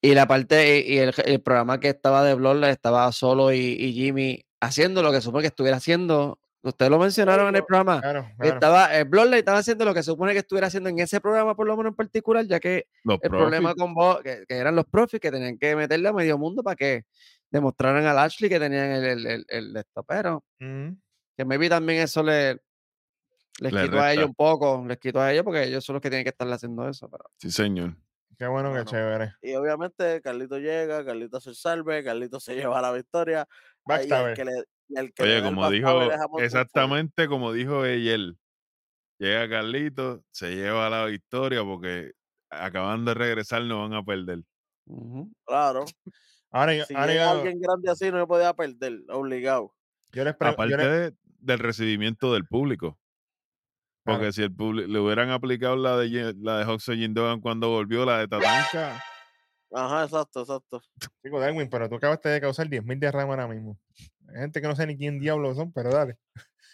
Y 0.00 0.14
la 0.14 0.26
parte, 0.26 0.84
y 0.86 0.98
el, 0.98 1.12
el 1.24 1.42
programa 1.42 1.78
que 1.80 1.88
estaba 1.90 2.22
de 2.24 2.34
Bloodline 2.34 2.70
estaba 2.70 3.10
solo 3.12 3.52
y, 3.52 3.58
y 3.58 3.92
Jimmy 3.92 4.44
haciendo 4.60 5.02
lo 5.02 5.12
que 5.12 5.20
supone 5.20 5.42
que 5.42 5.48
estuviera 5.48 5.76
haciendo. 5.76 6.38
Ustedes 6.62 6.90
lo 6.90 6.98
mencionaron 6.98 7.48
en 7.48 7.56
el 7.56 7.64
programa. 7.64 8.00
Claro, 8.00 8.28
claro. 8.36 8.54
Estaba, 8.54 8.94
el 8.96 9.04
Bloodline 9.04 9.38
estaba 9.38 9.58
haciendo 9.58 9.84
lo 9.84 9.94
que 9.94 10.02
se 10.02 10.10
supone 10.10 10.32
que 10.32 10.40
estuviera 10.40 10.66
haciendo 10.66 10.88
en 10.88 10.98
ese 10.98 11.20
programa, 11.20 11.54
por 11.54 11.66
lo 11.66 11.76
menos 11.76 11.90
en 11.90 11.96
particular, 11.96 12.44
ya 12.46 12.58
que 12.58 12.88
Los 13.04 13.18
el 13.22 13.30
problema 13.30 13.74
con 13.76 13.94
vos, 13.94 14.20
que, 14.22 14.44
que 14.48 14.56
eran 14.56 14.74
los 14.74 14.84
profits 14.86 15.20
que 15.20 15.30
tenían 15.30 15.56
que 15.56 15.76
meterle 15.76 16.08
a 16.08 16.12
medio 16.12 16.36
mundo 16.36 16.62
para 16.64 16.74
que 16.76 17.04
demostraran 17.50 18.04
a 18.04 18.22
Ashley 18.22 18.50
que 18.50 18.58
tenían 18.58 18.90
el, 18.90 19.04
el, 19.04 19.26
el, 19.26 19.44
el 19.48 19.72
de 19.72 19.80
esto. 19.80 20.02
Pero 20.02 20.44
Mm. 20.58 20.88
que 21.36 21.44
maybe 21.44 21.68
también 21.68 22.00
eso 22.02 22.22
le, 22.24 22.60
les 23.60 23.72
Le 23.72 23.82
quitó 23.84 24.00
a 24.00 24.12
ellos 24.12 24.26
un 24.26 24.34
poco, 24.34 24.84
les 24.86 24.98
quitó 24.98 25.20
a 25.20 25.32
ellos 25.32 25.44
porque 25.44 25.62
ellos 25.62 25.84
son 25.84 25.94
los 25.94 26.02
que 26.02 26.10
tienen 26.10 26.24
que 26.24 26.30
estar 26.30 26.50
haciendo 26.52 26.88
eso. 26.88 27.08
Pero 27.08 27.24
Sí, 27.38 27.50
señor. 27.52 27.94
Qué 28.36 28.46
bueno, 28.48 28.70
Bueno. 28.70 28.84
que 28.84 28.90
chévere. 28.90 29.32
Y 29.42 29.54
obviamente 29.54 30.20
Carlito 30.22 30.58
llega, 30.58 31.04
Carlito 31.04 31.40
se 31.40 31.54
salve, 31.54 32.02
Carlito 32.04 32.40
se 32.40 32.54
lleva 32.76 32.82
la 32.82 32.90
victoria. 32.92 33.40
ahí 33.42 33.46
el 34.04 34.08
Backstabber. 34.10 34.34
que 34.34 34.44
le- 34.44 34.64
y 34.88 35.12
que 35.12 35.22
Oye, 35.22 35.42
como 35.42 35.68
dijo, 35.70 36.00
exactamente 36.38 37.28
como 37.28 37.52
dijo 37.52 37.84
ella, 37.84 38.16
llega 39.18 39.48
Carlito, 39.48 40.22
se 40.30 40.54
lleva 40.54 40.88
la 40.90 41.04
victoria 41.06 41.62
porque 41.64 42.12
acabando 42.50 43.10
de 43.10 43.14
regresar 43.14 43.62
no 43.62 43.80
van 43.82 43.94
a 43.94 44.02
perder. 44.02 44.42
Claro. 45.46 45.84
Ahora, 46.50 46.82
Si 46.86 46.94
ahora 46.94 47.06
llega 47.12 47.30
alguien 47.30 47.60
grande 47.60 47.90
así, 47.90 48.10
no 48.10 48.16
me 48.16 48.26
podía 48.26 48.54
perder, 48.54 49.00
obligado. 49.10 49.74
yo 50.12 50.24
les. 50.24 50.34
Aparte 50.40 50.76
de- 50.78 51.14
del 51.40 51.58
recibimiento 51.58 52.32
del 52.32 52.46
público. 52.46 52.98
Porque 54.02 54.20
Claro. 54.20 54.32
si 54.32 54.42
el 54.44 54.54
público 54.54 54.88
le 54.90 54.98
hubieran 54.98 55.28
aplicado 55.30 55.76
la 55.76 55.98
de 55.98 56.34
la 56.40 56.58
de 56.58 56.64
Hoxo 56.64 56.94
Jindogan 56.94 57.40
cuando 57.42 57.68
volvió, 57.68 58.06
la 58.06 58.18
de 58.20 58.28
Tatanka, 58.28 59.02
Ajá, 59.70 60.04
exacto, 60.04 60.40
exacto. 60.40 60.82
Chico, 61.22 61.40
Darwin, 61.40 61.68
pero 61.68 61.88
tú 61.88 61.96
acabaste 61.96 62.28
de 62.28 62.40
causar 62.40 62.68
10.000 62.68 62.98
derramas 62.98 63.38
ahora 63.38 63.48
mismo. 63.48 63.78
Hay 64.28 64.40
gente 64.40 64.60
que 64.60 64.68
no 64.68 64.74
sé 64.76 64.86
ni 64.86 64.96
quién 64.96 65.18
diablos 65.20 65.56
son, 65.56 65.72
pero 65.72 65.90
dale. 65.90 66.16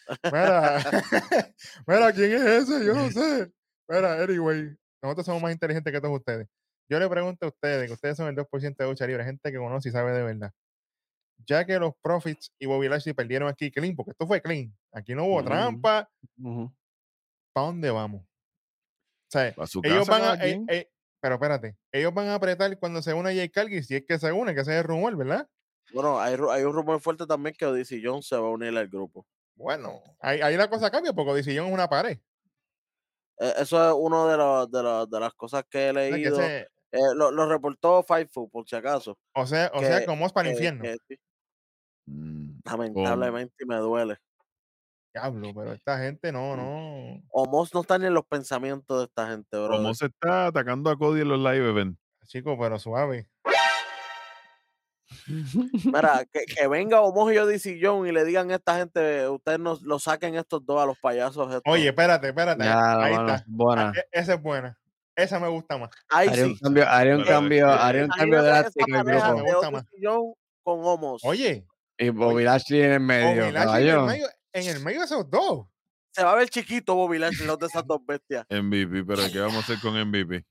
Mira, 0.33 0.79
mira, 1.87 2.13
¿quién 2.13 2.33
es 2.33 2.43
ese? 2.43 2.85
Yo 2.85 2.95
no 2.95 3.11
sé. 3.11 3.53
Mira, 3.89 4.23
anyway, 4.23 4.77
nosotros 5.03 5.27
somos 5.27 5.43
más 5.43 5.53
inteligentes 5.53 5.93
que 5.93 6.01
todos 6.01 6.19
ustedes. 6.19 6.47
Yo 6.89 6.99
le 6.99 7.09
pregunto 7.09 7.47
a 7.47 7.49
ustedes, 7.49 7.87
que 7.87 7.95
ustedes 7.95 8.17
son 8.17 8.29
el 8.29 8.35
2% 8.35 8.77
de 8.85 8.91
lucha 8.91 9.07
libre, 9.07 9.25
gente 9.25 9.51
que 9.51 9.59
conoce 9.59 9.89
y 9.89 9.93
sabe 9.93 10.13
de 10.13 10.23
verdad. 10.23 10.53
Ya 11.47 11.65
que 11.65 11.79
los 11.79 11.93
Profits 12.03 12.53
y 12.59 12.67
Bobby 12.67 12.89
Lashley 12.89 13.15
perdieron 13.15 13.49
aquí 13.49 13.71
clean, 13.71 13.97
porque 13.97 14.13
esto 14.13 14.27
fue 14.27 14.41
clean. 14.41 14.75
Aquí 14.93 15.15
no 15.15 15.25
hubo 15.25 15.43
trampa. 15.43 16.09
Ujú. 16.39 16.73
¿Para 17.53 17.67
dónde 17.67 17.91
vamos? 17.91 18.23
O 18.23 19.31
sea, 19.31 19.55
ellos 19.83 20.07
van 20.07 20.23
a. 20.23 20.35
eh, 20.45 20.61
eh, 20.69 20.91
pero 21.25 21.37
espérate, 21.37 21.75
ellos 21.91 22.13
van 22.13 22.27
a 22.29 22.35
apretar 22.35 22.79
cuando 22.79 23.01
se 23.01 23.15
une 23.15 23.35
Jay 23.35 23.49
Cargill, 23.49 23.83
si 23.83 23.97
es 23.97 24.05
que 24.05 24.19
se 24.19 24.31
une, 24.31 24.55
que 24.55 24.61
ese 24.61 24.73
es 24.73 24.79
el 24.81 24.85
rumor, 24.85 25.17
¿verdad? 25.17 25.49
Bueno, 25.91 26.21
hay, 26.21 26.35
hay 26.51 26.65
un 26.65 26.75
rumor 26.75 27.01
fuerte 27.01 27.27
también 27.27 27.55
que 27.59 27.65
Odyssey 27.65 28.03
Jones 28.05 28.27
se 28.27 28.37
va 28.37 28.47
a 28.47 28.51
unir 28.51 28.77
al 28.77 28.89
grupo. 28.89 29.27
Bueno, 29.57 30.03
ahí, 30.21 30.43
ahí 30.43 30.55
la 30.59 30.69
cosa 30.69 30.91
cambia 30.91 31.15
porque 31.15 31.31
Odisillón 31.31 31.69
es 31.69 31.73
una 31.73 31.89
pared. 31.89 32.19
Eh, 33.39 33.55
Eso 33.57 33.89
es 33.89 33.95
una 33.99 34.27
de, 34.31 34.37
los- 34.37 34.71
de, 34.71 34.83
los- 34.83 35.09
de 35.11 35.21
las 35.21 35.33
cosas 35.33 35.65
que 35.71 35.87
he 35.87 35.91
O 35.91 35.95
sea, 35.95 36.03
que 36.05 36.11
leído. 36.13 36.41
ese- 36.43 36.69
Eh, 36.93 37.01
lo, 37.17 37.31
lo 37.31 37.49
reportó 37.49 38.03
Fightful, 38.03 38.51
por 38.51 38.69
si 38.69 38.77
acaso. 38.77 39.17
o 39.35 39.47
sea, 39.47 39.71
o 39.75 39.81
sea, 39.81 40.05
como 40.05 40.27
es 40.27 40.33
para 40.35 40.51
el 40.51 40.55
que- 40.59 40.65
infierno. 40.67 40.83
que 40.83 40.97
sí, 41.09 41.19
Mm, 42.07 42.59
lamentablemente 42.67 43.65
me 43.67 43.77
duele. 43.77 44.19
Diablo, 45.15 45.53
pero 45.55 45.73
esta 45.73 45.99
gente 45.99 46.33
no, 46.33 46.57
no. 46.57 47.23
Omos 47.31 47.73
no 47.73 47.81
está 47.83 47.99
ni 47.99 48.07
en 48.07 48.15
los 48.15 48.27
pensamientos 48.27 48.99
de 48.99 49.05
esta 49.05 49.29
gente, 49.31 49.57
bro. 49.57 49.77
Como 49.77 49.95
se 49.95 50.07
está 50.07 50.47
atacando 50.47 50.91
a 50.91 50.99
Cody 50.99 51.21
en 51.23 51.29
los 51.29 51.39
live 51.39 51.69
events. 51.71 52.01
Chico, 52.27 52.57
pero 52.59 52.79
suave. 52.79 53.29
Mira, 55.85 56.25
que, 56.33 56.41
que 56.47 56.67
venga 56.67 57.01
Omos 57.01 57.33
y 57.33 57.39
Odyssey 57.39 57.79
Jones 57.81 58.11
y 58.11 58.15
le 58.15 58.25
digan 58.25 58.51
a 58.51 58.57
esta 58.57 58.77
gente, 58.79 59.29
ustedes 59.29 59.61
nos 59.61 59.83
lo 59.83 59.99
saquen 59.99 60.35
estos 60.35 60.65
dos 60.67 60.83
a 60.83 60.87
los 60.87 60.99
payasos. 60.99 61.47
estos". 61.49 61.63
Oye, 61.73 61.89
espérate, 61.89 62.29
espérate. 62.29 62.65
Ya, 62.65 63.01
ahí 63.01 63.13
está. 63.13 63.45
buena. 63.47 63.91
Ah, 63.91 63.93
e- 63.99 64.09
Esa 64.21 64.35
es 64.35 64.43
buena. 64.43 64.79
Esa 65.17 65.39
me 65.39 65.47
gusta 65.49 65.79
más. 65.79 65.91
ahí 66.09 66.29
Haría 66.29 66.47
un 66.47 66.57
cambio, 66.57 66.89
haría 66.89 67.15
un 67.15 67.21
Pero 67.23 67.31
es 67.31 67.37
cambio, 67.39 67.61
que- 67.61 67.65
haría 67.81 68.05
un 68.05 68.11
cambio 68.11 68.43
drástico 68.43 68.97
en 68.97 69.07
Me 69.07 69.53
gusta 69.53 69.71
más. 69.71 69.85
Con 70.65 70.81
Omos. 70.83 71.23
Oye, 71.25 71.67
Y 71.99 72.09
Bobby 72.09 72.43
Lashley 72.43 72.83
en 72.83 72.93
el 72.93 73.01
medio, 73.01 73.43
Bobby 73.43 73.53
Lashley 73.53 73.89
en 73.91 73.97
el 73.97 74.03
medio, 74.07 74.27
en 74.55 74.69
el 74.77 74.83
medio 74.83 75.01
de 75.01 75.05
esos 75.07 75.29
dos. 75.29 75.67
Se 76.13 76.23
va 76.23 76.33
a 76.33 76.37
ver 76.37 76.49
chiquito 76.49 76.95
Bobby 76.95 77.19
Lashley, 77.19 77.47
los 77.47 77.59
de 77.59 77.67
esas 77.67 77.85
dos 77.87 77.99
bestias. 78.07 78.47
MVP, 78.49 79.05
pero 79.05 79.23
¿qué 79.33 79.41
vamos 79.41 79.57
a 79.57 79.59
hacer 79.61 79.79
con 79.83 79.95
MVP? 80.01 80.45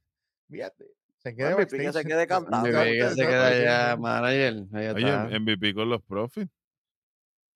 Fíjate. 0.50 0.86
Se 1.20 1.34
queda 1.34 1.56
MVP, 1.56 1.78
que 1.78 1.94
se 1.94 2.04
quede 2.04 2.28
cantando. 2.28 2.68
MVP 2.70 2.98
que 3.00 3.10
se 3.12 3.26
queda 3.26 3.94
sí. 3.96 4.00
manager. 4.02 4.54
Oye, 4.74 4.88
está. 4.90 5.40
MVP 5.40 5.74
con 5.74 5.90
los 5.90 6.02
profits. 6.04 6.52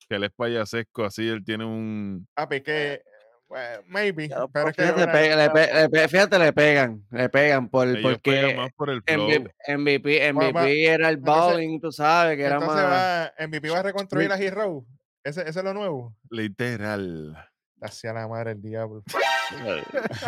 Que 0.08 0.14
él 0.16 0.24
es 0.24 0.30
payasesco, 0.32 1.04
así 1.04 1.28
él 1.28 1.44
tiene 1.44 1.66
un. 1.66 2.26
Ah, 2.34 2.48
pues 2.48 2.62
que, 2.62 3.02
well, 3.46 3.82
maybe. 3.88 4.30
Pero 4.54 4.66
que 4.72 4.72
Fíjate, 4.82 5.02
una- 5.02 5.12
pe- 5.12 5.36
le 5.36 5.50
pe- 5.50 5.74
le 5.74 5.88
pe- 5.90 6.08
fíjate, 6.08 6.38
le 6.38 6.52
pegan, 6.54 7.04
le 7.10 7.28
pegan 7.28 7.68
por, 7.68 7.86
Ellos 7.88 7.98
pegan 8.00 8.14
porque 8.14 8.54
más 8.56 8.70
por 8.74 8.88
el 8.88 9.02
flow. 9.02 9.26
MVP, 9.28 9.54
MVP, 9.76 10.32
MVP 10.32 10.84
era 10.86 11.10
el 11.10 11.16
entonces- 11.18 11.52
bowling, 11.52 11.78
tú 11.82 11.92
sabes, 11.92 12.38
que 12.38 12.42
era 12.44 12.54
entonces 12.54 12.82
más. 12.82 12.90
va, 12.90 13.32
MVP 13.46 13.68
va 13.68 13.78
a 13.80 13.82
reconstruir 13.82 14.32
a 14.32 14.38
Hero. 14.38 14.86
Ese, 15.28 15.42
ese 15.42 15.58
es 15.60 15.64
lo 15.64 15.74
nuevo. 15.74 16.14
Literal. 16.30 17.36
Hacia 17.80 18.12
la 18.12 18.26
madre 18.26 18.54
del 18.54 18.62
diablo. 18.62 19.02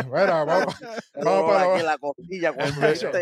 Bueno, 0.08 0.46
vamos, 0.46 0.74
vamos 1.14 1.52
para 1.52 1.74
aquí 1.74 1.82
la 1.84 1.98
costilla 1.98 2.52
cuando 2.54 2.80
vez- 2.80 3.04
muchacho, 3.04 3.18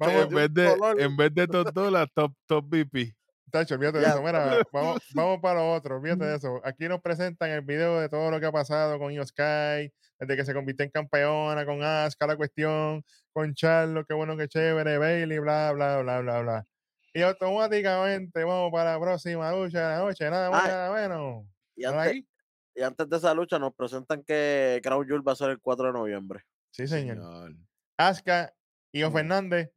vamos, 0.00 0.22
En 0.24 0.28
vez 0.34 0.52
de, 0.54 0.76
en 0.98 1.16
vez 1.16 1.32
de 1.34 1.46
top 1.46 1.72
dólares, 1.72 2.10
top, 2.12 2.32
top 2.46 2.64
VP. 2.68 3.14
Tacho, 3.52 3.76
olvídate 3.76 3.98
de 4.00 4.06
eso. 4.06 4.20
Mira, 4.20 4.58
vamos, 4.72 4.98
vamos 5.14 5.38
para 5.40 5.60
lo 5.60 5.72
otro, 5.72 5.96
olvídate 5.96 6.24
de 6.24 6.36
eso. 6.38 6.60
Aquí 6.64 6.88
nos 6.88 7.00
presentan 7.00 7.50
el 7.50 7.60
video 7.60 8.00
de 8.00 8.08
todo 8.08 8.32
lo 8.32 8.40
que 8.40 8.46
ha 8.46 8.52
pasado 8.52 8.98
con 8.98 9.12
Io 9.12 9.24
Sky, 9.24 9.92
desde 10.18 10.36
que 10.36 10.44
se 10.44 10.52
convirtió 10.52 10.84
en 10.84 10.90
campeona, 10.90 11.64
con 11.64 11.82
Asuka, 11.84 12.26
la 12.26 12.36
cuestión, 12.36 13.04
con 13.32 13.54
Charlo, 13.54 14.04
qué 14.04 14.14
bueno, 14.14 14.36
qué 14.36 14.48
chévere, 14.48 14.98
Bailey, 14.98 15.38
bla, 15.38 15.70
bla, 15.72 16.00
bla, 16.02 16.20
bla, 16.20 16.40
bla. 16.40 16.64
Y 17.14 17.22
automáticamente 17.22 18.44
vamos 18.44 18.70
para 18.70 18.92
la 18.94 19.00
próxima 19.00 19.50
lucha 19.52 19.80
de 19.90 19.96
la 19.96 20.04
noche, 20.04 20.30
nada 20.30 20.50
más, 20.50 20.68
nada 20.68 20.92
menos. 20.94 21.46
Y 21.74 21.84
¿Están 21.84 21.98
antes, 22.00 22.10
aquí? 22.12 22.28
y 22.74 22.82
antes 22.82 23.08
de 23.08 23.16
esa 23.16 23.34
lucha 23.34 23.58
nos 23.58 23.74
presentan 23.74 24.22
que 24.24 24.80
Crown 24.82 25.06
Jewel 25.06 25.26
va 25.26 25.32
a 25.32 25.36
ser 25.36 25.50
el 25.50 25.60
4 25.60 25.86
de 25.86 25.92
noviembre. 25.92 26.40
Sí, 26.70 26.86
señor. 26.86 27.16
Señor. 27.16 27.54
Asuka, 27.96 28.52
Io 28.92 29.10
Mm. 29.10 29.12
Fernández 29.12 29.70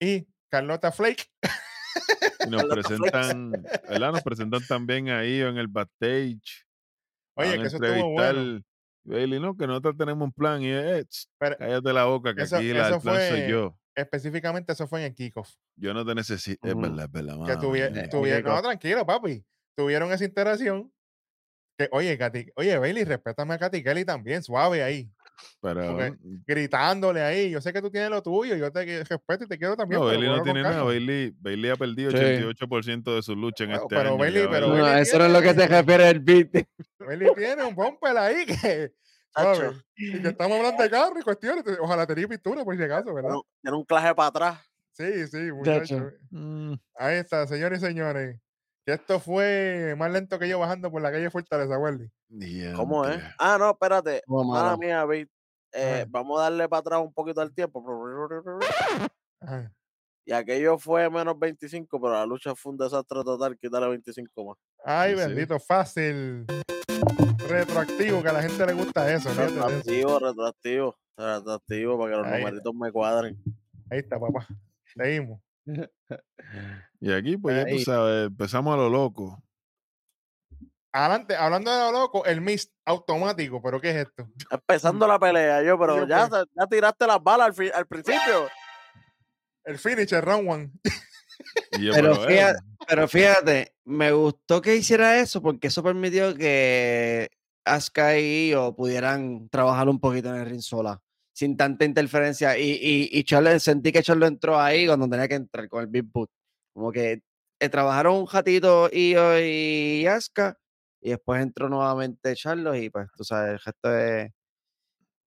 y 0.00 0.26
Carlota 0.50 0.92
Flake. 0.92 1.24
Y 2.44 2.50
nos 2.50 2.62
Carlota 2.62 2.74
presentan, 2.74 3.50
¿verdad? 3.88 4.12
Nos 4.12 4.22
presentan 4.22 4.66
también 4.66 5.08
ahí 5.10 5.40
en 5.40 5.56
el 5.56 5.68
backstage. 5.68 6.66
Oye, 7.36 7.50
Van 7.50 7.58
a 7.58 7.62
que 7.62 7.66
eso 7.68 7.76
estuvo 7.76 7.88
entrevistar 7.88 8.34
bueno. 8.34 8.60
Bailey, 9.04 9.40
no, 9.40 9.56
que 9.56 9.66
nosotros 9.66 9.96
tenemos 9.96 10.24
un 10.26 10.32
plan 10.32 10.62
y 10.62 10.70
es, 10.70 11.08
"Tss, 11.08 11.28
Pero 11.38 11.56
cállate 11.58 11.92
la 11.92 12.04
boca, 12.04 12.34
que 12.34 12.42
eso- 12.42 12.56
aquí 12.56 12.72
la, 12.72 12.88
el 12.88 13.00
plan 13.00 13.28
soy 13.28 13.48
yo. 13.50 13.76
Específicamente 13.94 14.72
eso 14.72 14.86
fue 14.86 15.00
en 15.00 15.06
el 15.06 15.14
kickoff. 15.14 15.50
Yo 15.76 15.92
no 15.94 16.04
te 16.04 16.14
necesito. 16.14 16.66
Es 16.66 16.74
Ujú. 16.74 16.82
verdad, 16.82 17.04
es 17.06 17.12
verdad. 17.12 17.46
Que 17.46 17.56
tuvieron, 17.56 17.94
kickoff. 17.94 18.54
no, 18.54 18.62
tranquilo, 18.62 19.06
papi. 19.06 19.44
Tuvieron 19.76 20.12
esa 20.12 20.24
interacción. 20.24 20.92
Que, 21.78 21.88
oye, 21.90 22.18
Katy, 22.18 22.52
oye, 22.56 22.76
Bailey, 22.76 23.04
respétame 23.04 23.54
a 23.54 23.58
Katy 23.58 23.82
Kelly 23.82 24.04
también, 24.04 24.42
suave 24.42 24.82
ahí. 24.82 25.10
Pero 25.62 25.92
porque- 25.92 26.16
gritándole 26.46 27.22
ahí. 27.22 27.50
Yo 27.50 27.60
sé 27.62 27.72
que 27.72 27.80
tú 27.80 27.90
tienes 27.90 28.10
lo 28.10 28.22
tuyo, 28.22 28.54
yo 28.56 28.70
te 28.70 28.84
respeto 29.04 29.44
y 29.44 29.48
te 29.48 29.58
quiero 29.58 29.74
también. 29.74 29.98
no, 30.00 30.06
pero 30.06 30.18
Bailey 30.20 30.36
no 30.36 30.42
tiene 30.44 30.62
nada. 30.62 30.82
Bailey, 30.82 31.34
Bailey 31.40 31.70
ha 31.70 31.76
perdido 31.76 32.10
Sí. 32.10 32.16
88% 32.18 33.14
de 33.16 33.22
su 33.22 33.34
lucha 33.34 33.64
en 33.64 33.70
Bueno, 33.70 33.82
este 33.84 33.96
pero 33.96 34.08
año. 34.10 34.18
Bailey- 34.18 34.48
pero 34.50 34.68
Bailey. 34.68 34.78
No, 34.78 34.84
Bailey 34.84 35.02
eso 35.02 35.18
no 35.18 35.24
es 35.24 35.32
lo 35.32 35.40
que 35.40 35.48
se 35.48 35.54
tiene- 35.54 35.80
refiere 35.80 36.08
el 36.10 36.20
beat. 36.20 36.66
Bailey 36.98 37.28
tiene 37.34 37.64
un 37.64 37.74
bumper 37.74 38.16
ahí 38.18 38.44
que. 38.46 38.92
Y 39.96 40.20
que 40.20 40.28
estamos 40.28 40.56
hablando 40.58 40.82
de 40.82 40.90
carro 40.90 41.18
y 41.18 41.22
cuestiones. 41.22 41.64
Ojalá 41.80 42.06
tenía 42.06 42.28
pintura 42.28 42.64
por 42.64 42.76
si 42.76 42.82
acaso, 42.82 43.14
¿verdad? 43.14 43.34
tiene 43.62 43.76
un- 43.76 43.84
claje 43.84 44.14
para 44.14 44.28
atrás. 44.28 44.60
Sí, 44.92 45.26
sí, 45.26 45.48
Chacho. 45.64 45.94
muchacho. 45.94 46.10
Mm, 46.30 46.74
Ahí 46.96 47.16
está, 47.16 47.46
señores 47.46 47.82
y 47.82 47.86
señores. 47.86 48.38
Que 48.84 48.92
esto 48.94 49.20
fue 49.20 49.94
más 49.96 50.10
lento 50.12 50.38
que 50.38 50.48
yo 50.48 50.58
bajando 50.58 50.90
por 50.90 51.00
la 51.00 51.10
calle 51.12 51.30
Fortaleza, 51.30 51.78
Welly. 51.78 52.10
¿Cómo 52.74 53.06
es? 53.06 53.22
Ah, 53.38 53.56
no, 53.58 53.70
espérate. 53.70 54.22
Mala 54.26 54.76
mía. 54.76 55.06
Eh, 55.74 56.04
vamos 56.08 56.38
a 56.40 56.44
darle 56.44 56.68
para 56.68 56.80
atrás 56.80 57.00
un 57.00 57.12
poquito 57.12 57.40
al 57.40 57.54
tiempo. 57.54 57.82
Ajá. 59.40 59.72
Y 60.24 60.32
aquello 60.32 60.78
fue 60.78 61.08
menos 61.10 61.38
25, 61.38 62.00
pero 62.00 62.12
la 62.14 62.26
lucha 62.26 62.54
fue 62.54 62.72
un 62.72 62.78
desastre 62.78 63.22
total. 63.24 63.56
Quítale 63.58 63.88
25 63.88 64.44
más. 64.44 64.56
Ay, 64.84 65.14
Sí, 65.14 65.18
sí. 65.20 65.26
bendito, 65.26 65.58
fácil. 65.58 66.46
Retroactivo, 67.48 68.22
que 68.22 68.28
a 68.28 68.32
la 68.32 68.42
gente 68.42 68.66
le 68.66 68.72
gusta 68.72 69.12
eso. 69.12 69.32
Retroactivo, 69.34 70.18
retroactivo. 70.18 70.96
Retroactivo 71.16 71.98
para 71.98 72.10
que 72.10 72.16
los 72.18 72.26
Ahí. 72.26 72.40
numeritos 72.40 72.74
me 72.74 72.92
cuadren. 72.92 73.42
Ahí 73.90 73.98
está, 73.98 74.18
papá. 74.18 74.46
Seguimos. 74.94 75.40
Y 77.00 77.12
aquí, 77.12 77.36
pues 77.36 77.56
ya 77.56 77.70
tú 77.70 77.78
sabes, 77.80 78.26
empezamos 78.28 78.74
a 78.74 78.76
lo 78.76 78.88
loco. 78.88 79.42
Adelante, 80.94 81.34
hablando 81.36 81.70
de 81.70 81.78
lo 81.78 81.92
loco, 81.92 82.24
el 82.26 82.40
mist 82.42 82.72
automático, 82.84 83.62
pero 83.62 83.80
¿qué 83.80 83.90
es 83.90 83.96
esto? 84.06 84.28
Empezando 84.50 85.06
la 85.06 85.18
pelea, 85.18 85.62
yo, 85.62 85.78
pero 85.78 86.06
ya, 86.06 86.28
ya 86.28 86.66
tiraste 86.66 87.06
las 87.06 87.22
balas 87.22 87.58
al, 87.58 87.72
al 87.74 87.86
principio. 87.86 88.48
El 89.64 89.78
finish, 89.78 90.12
el 90.12 90.22
round 90.22 90.50
one. 90.50 90.72
Yo, 91.72 91.92
Pero 91.92 92.14
pero, 92.14 92.14
eh, 92.14 92.26
fíjate, 92.26 92.58
pero 92.88 93.08
fíjate, 93.08 93.74
me 93.84 94.12
gustó 94.12 94.60
que 94.60 94.76
hiciera 94.76 95.18
eso 95.20 95.40
porque 95.42 95.68
eso 95.68 95.82
permitió 95.82 96.34
que 96.34 97.30
Asuka 97.64 98.18
y 98.18 98.50
Io 98.50 98.74
pudieran 98.74 99.48
trabajar 99.48 99.88
un 99.88 99.98
poquito 100.00 100.28
en 100.28 100.40
el 100.42 100.46
ring 100.50 100.60
sola, 100.60 101.00
sin 101.32 101.56
tanta 101.56 101.84
interferencia. 101.84 102.58
Y, 102.58 102.70
y, 102.72 103.08
y 103.12 103.24
Charlo- 103.24 103.58
sentí 103.58 103.92
que 103.92 104.02
Charlo 104.02 104.26
entró 104.26 104.58
ahí 104.60 104.86
cuando 104.86 105.08
tenía 105.08 105.28
que 105.28 105.36
entrar 105.36 105.68
con 105.68 105.80
el 105.82 105.86
Big 105.88 106.04
Boot. 106.04 106.30
Como 106.74 106.90
que 106.92 107.22
eh, 107.60 107.68
trabajaron 107.68 108.16
un 108.16 108.26
ratito 108.26 108.88
Io 108.92 109.38
y 109.40 110.06
Asuka, 110.06 110.58
y 111.00 111.10
después 111.10 111.42
entró 111.42 111.68
nuevamente 111.68 112.34
Charlo, 112.34 112.74
y 112.76 112.90
pues 112.90 113.08
tú 113.16 113.24
sabes, 113.24 113.52
el 113.52 113.58
gesto 113.60 113.96
es 113.96 114.30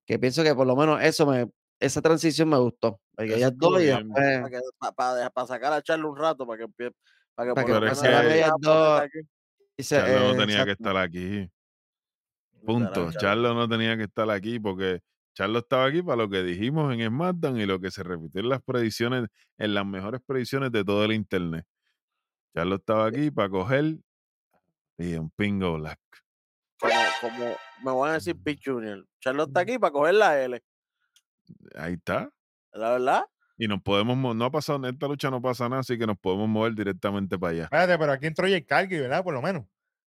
que 0.05 0.19
pienso 0.19 0.43
que 0.43 0.53
por 0.53 0.67
lo 0.67 0.75
menos 0.75 1.01
eso 1.01 1.25
me, 1.25 1.49
esa 1.79 2.01
transición 2.01 2.49
me 2.49 2.57
gustó. 2.57 2.99
Porque 3.15 3.35
ellas 3.35 3.53
dos 3.55 3.81
y 3.81 3.85
después. 3.85 4.51
Para 4.95 5.47
sacar 5.47 5.73
a 5.73 5.81
Charlo 5.81 6.09
un 6.11 6.17
rato, 6.17 6.45
para 6.45 6.57
que 6.57 6.63
empiece. 6.65 6.95
Para 7.33 7.49
que 7.49 7.53
Para 7.55 7.67
por 7.67 7.79
que 7.79 8.35
ellas 8.35 8.51
dos. 8.59 9.03
se- 9.77 9.95
Charlo 9.95 10.19
no 10.19 10.33
eh, 10.33 10.37
tenía 10.37 10.65
que 10.65 10.71
estar 10.71 10.97
aquí. 10.97 11.49
Punto. 12.65 12.93
Charlo. 12.93 13.11
Charlo 13.19 13.53
no 13.53 13.69
tenía 13.69 13.97
que 13.97 14.03
estar 14.03 14.29
aquí 14.29 14.59
porque 14.59 15.01
Charlo 15.33 15.59
estaba 15.59 15.85
aquí 15.85 16.01
para 16.01 16.17
lo 16.17 16.29
que 16.29 16.43
dijimos 16.43 16.93
en 16.93 17.05
SmackDown 17.07 17.59
y 17.59 17.65
lo 17.65 17.79
que 17.79 17.91
se 17.91 18.03
repitió 18.03 18.41
en 18.41 18.49
las 18.49 18.61
predicciones, 18.63 19.27
en 19.57 19.73
las 19.73 19.85
mejores 19.85 20.21
predicciones 20.25 20.71
de 20.71 20.83
todo 20.83 21.03
el 21.05 21.11
internet. 21.11 21.65
Charlo 22.55 22.75
estaba 22.75 23.07
aquí 23.07 23.31
para 23.31 23.49
coger 23.49 23.97
y 24.97 25.15
un 25.15 25.29
pingo 25.31 25.73
black. 25.77 25.99
Como, 26.79 26.93
como 27.21 27.55
me 27.83 27.91
van 27.99 28.11
a 28.11 28.13
decir 28.13 28.35
Pete 28.41 28.61
Junior. 28.63 29.05
Charlo 29.19 29.43
está 29.43 29.59
aquí 29.59 29.77
para 29.77 29.91
coger 29.91 30.13
la 30.15 30.41
L. 30.41 30.63
Ahí 31.75 31.93
está. 31.93 32.29
La 32.75 32.91
verdad. 32.91 33.25
Y 33.57 33.67
nos 33.67 33.81
podemos, 33.81 34.17
mo- 34.17 34.33
no 34.33 34.45
ha 34.45 34.51
pasado, 34.51 34.79
en 34.79 34.93
esta 34.93 35.07
lucha 35.07 35.31
no 35.31 35.41
pasa 35.41 35.69
nada, 35.69 35.79
así 35.81 35.97
que 35.97 36.05
nos 36.05 36.17
podemos 36.19 36.47
mover 36.49 36.73
directamente 36.75 37.39
para 37.39 37.51
allá. 37.51 37.63
Espérate, 37.63 37.97
pero 37.97 38.11
aquí 38.11 38.25
entró 38.27 38.47
Cargill, 38.67 39.01
¿verdad? 39.01 39.23
Por 39.23 39.33
lo 39.33 39.41
menos. 39.41 39.63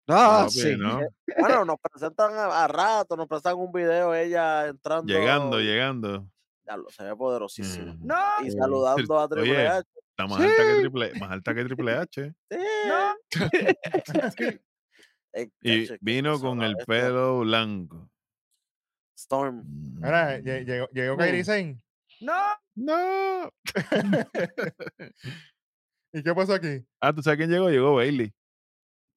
Ah, 0.08 0.42
Papi, 0.46 0.50
sí. 0.60 0.76
¿no? 0.76 1.00
Bueno, 1.38 1.64
nos 1.64 1.76
presentan 1.80 2.34
a, 2.34 2.64
a 2.64 2.68
rato, 2.68 3.16
nos 3.16 3.26
presentan 3.28 3.56
un 3.58 3.70
video 3.72 4.14
ella 4.14 4.66
entrando. 4.66 5.12
Llegando, 5.12 5.60
llegando. 5.60 6.26
Ya 6.66 6.76
lo 6.76 6.88
se 6.90 7.04
ve 7.04 7.14
poderosísimo. 7.14 7.94
Mm. 7.94 8.06
No, 8.06 8.16
Y 8.44 8.50
saludando 8.50 9.18
a 9.20 9.28
Triple 9.28 9.50
Oye, 9.52 9.68
H. 9.68 9.88
Está 10.10 10.26
más 10.26 10.40
alta 10.40 10.62
que 10.64 10.80
Triple, 10.80 11.12
más 11.20 11.30
alta 11.30 11.54
que 11.54 11.64
Triple 11.64 11.92
H. 11.98 12.34
Sí. 12.50 12.58
Ey, 15.32 15.52
Y 15.60 15.82
cacho, 15.82 15.94
es 15.94 15.98
que 15.98 15.98
vino 16.00 16.40
con 16.40 16.62
el 16.62 16.74
pelo 16.86 17.40
blanco. 17.40 18.10
Storm. 19.16 19.62
Ahora, 20.02 20.38
Mm. 20.38 20.42
lle- 20.44 20.64
llegó, 20.64 20.88
llegó 20.88 21.16
Kairi. 21.16 21.44
Sane. 21.44 21.80
No. 22.20 23.50
¿Y 26.12 26.22
qué 26.22 26.34
pasó 26.34 26.54
aquí? 26.54 26.84
Ah, 27.00 27.12
¿tú 27.12 27.22
sabes 27.22 27.38
quién 27.38 27.50
llegó? 27.50 27.68
Llegó 27.68 27.94
Bailey. 27.96 28.32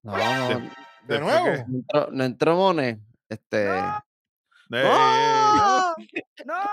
no, 0.02 0.12
no, 0.12 0.60
¿De 1.06 1.18
Después 1.18 1.20
nuevo? 1.20 1.44
que- 1.44 1.64
no 1.68 1.76
entró, 1.78 2.08
no 2.12 2.24
entró 2.24 2.56
Mone. 2.56 3.00
Este. 3.28 3.66
¡No! 4.68 4.82
¡No! 6.44 6.64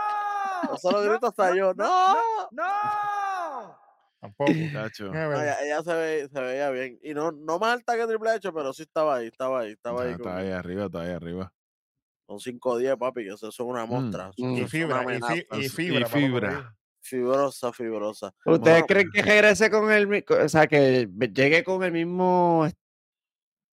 No 0.70 0.78
solo 0.78 1.02
grito 1.02 1.28
hasta 1.28 1.56
yo. 1.56 1.74
¡No! 1.74 2.16
¡No! 2.52 3.78
Tampoco. 4.20 4.52
No, 4.52 5.30
ver. 5.30 5.32
ella, 5.44 5.58
ella 5.64 5.84
se, 5.84 5.94
ve, 5.94 6.30
se 6.32 6.42
veía 6.42 6.70
bien. 6.72 7.00
Y 7.04 7.14
no, 7.14 7.32
no 7.32 7.60
más 7.60 7.74
alta 7.74 7.96
que 7.96 8.06
Triple 8.08 8.32
H, 8.32 8.52
pero 8.52 8.74
sí 8.74 8.82
estaba 8.84 9.16
ahí, 9.18 9.28
estaba 9.28 9.62
ahí, 9.62 9.72
estaba 9.72 10.04
ahí. 10.04 10.12
Está 10.12 10.38
ahí 10.38 10.52
arriba, 10.52 10.86
está 10.86 11.02
ahí 11.02 11.12
arriba. 11.12 11.54
Con 12.28 12.40
5-10, 12.40 12.98
papi, 12.98 13.24
que 13.24 13.30
eso 13.34 13.48
es 13.48 13.60
una 13.62 13.86
Mm, 13.86 13.90
mostra. 13.90 14.32
mm. 14.38 14.58
Y 14.58 14.68
fibra, 14.68 15.00
una 15.02 15.14
y, 15.16 15.22
fi- 15.22 15.22
amenaza. 15.22 15.34
y 15.36 15.66
Y 15.66 15.70
fibra. 15.70 16.74
Fibrosa, 17.02 17.72
fibrosa. 17.72 18.34
¿Ustedes 18.46 18.60
Bueno, 18.84 18.86
creen 18.88 19.10
que 19.14 19.22
regrese 19.22 19.72
con 19.72 19.90
el 19.92 20.26
o 20.30 20.50
sea, 20.50 20.68
que 20.68 21.08
llegue 21.34 21.64
con 21.64 21.82
el 21.84 21.94
mismo 21.94 22.68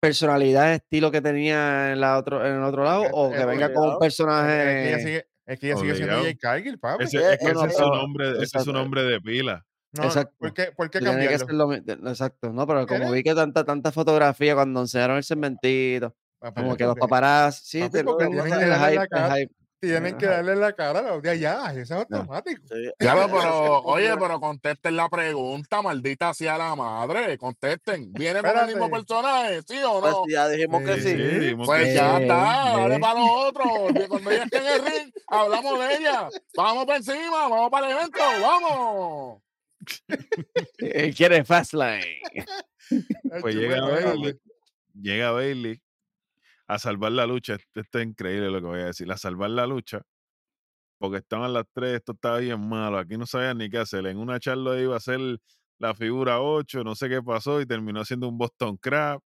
personalidad, 0.01 0.75
estilo 0.75 1.11
que 1.11 1.21
tenía 1.21 1.93
en 1.93 2.01
la 2.01 2.17
otro, 2.19 2.47
en 2.47 2.57
el 2.57 2.63
otro 2.63 2.85
lado, 2.85 3.05
Es- 3.05 3.11
o 3.13 3.31
que 3.31 3.41
es 3.41 3.47
venga 3.47 3.73
con 3.73 3.83
un 3.89 3.95
obligado. 3.95 4.05
Es 4.05 4.17
que 4.17 4.89
ella 4.89 4.99
personaje? 4.99 5.01
sigue, 5.01 5.27
es 5.47 5.59
que 5.61 5.67
ella 5.67 5.77
sigue 5.79 5.95
siendo. 5.97 6.23
Jay 6.23 6.37
Cargill, 6.37 6.79
papi. 6.79 7.05
Ese, 7.05 7.19
Eh, 7.19 7.33
es 7.33 7.39
que 7.39 7.45
no, 7.47 7.51
ese 7.51 7.59
no, 7.61 7.67
es 7.67 7.77
su 7.77 7.83
nombre, 7.89 8.31
ese 8.31 8.59
es 8.59 8.65
su 8.65 8.73
nombre 8.73 9.03
de 9.03 9.21
pila. 9.21 9.67
No, 9.93 10.05
exacto. 10.05 10.35
¿Por 10.39 10.53
qué, 10.55 10.73
por 10.77 10.91
qué 10.91 10.99
que 10.99 11.05
cambiarlo? 11.05 11.47
lo 11.53 11.73
Exacto, 12.11 12.53
no, 12.53 12.67
pero 12.67 12.87
como 12.87 13.01
¿Eres? 13.03 13.13
vi 13.13 13.23
que 13.23 13.35
tanta, 13.35 13.65
tanta 13.65 13.91
fotografía 13.93 14.55
cuando 14.55 14.81
enseñaron 14.81 15.17
el 15.17 15.25
segmentito, 15.25 16.11
Papi, 16.11 16.24
como 16.53 16.77
que 16.77 16.85
los 16.85 16.97
paparazzi, 16.97 17.83
sí, 17.83 17.89
papi, 17.89 17.91
te- 17.93 18.01
el 18.25 18.31
tienen 18.31 18.45
que 18.45 18.67
darle 18.67 18.87
hype, 18.91 18.95
la 18.97 19.07
cara. 19.09 19.37
hype. 19.37 19.55
Tienen 19.81 20.17
que 20.17 20.25
Ajá. 20.25 20.37
darle 20.37 20.57
la 20.57 20.73
cara 20.73 20.99
a 21.01 21.03
los 21.03 21.21
de 21.23 21.29
allá. 21.29 21.71
Eso 21.73 21.81
es 21.83 21.91
automático. 21.91 22.63
sí. 22.67 22.91
Ya 22.99 23.15
lo, 23.15 23.27
pero, 23.27 23.81
oye, 23.85 24.17
pero 24.19 24.41
contesten 24.41 24.97
la 24.97 25.11
pregunta, 25.11 25.83
maldita 25.83 26.33
sea 26.33 26.57
la 26.57 26.75
madre. 26.75 27.37
Contesten. 27.37 28.11
¿Viene 28.15 28.41
con 28.41 28.57
el 28.61 28.67
mismo 28.69 28.91
personaje? 28.91 29.61
¿Sí 29.69 29.77
o 29.87 30.01
Pues 30.01 30.13
no? 30.13 30.25
ya 30.27 30.49
dijimos 30.49 30.83
que 30.85 31.01
Sí, 31.03 31.55
Pues 31.67 31.83
que 31.85 31.95
ya 31.97 32.17
sí. 32.17 32.23
está, 32.23 32.35
dale 32.79 32.99
para 32.99 33.21
los 33.21 33.29
otros. 33.31 34.09
Cuando 34.09 34.31
ella 34.31 34.45
esté 34.45 34.57
en 34.57 34.67
el 34.67 34.85
ring, 34.87 35.13
hablamos 35.27 35.79
de 35.79 35.95
ella. 35.97 36.29
Vamos 36.57 36.87
para 36.87 36.97
encima, 36.99 37.49
vamos 37.49 37.71
para 37.71 37.87
el 37.87 37.93
evento, 37.99 38.19
vamos. 38.41 39.43
Él 40.79 41.15
quiere 41.15 41.45
Fastlane. 41.45 42.23
Pues 43.43 43.55
llega 43.55 43.83
Bailey, 43.83 44.39
llega 44.95 45.31
Bailey 45.33 45.81
a 46.67 46.79
salvar 46.79 47.13
la 47.13 47.27
lucha. 47.27 47.55
Esto, 47.55 47.81
esto 47.81 47.99
es 47.99 48.07
increíble 48.07 48.51
lo 48.51 48.61
que 48.61 48.67
voy 48.67 48.81
a 48.81 48.87
decir. 48.87 49.11
A 49.13 49.17
salvar 49.19 49.51
la 49.51 49.67
lucha. 49.67 50.01
Porque 50.99 51.19
estaban 51.19 51.53
las 51.53 51.65
tres, 51.73 51.97
esto 51.97 52.13
estaba 52.13 52.39
bien 52.39 52.67
malo. 52.69 52.99
Aquí 52.99 53.17
no 53.17 53.27
sabían 53.27 53.59
ni 53.59 53.69
qué 53.69 53.79
hacer. 53.79 54.07
En 54.07 54.17
una 54.19 54.39
charla 54.41 54.79
iba 54.81 54.97
a 54.97 55.01
ser 55.01 55.21
la 55.79 55.95
figura 55.95 56.41
8, 56.41 56.85
no 56.85 56.95
sé 56.95 57.09
qué 57.09 57.21
pasó, 57.23 57.61
y 57.61 57.67
terminó 57.67 58.01
haciendo 58.01 58.29
un 58.29 58.39
Boston 58.39 58.77
Crab. 58.77 59.21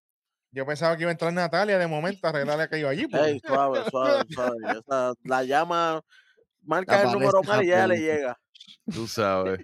Yo 0.51 0.65
pensaba 0.67 0.97
que 0.97 1.03
iba 1.03 1.11
a 1.11 1.13
entrar 1.13 1.33
Natalia 1.33 1.79
de 1.79 1.87
momento 1.87 2.27
a 2.27 2.31
arreglarle 2.31 2.65
aquello 2.65 2.89
allí. 2.89 3.07
porque- 3.07 3.33
Ey, 3.33 3.41
suave, 3.47 3.81
suave, 3.91 4.25
suave. 4.31 4.57
Esa, 4.79 5.13
la 5.25 5.45
llama, 5.45 6.01
marca 6.63 6.95
el 6.95 7.09
Aparece 7.09 7.19
número 7.19 7.43
mal 7.43 7.63
y 7.65 7.69
ya 7.69 7.87
le 7.87 7.99
llega. 7.99 8.41
Tú 8.93 9.07
sabes. 9.07 9.61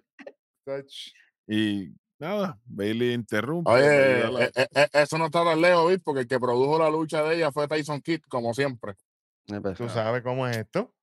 Y 1.48 1.88
Nada, 2.18 2.58
Bailey 2.64 3.12
interrumpe. 3.12 3.70
Oye, 3.70 4.30
la- 4.30 4.44
eh, 4.44 4.52
eh, 4.54 4.66
eh, 4.74 4.88
eso 4.92 5.18
no 5.18 5.26
está 5.26 5.44
tan 5.44 5.60
lejos, 5.60 5.88
¿viste? 5.88 6.02
Porque 6.04 6.20
el 6.22 6.26
que 6.28 6.38
produjo 6.40 6.78
la 6.78 6.88
lucha 6.90 7.22
de 7.24 7.36
ella 7.36 7.50
fue 7.52 7.66
Tyson 7.68 8.00
Kidd, 8.00 8.20
como 8.28 8.54
siempre. 8.54 8.94
Pues, 9.46 9.76
Tú 9.76 9.88
sabes 9.88 10.22
cómo 10.22 10.46
es 10.46 10.56
esto. 10.58 10.94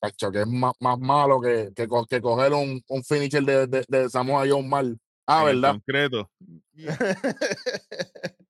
Cacho, 0.00 0.30
que 0.30 0.40
es 0.42 0.46
más, 0.46 0.72
más 0.80 0.98
malo 0.98 1.40
que, 1.40 1.72
que, 1.74 1.88
co- 1.88 2.06
que 2.06 2.20
coger 2.20 2.52
un, 2.52 2.80
un 2.88 3.04
finisher 3.04 3.42
de, 3.42 3.66
de, 3.66 3.84
de 3.88 4.08
Samoa 4.10 4.44
Joe 4.48 4.62
mal. 4.62 4.98
Ah, 5.26 5.40
en 5.40 5.60
¿verdad? 5.60 5.72
concreto. 5.72 6.30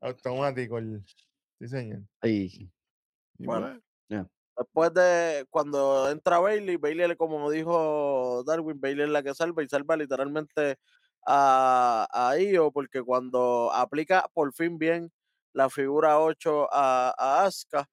Automático. 0.00 0.78
el- 0.78 1.02
Sí, 1.58 1.68
señor. 1.68 2.02
Y 2.24 2.70
Bueno. 3.38 3.80
bueno, 4.08 4.30
Después 4.62 4.94
de 4.94 5.46
cuando 5.50 6.08
entra 6.10 6.38
Bailey, 6.38 6.76
Bailey, 6.76 7.16
como 7.16 7.50
dijo 7.50 8.44
Darwin, 8.46 8.80
Bailey 8.80 9.04
es 9.06 9.10
la 9.10 9.22
que 9.22 9.34
salva 9.34 9.62
y 9.62 9.68
salva 9.68 9.96
literalmente 9.96 10.76
a, 11.26 12.06
a 12.12 12.38
Io, 12.38 12.70
porque 12.72 13.02
cuando 13.02 13.72
aplica 13.72 14.26
por 14.34 14.52
fin 14.54 14.78
bien 14.78 15.10
la 15.52 15.68
figura 15.70 16.20
8 16.20 16.68
a, 16.72 17.14
a 17.18 17.44
Asuka, 17.46 17.86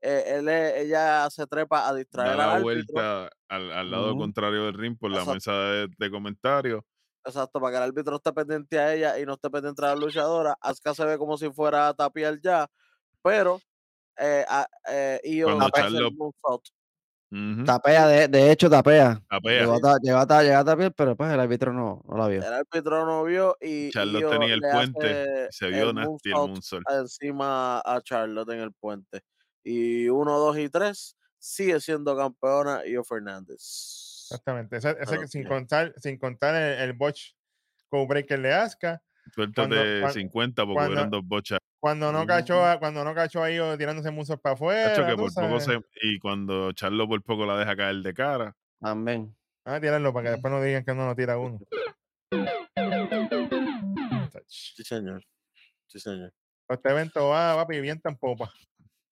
eh, 0.00 0.24
él 0.38 0.48
ella 0.48 1.28
se 1.30 1.46
trepa 1.46 1.88
a 1.88 1.94
distraer 1.94 2.36
da 2.36 2.36
la 2.36 2.60
vuelta 2.60 3.28
al, 3.48 3.70
al 3.72 3.90
lado 3.90 4.16
contrario 4.16 4.64
del 4.64 4.74
ring 4.74 4.96
por 4.98 5.10
la 5.10 5.18
Exacto. 5.20 5.34
mesa 5.34 5.52
de, 5.52 5.88
de 5.98 6.10
comentarios. 6.10 6.82
Exacto, 7.26 7.58
para 7.60 7.72
que 7.72 7.76
el 7.78 7.82
árbitro 7.90 8.16
esté 8.16 8.32
pendiente 8.32 8.78
a 8.78 8.92
ella 8.94 9.18
y 9.18 9.24
no 9.24 9.34
esté 9.34 9.48
pendiente 9.50 9.82
a 9.84 9.88
la 9.88 9.96
luchadora. 9.96 10.56
Asuka 10.60 10.94
se 10.94 11.04
ve 11.06 11.16
como 11.18 11.38
si 11.38 11.50
fuera 11.50 11.88
a 11.88 11.94
tapiar 11.94 12.38
ya, 12.40 12.68
pero 13.22 13.60
eh, 14.18 14.44
eh, 14.90 15.20
Io 15.24 15.46
Cuando 15.46 15.66
el 15.66 15.72
Tapea, 17.64 18.06
de, 18.06 18.28
de 18.28 18.52
hecho, 18.52 18.70
tapea. 18.70 19.20
tapea. 19.28 19.60
Llegó 19.62 19.74
a, 19.74 19.80
ta- 19.80 19.98
llegó 20.00 20.18
a 20.18 20.26
ta- 20.26 20.42
llegó 20.44 20.56
a 20.58 20.64
tapear, 20.64 20.94
pero 20.94 21.16
pues 21.16 21.32
el 21.32 21.40
árbitro 21.40 21.72
no, 21.72 22.00
no 22.06 22.16
la 22.16 22.28
vio. 22.28 22.38
El 22.46 22.52
árbitro 22.52 23.04
no 23.04 23.24
vio 23.24 23.56
y 23.60 23.90
Charlotte 23.90 24.20
Io 24.22 24.30
tenía 24.30 24.54
el 24.54 24.60
puente 24.60 25.48
se 25.50 25.66
vio 25.68 25.90
el 25.90 25.94
nasty 25.96 26.28
el 26.28 26.34
moonsault 26.36 26.50
moonsault. 26.50 26.86
encima 26.90 27.80
a 27.80 28.00
Charlotte 28.02 28.50
en 28.50 28.60
el 28.60 28.72
puente. 28.72 29.22
Y 29.64 30.08
uno, 30.08 30.38
dos 30.38 30.56
y 30.58 30.68
tres 30.68 31.16
sigue 31.38 31.80
siendo 31.80 32.16
campeona 32.16 32.86
Io 32.86 33.02
Fernández. 33.02 34.26
Exactamente. 34.30 34.76
Ese, 34.76 34.90
ese 34.90 34.98
Pero 35.06 35.20
que 35.22 35.28
sin 35.28 35.44
contar, 35.48 35.92
sin 35.96 36.16
contar 36.18 36.54
el, 36.54 36.78
el 36.82 36.92
botch 36.92 37.32
co 37.88 38.06
breaker 38.06 38.40
de 38.40 38.52
Asuka. 38.54 39.02
Suéltate 39.34 39.68
cuando- 39.74 40.00
cuan- 40.02 40.12
50 40.12 40.62
porque 40.62 40.74
cuando- 40.74 40.92
hubieron 40.92 41.10
dos 41.10 41.22
bochas. 41.26 41.58
Cuando 41.84 42.10
no 42.12 42.24
cachó 42.24 42.64
a, 42.64 42.78
cuando 42.78 43.04
no 43.04 43.14
cachó 43.14 43.42
a 43.42 43.50
ellos 43.50 43.76
tirándose 43.76 44.10
musos 44.10 44.40
para 44.40 44.54
afuera. 44.54 44.88
Cacho, 44.88 45.04
que 45.04 45.10
tú 45.10 45.16
por 45.18 45.34
poco 45.34 45.60
sabes. 45.60 45.64
se, 45.64 46.08
y 46.08 46.18
cuando 46.18 46.72
Charlo 46.72 47.06
por 47.06 47.22
poco 47.22 47.44
la 47.44 47.58
deja 47.58 47.76
caer 47.76 47.96
de 47.96 48.14
cara. 48.14 48.56
También. 48.80 49.36
Ah, 49.66 49.78
tíralo 49.78 50.10
para 50.14 50.24
que 50.24 50.30
después 50.30 50.50
no 50.50 50.62
digan 50.62 50.82
que 50.82 50.94
no 50.94 51.04
lo 51.04 51.14
tira 51.14 51.36
uno. 51.36 51.58
Sí, 54.46 54.82
señor. 54.82 55.22
Sí, 55.86 56.00
señor. 56.00 56.32
Este 56.70 56.88
evento 56.88 57.28
va, 57.28 57.54
va 57.54 57.66
viviendo 57.66 58.08
en 58.08 58.16
popa. 58.16 58.50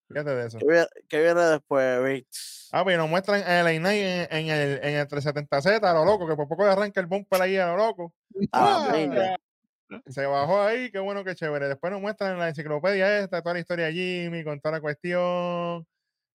Fíjate 0.09 0.31
de 0.31 0.47
eso. 0.47 0.59
¿Qué 0.59 0.67
viene, 0.67 0.87
qué 1.11 1.21
viene 1.21 1.41
después, 1.43 2.03
Vince? 2.03 2.69
Ah, 2.73 2.85
pues 2.85 2.97
nos 2.97 3.11
muestran 3.11 3.43
a 3.43 3.63
LA 3.65 3.81
Knight 3.81 4.03
en, 4.03 4.27
en 4.31 4.49
el, 4.49 4.81
en 4.83 4.95
el 4.95 5.09
370Z, 5.09 5.85
a 5.85 5.93
lo 5.93 6.07
loco, 6.07 6.27
que 6.27 6.37
por 6.37 6.49
poco 6.49 6.65
le 6.65 6.71
arranca 6.71 7.03
el 7.03 7.07
bumper 7.07 7.43
ahí 7.43 7.59
a 7.59 7.67
lo 7.67 7.77
loco. 7.77 8.15
Ah, 8.51 8.87
¡Ah! 8.89 8.93
venga. 8.93 9.37
Se 10.07 10.27
bajó 10.27 10.63
ahí, 10.63 10.91
qué 10.91 10.99
bueno, 10.99 11.25
qué 11.25 11.35
chévere. 11.35 11.69
Después 11.69 11.93
nos 11.93 12.01
muestran 12.01 12.33
en 12.33 12.39
la 12.39 12.49
enciclopedia 12.49 13.21
esta, 13.21 13.43
toda 13.43 13.55
la 13.55 13.61
historia 13.61 13.87
de 13.87 13.93
Jimmy, 13.93 14.45
con 14.45 14.61
toda 14.61 14.77
la 14.77 14.81
cuestión. 14.81 15.87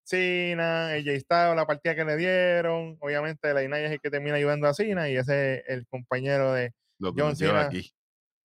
Cena, 0.07 0.95
el 0.95 1.03
J 1.03 1.53
la 1.53 1.65
partida 1.65 1.93
que 1.93 2.05
le 2.05 2.15
dieron. 2.15 2.97
Obviamente, 3.01 3.53
la 3.53 3.61
Knight 3.65 3.85
es 3.85 3.91
el 3.91 3.99
que 3.99 4.09
termina 4.09 4.35
ayudando 4.35 4.67
a 4.67 4.73
Cena 4.73 5.09
y 5.09 5.17
ese 5.17 5.55
es 5.57 5.63
el 5.67 5.85
compañero 5.87 6.53
de 6.53 6.73
Lo 6.97 7.13
que 7.13 7.21
John 7.21 7.35
Cena. 7.35 7.63
aquí. 7.63 7.91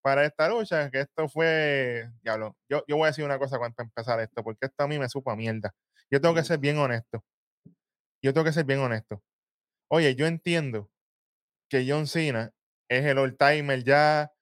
para 0.01 0.25
esta 0.25 0.49
lucha, 0.49 0.91
que 0.91 0.99
esto 0.99 1.29
fue, 1.29 2.09
diablo, 2.21 2.57
yo, 2.69 2.83
yo 2.85 2.97
voy 2.97 3.05
a 3.05 3.07
decir 3.07 3.23
una 3.23 3.39
cosa 3.39 3.57
cuando 3.57 3.81
empezar 3.81 4.19
esto, 4.19 4.43
porque 4.43 4.65
esto 4.65 4.83
a 4.83 4.87
mí 4.89 4.99
me 4.99 5.07
supo 5.07 5.31
a 5.31 5.37
mierda. 5.37 5.73
Yo 6.11 6.19
tengo 6.19 6.35
que 6.35 6.43
ser 6.43 6.59
bien 6.59 6.77
honesto. 6.77 7.23
Yo 8.21 8.33
tengo 8.33 8.43
que 8.43 8.51
ser 8.51 8.65
bien 8.65 8.79
honesto. 8.79 9.23
Oye, 9.89 10.15
yo 10.15 10.25
entiendo 10.25 10.89
que 11.69 11.85
John 11.87 12.07
Cena 12.07 12.51
es 12.89 13.05
el 13.05 13.17
old 13.17 13.37
timer 13.37 13.85
ya, 13.85 14.32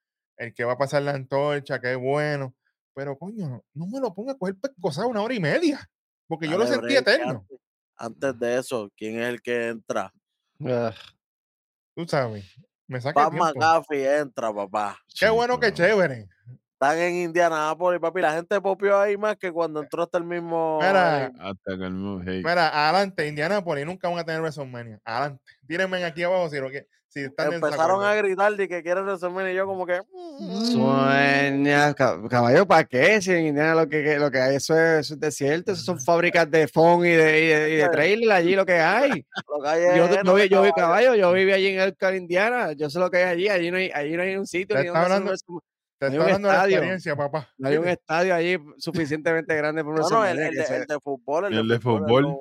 el 0.41 0.53
que 0.55 0.63
va 0.63 0.73
a 0.73 0.77
pasar 0.77 1.03
la 1.03 1.11
antorcha, 1.11 1.79
que 1.79 1.91
es 1.91 1.99
bueno, 1.99 2.55
pero 2.95 3.17
coño, 3.17 3.63
no 3.73 3.87
me 3.87 3.99
lo 3.99 4.13
ponga 4.13 4.33
a 4.33 4.37
coger 4.37 4.55
pescosado 4.55 5.07
una 5.07 5.21
hora 5.21 5.35
y 5.35 5.39
media, 5.39 5.87
porque 6.27 6.47
yo 6.47 6.57
lo 6.57 6.65
sentí 6.65 6.87
break, 6.87 7.05
que 7.05 7.11
eterno, 7.11 7.45
Antes, 7.45 7.59
antes 7.95 8.39
de 8.39 8.57
eso, 8.57 8.91
¿quién 8.97 9.21
es 9.21 9.29
el 9.29 9.41
que 9.41 9.67
entra? 9.67 10.11
Tú 11.95 12.07
sabes. 12.07 12.45
Me 12.87 12.99
saca. 12.99 13.29
McAfee 13.29 14.17
entra, 14.17 14.53
papá. 14.53 14.99
Qué 15.17 15.29
bueno, 15.29 15.59
qué 15.59 15.67
Chico. 15.67 15.87
chévere. 15.87 16.27
Están 16.81 16.97
en 16.97 17.13
Indianapolis, 17.15 17.99
papi. 18.01 18.21
La 18.21 18.33
gente 18.33 18.59
popió 18.59 18.99
ahí 18.99 19.15
más 19.15 19.35
que 19.37 19.51
cuando 19.51 19.83
entró 19.83 20.01
hasta 20.01 20.17
el 20.17 20.23
mismo. 20.23 20.79
Mira, 20.81 21.25
eh, 21.25 21.31
Hasta 21.39 21.77
que 21.77 21.83
el 21.85 21.91
mismo- 21.93 22.21
hey, 22.25 22.41
Mira, 22.43 22.87
adelante, 22.87 23.27
Indianapolis, 23.27 23.85
nunca 23.85 24.09
van 24.09 24.17
a 24.17 24.23
tener 24.23 24.41
WrestleMania. 24.41 24.99
Adelante. 25.05 25.43
Tírenme 25.67 26.03
aquí 26.03 26.23
abajo 26.23 26.49
si, 26.49 26.57
lo 26.57 26.71
que, 26.71 26.87
si 27.07 27.19
están 27.19 27.49
en 27.49 27.53
empezaron 27.53 28.03
a 28.03 28.15
gritar 28.15 28.55
de 28.55 28.67
que 28.67 28.81
quieren 28.81 29.05
resolver 29.05 29.51
y 29.51 29.55
yo 29.55 29.67
como 29.67 29.85
que. 29.85 30.01
mm, 30.39 30.65
Sueña, 30.71 31.93
ca- 31.93 32.17
caballo, 32.27 32.65
¿para 32.65 32.83
qué? 32.85 33.21
Si 33.21 33.31
en 33.31 33.45
Indiana 33.45 33.75
lo 33.75 33.87
que, 33.87 34.17
lo 34.17 34.31
que 34.31 34.39
hay 34.41 34.55
eso 34.55 34.73
es, 34.75 35.01
eso 35.01 35.13
es 35.13 35.19
desierto, 35.19 35.73
eso 35.73 35.83
son 35.83 35.99
fábricas 36.01 36.49
de 36.49 36.67
phone 36.67 37.05
y 37.05 37.09
de, 37.11 37.43
y 37.43 37.47
de, 37.47 37.69
y 37.73 37.75
de 37.75 37.89
trailer 37.89 38.31
allí 38.31 38.55
lo 38.55 38.65
que 38.65 38.79
hay. 38.79 39.23
lo 39.47 39.61
que 39.61 39.69
hay 39.69 39.81
Yo, 39.99 40.05
es 40.05 40.09
vi, 40.09 40.17
de 40.41 40.49
yo 40.49 40.63
vi 40.63 40.71
caballo. 40.71 41.13
yo 41.13 41.31
viví 41.31 41.51
allí 41.51 41.67
en 41.67 41.79
Elkhart, 41.79 42.15
Indiana, 42.15 42.71
yo 42.71 42.89
sé 42.89 42.97
lo 42.97 43.11
que 43.11 43.17
hay 43.17 43.23
allí, 43.25 43.49
allí 43.49 43.69
no 43.69 43.77
hay, 43.77 43.91
allí 43.93 44.17
no 44.17 44.23
hay 44.23 44.35
un 44.35 44.47
sitio 44.47 44.75
ni 44.79 44.87
está 44.87 44.99
hablando- 45.03 45.31
Te 46.01 46.07
hay 46.07 46.11
estoy 46.13 46.17
un 46.17 46.21
hablando 46.23 46.47
de 46.47 46.53
la 46.53 46.57
estadio. 46.59 46.75
experiencia, 46.77 47.15
papá. 47.15 47.49
no 47.59 47.69
hay 47.69 47.77
un 47.77 47.87
estadio 47.87 48.33
allí 48.35 48.57
suficientemente 48.77 49.55
grande 49.55 49.83
para 49.83 49.93
una 49.95 50.01
No, 50.03 50.09
no, 50.09 50.25
el, 50.25 50.37
de, 50.37 50.47
el 50.47 50.85
de 50.87 50.99
fútbol. 50.99 51.45
El, 51.45 51.53
El 51.59 51.67
de 51.67 51.73
de 51.75 51.79
fútbol. 51.79 52.37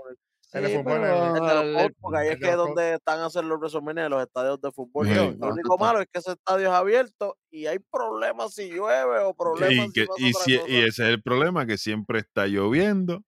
El 0.52 0.62
de 0.64 0.68
fútbol, 0.78 0.84
pero 1.00 1.06
el- 1.06 1.28
El 1.28 1.34
de 1.34 1.40
los 1.54 1.64
el- 1.64 1.74
Colts, 1.74 1.96
porque 2.00 2.18
ahí 2.18 2.26
el 2.28 2.32
es 2.32 2.40
de 2.40 2.44
que 2.46 2.50
es 2.50 2.56
donde 2.56 2.94
están 2.94 3.18
a 3.20 3.26
hacer 3.26 3.44
los 3.44 3.58
WrestleMania, 3.60 4.08
los 4.08 4.22
estadios 4.22 4.60
de 4.62 4.72
fútbol. 4.72 5.06
Sí. 5.06 5.14
Lo 5.14 5.32
No, 5.34 5.48
único 5.52 5.74
está- 5.74 5.84
malo 5.84 6.00
es 6.00 6.06
que 6.10 6.18
ese 6.18 6.32
estadio 6.32 6.68
es 6.68 6.72
abierto 6.72 7.36
y 7.50 7.66
hay 7.66 7.78
problemas 7.78 8.54
si 8.54 8.68
llueve 8.70 9.18
o 9.20 9.34
problemas 9.34 9.72
y, 9.72 9.80
si 9.88 9.92
que, 9.92 10.06
pasa 10.06 10.20
y, 10.26 10.32
si- 10.32 10.52
y 10.66 10.76
ese 10.78 10.86
es 11.04 11.08
el 11.10 11.22
problema, 11.22 11.66
que 11.66 11.76
siempre 11.78 12.18
está 12.18 12.46
lloviendo 12.46 13.22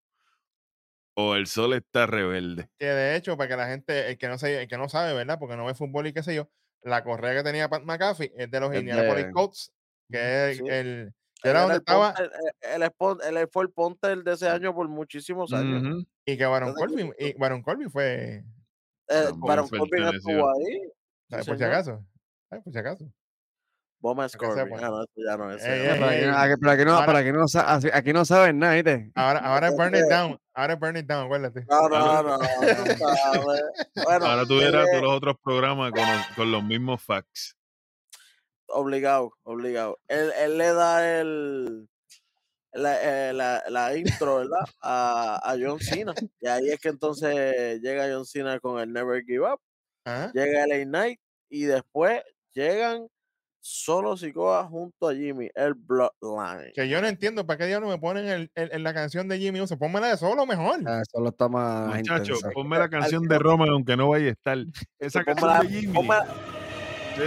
o 1.14 1.34
el 1.34 1.46
sol 1.46 1.74
está 1.74 2.06
rebelde. 2.06 2.70
Que 2.78 2.86
de 2.86 3.16
hecho, 3.16 3.36
para 3.36 3.48
que 3.50 3.56
la 3.56 3.66
gente, 3.68 4.08
el 4.10 4.16
que 4.18 4.28
no, 4.28 4.38
se, 4.38 4.62
el 4.62 4.66
que 4.68 4.78
no 4.78 4.88
sabe, 4.88 5.12
¿verdad? 5.12 5.38
Porque 5.38 5.56
no 5.56 5.66
ve 5.66 5.74
fútbol 5.74 6.06
y 6.06 6.12
qué 6.14 6.22
sé 6.22 6.34
yo, 6.34 6.48
la 6.82 7.04
correa 7.04 7.34
que 7.34 7.42
tenía 7.44 7.68
Pat 7.68 7.82
McAfee 7.84 8.32
es 8.36 8.50
de 8.50 8.60
los 8.60 8.74
Indianapolis 8.74 9.26
de- 9.26 9.30
Colts, 9.32 9.72
que 10.12 10.50
es 10.50 10.56
Sí. 10.58 10.62
el, 10.68 11.12
que 11.42 11.48
Él 11.48 11.50
era 11.50 11.60
donde 11.62 11.74
el 11.74 11.80
estaba, 11.80 12.14
ponte- 12.14 12.30
el, 12.74 12.82
el, 12.82 13.36
él 13.38 13.48
fue 13.50 13.64
el 13.64 13.70
ponter 13.70 14.22
de 14.22 14.32
ese 14.34 14.48
año 14.48 14.72
por 14.74 14.88
muchísimos 14.88 15.52
años. 15.52 15.82
Ujú. 15.82 16.04
y 16.24 16.36
que 16.38 16.46
Baron 16.46 16.74
que 16.74 16.80
Corbin, 16.80 17.12
y 17.18 17.32
Baron 17.34 17.62
Corbin 17.62 17.90
fue, 17.90 18.44
Eh, 19.08 19.28
Baron 19.34 19.68
Corbin 19.68 20.04
estuvo 20.14 20.48
ahí. 20.50 20.82
¿sabes? 21.28 21.44
Sí, 21.44 21.50
por 21.50 21.58
si 21.58 21.64
acaso, 21.64 22.04
¿sabes? 22.48 22.62
Por 22.64 22.72
si 22.72 22.78
acaso. 22.78 23.12
Bomas 24.00 24.36
Para 24.36 24.54
que 24.54 24.60
Corbin. 24.70 24.84
Ah, 24.84 24.88
no, 24.88 25.04
ya 25.14 25.36
no 25.36 25.52
es. 25.52 25.64
Ey, 25.64 25.80
ese 25.80 25.92
ey, 25.94 26.26
no. 26.26 26.36
Ahora- 26.36 26.56
pero 27.06 27.18
aquí 27.18 27.32
no, 27.32 27.44
aquí 27.92 28.12
no 28.12 28.24
saben 28.24 28.58
nada, 28.58 28.74
¿viste? 28.74 29.10
Ahora, 29.14 29.38
ahora 29.44 29.68
es 29.68 29.76
Burn 29.76 29.94
It 29.94 30.06
Down, 30.10 30.38
ahora 30.54 30.72
es 30.74 30.80
Burn 30.80 30.96
It 30.96 31.06
Down, 31.06 31.24
acuérdate. 31.26 31.64
No, 31.68 31.88
no, 31.88 31.96
Ahora- 31.96 32.22
no, 32.22 32.38
no, 32.38 32.38
no. 32.38 32.44
Bueno, 34.04 34.26
Ahora 34.26 34.42
es 34.42 34.48
todos 34.48 35.02
los 35.02 35.12
otros 35.16 35.36
programas 35.42 35.92
con, 35.92 36.00
los- 36.00 36.26
con 36.36 36.52
los 36.52 36.64
mismos 36.64 37.02
facts. 37.02 37.56
Obligado, 38.72 39.32
obligado. 39.44 39.98
Él, 40.08 40.30
él 40.38 40.58
le 40.58 40.72
da 40.72 41.20
el 41.20 41.88
la, 42.74 43.28
eh, 43.30 43.32
la, 43.34 43.62
la 43.68 43.96
intro, 43.96 44.36
¿verdad? 44.36 44.64
A, 44.82 45.40
a 45.44 45.56
John 45.60 45.78
Cena. 45.78 46.14
Y 46.40 46.46
ahí 46.48 46.70
es 46.70 46.80
que 46.80 46.88
entonces 46.88 47.80
llega 47.82 48.08
John 48.12 48.24
Cena 48.24 48.58
con 48.60 48.80
el 48.80 48.92
Never 48.92 49.22
Give 49.24 49.40
Up. 49.52 49.60
Ajá. 50.04 50.32
Llega 50.34 50.66
LA 50.66 50.84
Knight 50.84 51.20
y 51.50 51.64
después 51.64 52.22
llegan 52.54 53.06
solo 53.64 54.16
Sikoa 54.16 54.64
junto 54.64 55.08
a 55.08 55.14
Jimmy, 55.14 55.48
el 55.54 55.74
Bloodline. 55.74 56.72
Que 56.74 56.88
yo 56.88 57.00
no 57.00 57.06
entiendo 57.06 57.46
para 57.46 57.58
qué 57.58 57.66
diablos 57.66 57.90
me 57.90 57.98
ponen 57.98 58.26
el, 58.26 58.50
el- 58.56 58.72
en 58.72 58.82
la 58.82 58.92
canción 58.92 59.28
de 59.28 59.38
Jimmy 59.38 59.60
Uso. 59.60 59.78
Pónmela 59.78 60.08
de 60.08 60.16
solo 60.16 60.44
mejor. 60.46 60.80
Ah, 60.86 61.02
Solo 61.12 61.28
está 61.28 61.48
más 61.48 61.94
Muchacho, 61.98 62.32
intensa. 62.34 62.50
ponme 62.52 62.78
la 62.78 62.88
canción 62.88 63.22
de 63.28 63.38
Roma 63.38 63.66
aunque 63.70 63.96
no 63.96 64.08
vaya 64.08 64.26
a 64.26 64.30
estar. 64.30 64.58
Esa 64.98 65.22
canción 65.24 65.48
Póngala- 65.50 65.62
de 65.62 65.68
Jimmy. 65.68 65.92
Sí. 67.14 67.22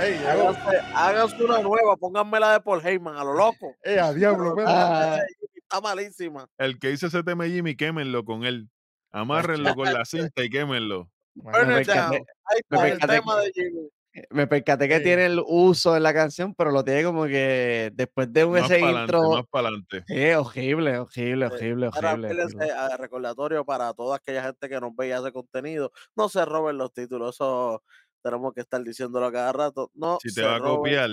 Ey, 0.00 0.12
llegó. 0.18 0.48
háganse, 0.50 0.78
háganse 0.94 1.44
una 1.44 1.60
nueva, 1.62 1.96
pónganmela 1.96 2.52
de 2.52 2.60
Paul 2.60 2.84
Heyman, 2.84 3.16
a 3.16 3.24
lo 3.24 3.34
loco. 3.34 3.74
A 4.00 4.12
diablo. 4.12 4.54
Ah, 4.66 5.18
Está 5.54 5.80
malísima. 5.80 6.46
El 6.58 6.78
que 6.78 6.90
hizo 6.90 7.06
ese 7.06 7.22
tema 7.22 7.44
de 7.44 7.50
Jimmy, 7.50 7.74
quémenlo 7.76 8.24
con 8.24 8.44
él. 8.44 8.68
Amárrenlo 9.10 9.74
con 9.74 9.92
la 9.92 10.04
cinta 10.04 10.42
y 10.44 10.50
quémenlo. 10.50 11.08
Bueno, 11.34 11.80
it 11.80 11.86
percaté- 11.86 12.24
me 12.68 12.78
el 12.78 12.90
percaté 12.98 13.14
tema 13.14 13.40
de 13.40 13.52
Jimmy. 13.54 13.88
me 14.28 14.46
percaté 14.46 14.86
que 14.88 14.98
Sí. 14.98 15.02
tiene 15.04 15.24
el 15.24 15.42
uso 15.46 15.96
en 15.96 16.02
la 16.02 16.12
canción, 16.12 16.54
pero 16.54 16.70
lo 16.70 16.84
tiene 16.84 17.02
como 17.04 17.24
que 17.24 17.90
después 17.94 18.30
de 18.30 18.44
un 18.44 18.52
Más 18.52 18.64
ese 18.70 18.80
para 18.80 18.84
adelante, 18.92 19.16
intro. 19.16 19.30
más 19.30 19.44
para 19.50 19.68
adelante. 19.68 20.04
Es 20.08 20.36
horrible, 20.36 20.98
horrible, 20.98 21.48
Sí. 21.48 21.54
horrible, 21.54 21.86
horrible. 21.88 22.28
horrible. 22.42 22.70
ah, 22.76 22.96
recordatorio 22.98 23.64
para 23.64 23.94
toda 23.94 24.16
aquella 24.16 24.42
gente 24.42 24.68
que 24.68 24.78
nos 24.78 24.94
ve 24.94 25.08
y 25.08 25.12
hace 25.12 25.32
contenido, 25.32 25.90
no 26.14 26.28
se 26.28 26.44
roben 26.44 26.76
los 26.76 26.92
títulos, 26.92 27.34
eso 27.36 27.82
tenemos 28.22 28.52
que 28.54 28.60
estar 28.62 28.82
diciéndolo 28.82 29.26
a 29.26 29.32
cada 29.32 29.52
rato. 29.52 29.90
No, 29.94 30.18
Si 30.22 30.32
te 30.34 30.42
va 30.42 30.56
a 30.56 30.60
copiar, 30.60 31.10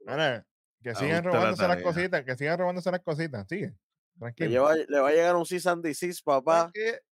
Mira, 0.00 0.46
que 0.82 0.94
sigan 0.94 1.26
Ajusta 1.26 1.30
la 1.30 1.36
robándose 1.38 1.68
las 1.68 1.82
cositas, 1.82 2.24
que 2.24 2.36
sigan 2.36 2.58
robándose 2.58 2.90
las 2.90 3.00
cositas. 3.00 3.46
Sigue. 3.48 3.66
Le, 3.66 3.74
Tranquilo. 4.18 4.50
lleva- 4.50 4.74
le 4.74 5.00
va 5.00 5.08
a 5.08 5.12
llegar 5.12 5.36
un 5.36 5.46
cease 5.46 5.68
and 5.68 5.82
desist, 5.84 6.24
papá. 6.24 6.70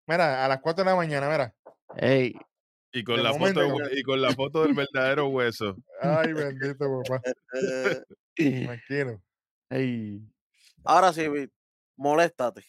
Mira, 0.06 0.44
a 0.44 0.48
las 0.48 0.60
4 0.60 0.84
de 0.84 0.90
la 0.90 0.96
mañana, 0.96 1.28
mira. 1.28 1.54
Ey, 1.96 2.34
y 2.92 3.02
con, 3.04 3.16
De 3.16 3.22
la 3.24 3.32
momento 3.32 3.68
foto, 3.68 3.90
y 3.92 4.02
con 4.02 4.22
la 4.22 4.32
foto 4.32 4.62
del 4.62 4.74
verdadero 4.74 5.28
hueso. 5.28 5.76
Ay, 6.00 6.32
bendito, 6.32 7.02
papá. 7.02 7.20
Tranquilo. 8.36 9.22
ey. 9.70 10.20
ahora 10.84 11.12
sí, 11.12 11.28
Vic, 11.28 11.50
moléstate. 11.96 12.64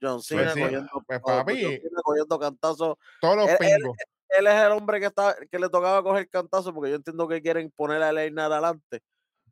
John 0.00 0.22
Cena 0.22 0.52
sí, 0.52 0.60
cogiendo, 0.60 0.90
pues, 1.06 1.20
oh, 1.22 1.26
papi. 1.26 1.62
John 1.62 1.72
Cena 1.72 2.00
cogiendo 2.02 2.38
cantazos. 2.38 2.96
Todos 3.20 3.36
los 3.36 3.48
él- 3.48 3.56
pingos. 3.58 3.96
Él 4.38 4.46
es 4.46 4.54
el 4.54 4.72
hombre 4.72 5.00
que 5.00 5.06
está, 5.06 5.36
que 5.50 5.58
le 5.58 5.68
tocaba 5.68 6.02
coger 6.02 6.28
cantazos, 6.28 6.72
porque 6.72 6.90
yo 6.90 6.96
entiendo 6.96 7.28
que 7.28 7.40
quieren 7.42 7.70
poner 7.70 8.02
a 8.02 8.12
Leina 8.12 8.46
adelante. 8.46 9.00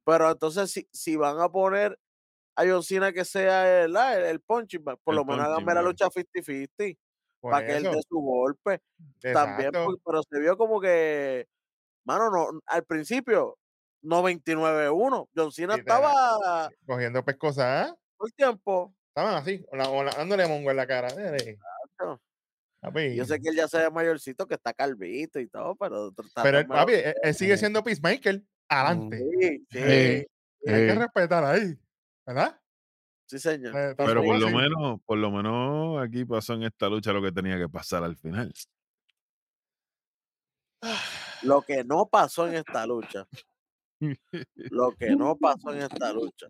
Pero 0.04 0.30
entonces, 0.30 0.70
si, 0.70 0.88
si 0.92 1.16
van 1.16 1.38
a 1.40 1.48
poner 1.48 1.98
a 2.56 2.64
John 2.66 2.82
Cena 2.82 3.12
que 3.12 3.24
sea 3.24 3.84
el, 3.84 3.96
ah, 3.96 4.16
el, 4.16 4.24
el 4.24 4.40
punching 4.40 4.84
bag, 4.84 4.98
por 5.04 5.14
El 5.14 5.18
lo 5.18 5.24
menos 5.24 5.46
háganme 5.46 5.74
la 5.74 5.82
lucha 5.82 6.08
50-50 6.10 6.98
Por 7.40 7.50
para 7.52 7.66
que 7.66 7.76
él 7.76 7.82
dé 7.84 8.00
su 8.08 8.18
golpe. 8.20 8.80
También, 9.20 9.68
Exacto. 9.68 9.84
porque- 9.84 10.02
pero 10.04 10.22
se 10.22 10.40
vio 10.40 10.56
como 10.56 10.80
que, 10.80 11.46
mano, 12.04 12.30
no, 12.30 12.60
al 12.66 12.84
principio, 12.84 13.56
99-1. 14.02 15.28
John 15.34 15.52
Cena 15.52 15.76
estaba 15.76 16.70
Cogiendo 16.86 17.24
pescosas, 17.24 17.88
¿ah? 17.90 17.96
todo 18.18 18.26
el 18.26 18.34
tiempo. 18.34 18.94
Estaban 19.14 19.34
así, 19.34 19.64
dándole 20.16 20.48
mongo 20.48 20.70
en 20.70 20.76
la 20.76 20.86
cara. 20.86 21.08
Dale. 21.12 21.58
Papi. 22.82 23.14
Yo 23.14 23.24
sé 23.24 23.40
que 23.40 23.48
él 23.50 23.54
ya 23.54 23.68
se 23.68 23.78
ve 23.78 23.90
mayorcito, 23.92 24.44
que 24.46 24.54
está 24.54 24.74
calvito 24.74 25.38
y 25.38 25.46
todo, 25.46 25.76
pero. 25.76 26.12
Pero 26.42 26.66
papi, 26.66 26.94
él, 26.94 27.14
él 27.22 27.34
sigue 27.34 27.56
siendo 27.56 27.82
Peacemaker. 27.84 28.42
Adelante. 28.68 29.18
Sí, 29.30 29.78
Eh, 29.78 30.26
hay 30.66 30.86
que 30.88 30.94
respetar 30.96 31.44
ahí. 31.44 31.78
¿Verdad? 32.26 32.58
sí, 33.26 33.38
señor. 33.38 33.74
Eh, 33.76 33.94
Pero 33.96 34.22
por 34.24 34.38
lo 34.38 34.50
menos, 34.50 35.00
por 35.06 35.16
lo 35.18 35.30
menos 35.30 36.02
aquí 36.02 36.24
pasó 36.24 36.54
en 36.54 36.64
esta 36.64 36.88
lucha 36.88 37.12
lo 37.12 37.22
que 37.22 37.30
tenía 37.32 37.56
que 37.56 37.68
pasar 37.68 38.02
al 38.02 38.16
final. 38.16 38.52
Lo 41.42 41.62
que 41.62 41.84
no 41.84 42.06
pasó 42.06 42.48
en 42.48 42.54
esta 42.56 42.84
lucha. 42.86 43.26
Lo 44.54 44.90
que 44.96 45.10
no 45.16 45.36
pasó 45.36 45.72
en 45.72 45.82
esta 45.82 46.12
lucha. 46.12 46.48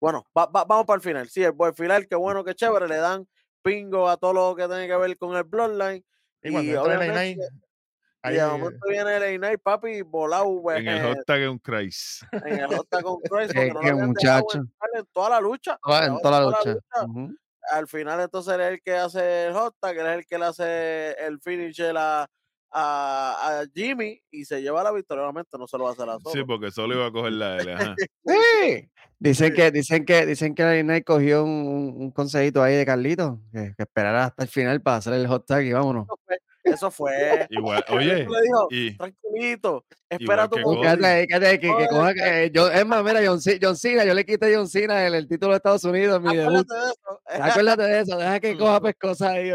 Bueno, 0.00 0.24
va- 0.36 0.46
va- 0.46 0.64
vamos 0.64 0.84
para 0.86 0.96
el 0.96 1.02
final. 1.02 1.28
Sí, 1.28 1.42
el 1.42 1.52
buen 1.52 1.74
final, 1.74 2.06
qué 2.06 2.14
bueno, 2.16 2.44
qué 2.44 2.54
chévere. 2.54 2.86
Le 2.86 2.96
dan 2.96 3.26
pingo 3.66 4.08
a 4.08 4.16
todo 4.16 4.32
lo 4.32 4.54
que 4.56 4.66
tiene 4.68 4.86
que 4.86 4.96
ver 4.96 5.18
con 5.18 5.36
el 5.36 5.44
Bloodline. 5.44 6.04
Y 6.42 6.50
cuando 6.52 6.70
Y 6.72 6.74
entra 6.76 7.04
el 7.06 7.12
Night, 7.14 7.38
y 7.38 8.28
ahí, 8.28 8.34
de 8.36 8.46
momento 8.46 8.86
viene 8.88 9.16
el 9.34 9.40
Night, 9.40 9.60
papi, 9.62 10.02
volado 10.02 10.60
pues, 10.62 10.78
En 10.78 10.88
el 10.88 11.02
hot 11.02 11.24
tag 11.26 11.40
es 11.40 11.48
un 11.48 11.58
Christ. 11.58 12.22
en 12.32 12.60
el 12.60 12.66
hot 12.76 12.88
tag 12.88 13.02
con 13.02 13.20
Christ, 13.20 13.50
Es 13.56 13.74
no 13.74 13.80
que, 13.80 13.86
dejado 13.86 14.06
muchacho. 14.06 14.58
en 14.94 15.06
toda 15.12 15.30
la 15.30 15.40
lucha. 15.40 15.78
Toda- 15.82 16.06
en 16.06 16.20
toda 16.20 16.40
la 16.40 16.46
lucha. 16.46 16.76
Ujú. 17.04 17.34
al 17.72 17.88
final 17.88 18.20
entonces 18.20 18.54
él 18.54 18.60
es 18.60 18.68
el 18.74 18.80
que 18.82 18.94
hace 18.94 19.46
el 19.46 19.52
hot 19.54 19.74
tag, 19.80 19.96
él 19.98 20.06
es 20.06 20.18
el 20.18 20.26
que 20.26 20.38
le 20.38 20.44
hace 20.44 21.12
el 21.26 21.40
finisher 21.40 21.96
a, 21.98 22.26
a, 22.70 23.60
a 23.60 23.66
Jimmy 23.74 24.20
y 24.30 24.44
se 24.44 24.60
lleva 24.62 24.82
la 24.82 24.92
victoria. 24.92 25.24
Obviamente 25.24 25.56
no 25.58 25.66
se 25.66 25.76
lo 25.78 25.84
va 25.84 25.90
a 25.90 25.92
hacer 25.94 26.08
a 26.08 26.18
solo. 26.18 26.30
Sí, 26.32 26.44
porque 26.44 26.70
solo 26.70 26.94
iba 26.94 27.06
a 27.06 27.12
coger 27.12 27.32
la 27.32 27.56
L. 27.58 27.72
Ajá. 27.72 27.94
Sí. 28.26 28.88
Dicen 29.18 29.48
Sí. 29.48 29.54
que, 29.54 29.70
dicen 29.70 30.04
que, 30.04 30.26
dicen 30.26 30.54
que 30.54 30.62
la 30.62 30.82
Knight 30.82 31.04
cogió 31.04 31.42
un, 31.44 31.94
un- 31.96 32.10
consejito 32.10 32.62
ahí 32.62 32.74
de 32.74 32.84
Carlito, 32.84 33.40
que, 33.52 33.72
que 33.76 33.82
esperara 33.82 34.24
hasta 34.24 34.42
el 34.42 34.48
final 34.50 34.82
para 34.82 34.98
hacer 34.98 35.14
el 35.14 35.26
hot 35.26 35.46
tag 35.46 35.64
y 35.64 35.72
vámonos. 35.72 36.06
Eso 36.06 36.18
fue. 36.26 36.36
Eso 36.64 36.90
fue. 36.90 37.46
Igual, 37.50 37.82
Carlito 37.86 38.12
oye, 38.12 38.26
le 38.28 38.42
dijo, 38.42 38.68
y 38.70 38.96
tranquilito, 38.96 39.84
espera 40.10 40.44
igual 40.52 40.98
tu 40.98 41.06
ahí, 41.06 41.26
que, 41.58 41.60
que 41.60 41.86
coja 41.88 42.12
que- 42.12 42.50
yo, 42.52 42.68
es 42.70 42.84
más, 42.84 43.02
mira, 43.04 43.20
John, 43.24 43.40
C- 43.40 43.58
John 43.62 43.76
Cena, 43.76 44.04
yo 44.04 44.12
le 44.12 44.26
quité 44.26 44.52
a 44.52 44.58
John 44.58 44.68
Cena 44.68 45.06
el, 45.06 45.14
el 45.14 45.28
título 45.28 45.52
de 45.52 45.56
Estados 45.58 45.84
Unidos 45.84 46.20
mi 46.20 46.36
debut. 46.36 46.66
Acuérdate 46.68 46.74
de 46.74 46.90
eso. 46.90 47.42
Acuérdate 47.42 47.82
de 47.84 48.00
eso, 48.00 48.18
deja 48.18 48.40
que 48.40 48.56
coja 48.58 48.80
pescosa 48.80 49.30
ahí. 49.30 49.50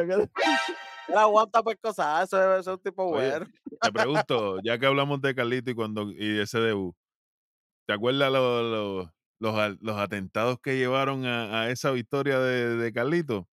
Él 1.08 1.18
aguanta 1.18 1.62
pues 1.64 1.78
cosas, 1.82 2.24
eso 2.26 2.54
es, 2.56 2.62
eso 2.62 2.72
es 2.72 2.78
un 2.78 2.84
tipo 2.84 3.04
Oye, 3.06 3.30
bueno. 3.30 3.46
te 3.82 3.92
pregunto, 3.92 4.60
ya 4.64 4.78
que 4.80 4.86
hablamos 4.86 5.22
de 5.22 5.36
Carlito 5.36 5.72
y 5.72 5.76
cuando 5.76 6.12
y 6.12 6.34
de 6.34 6.44
ese 6.44 6.60
debut, 6.60 6.96
¿te 7.88 7.94
acuerdas 7.94 8.32
lo- 8.32 8.64
lo- 8.64 9.14
los, 9.40 9.56
a- 9.58 9.76
los 9.80 9.98
atentados 9.98 10.60
que 10.62 10.78
llevaron 10.78 11.26
a, 11.26 11.64
a 11.64 11.70
esa 11.72 11.92
victoria 11.92 12.40
de, 12.40 12.76
de 12.78 12.94
Carlito? 12.94 13.48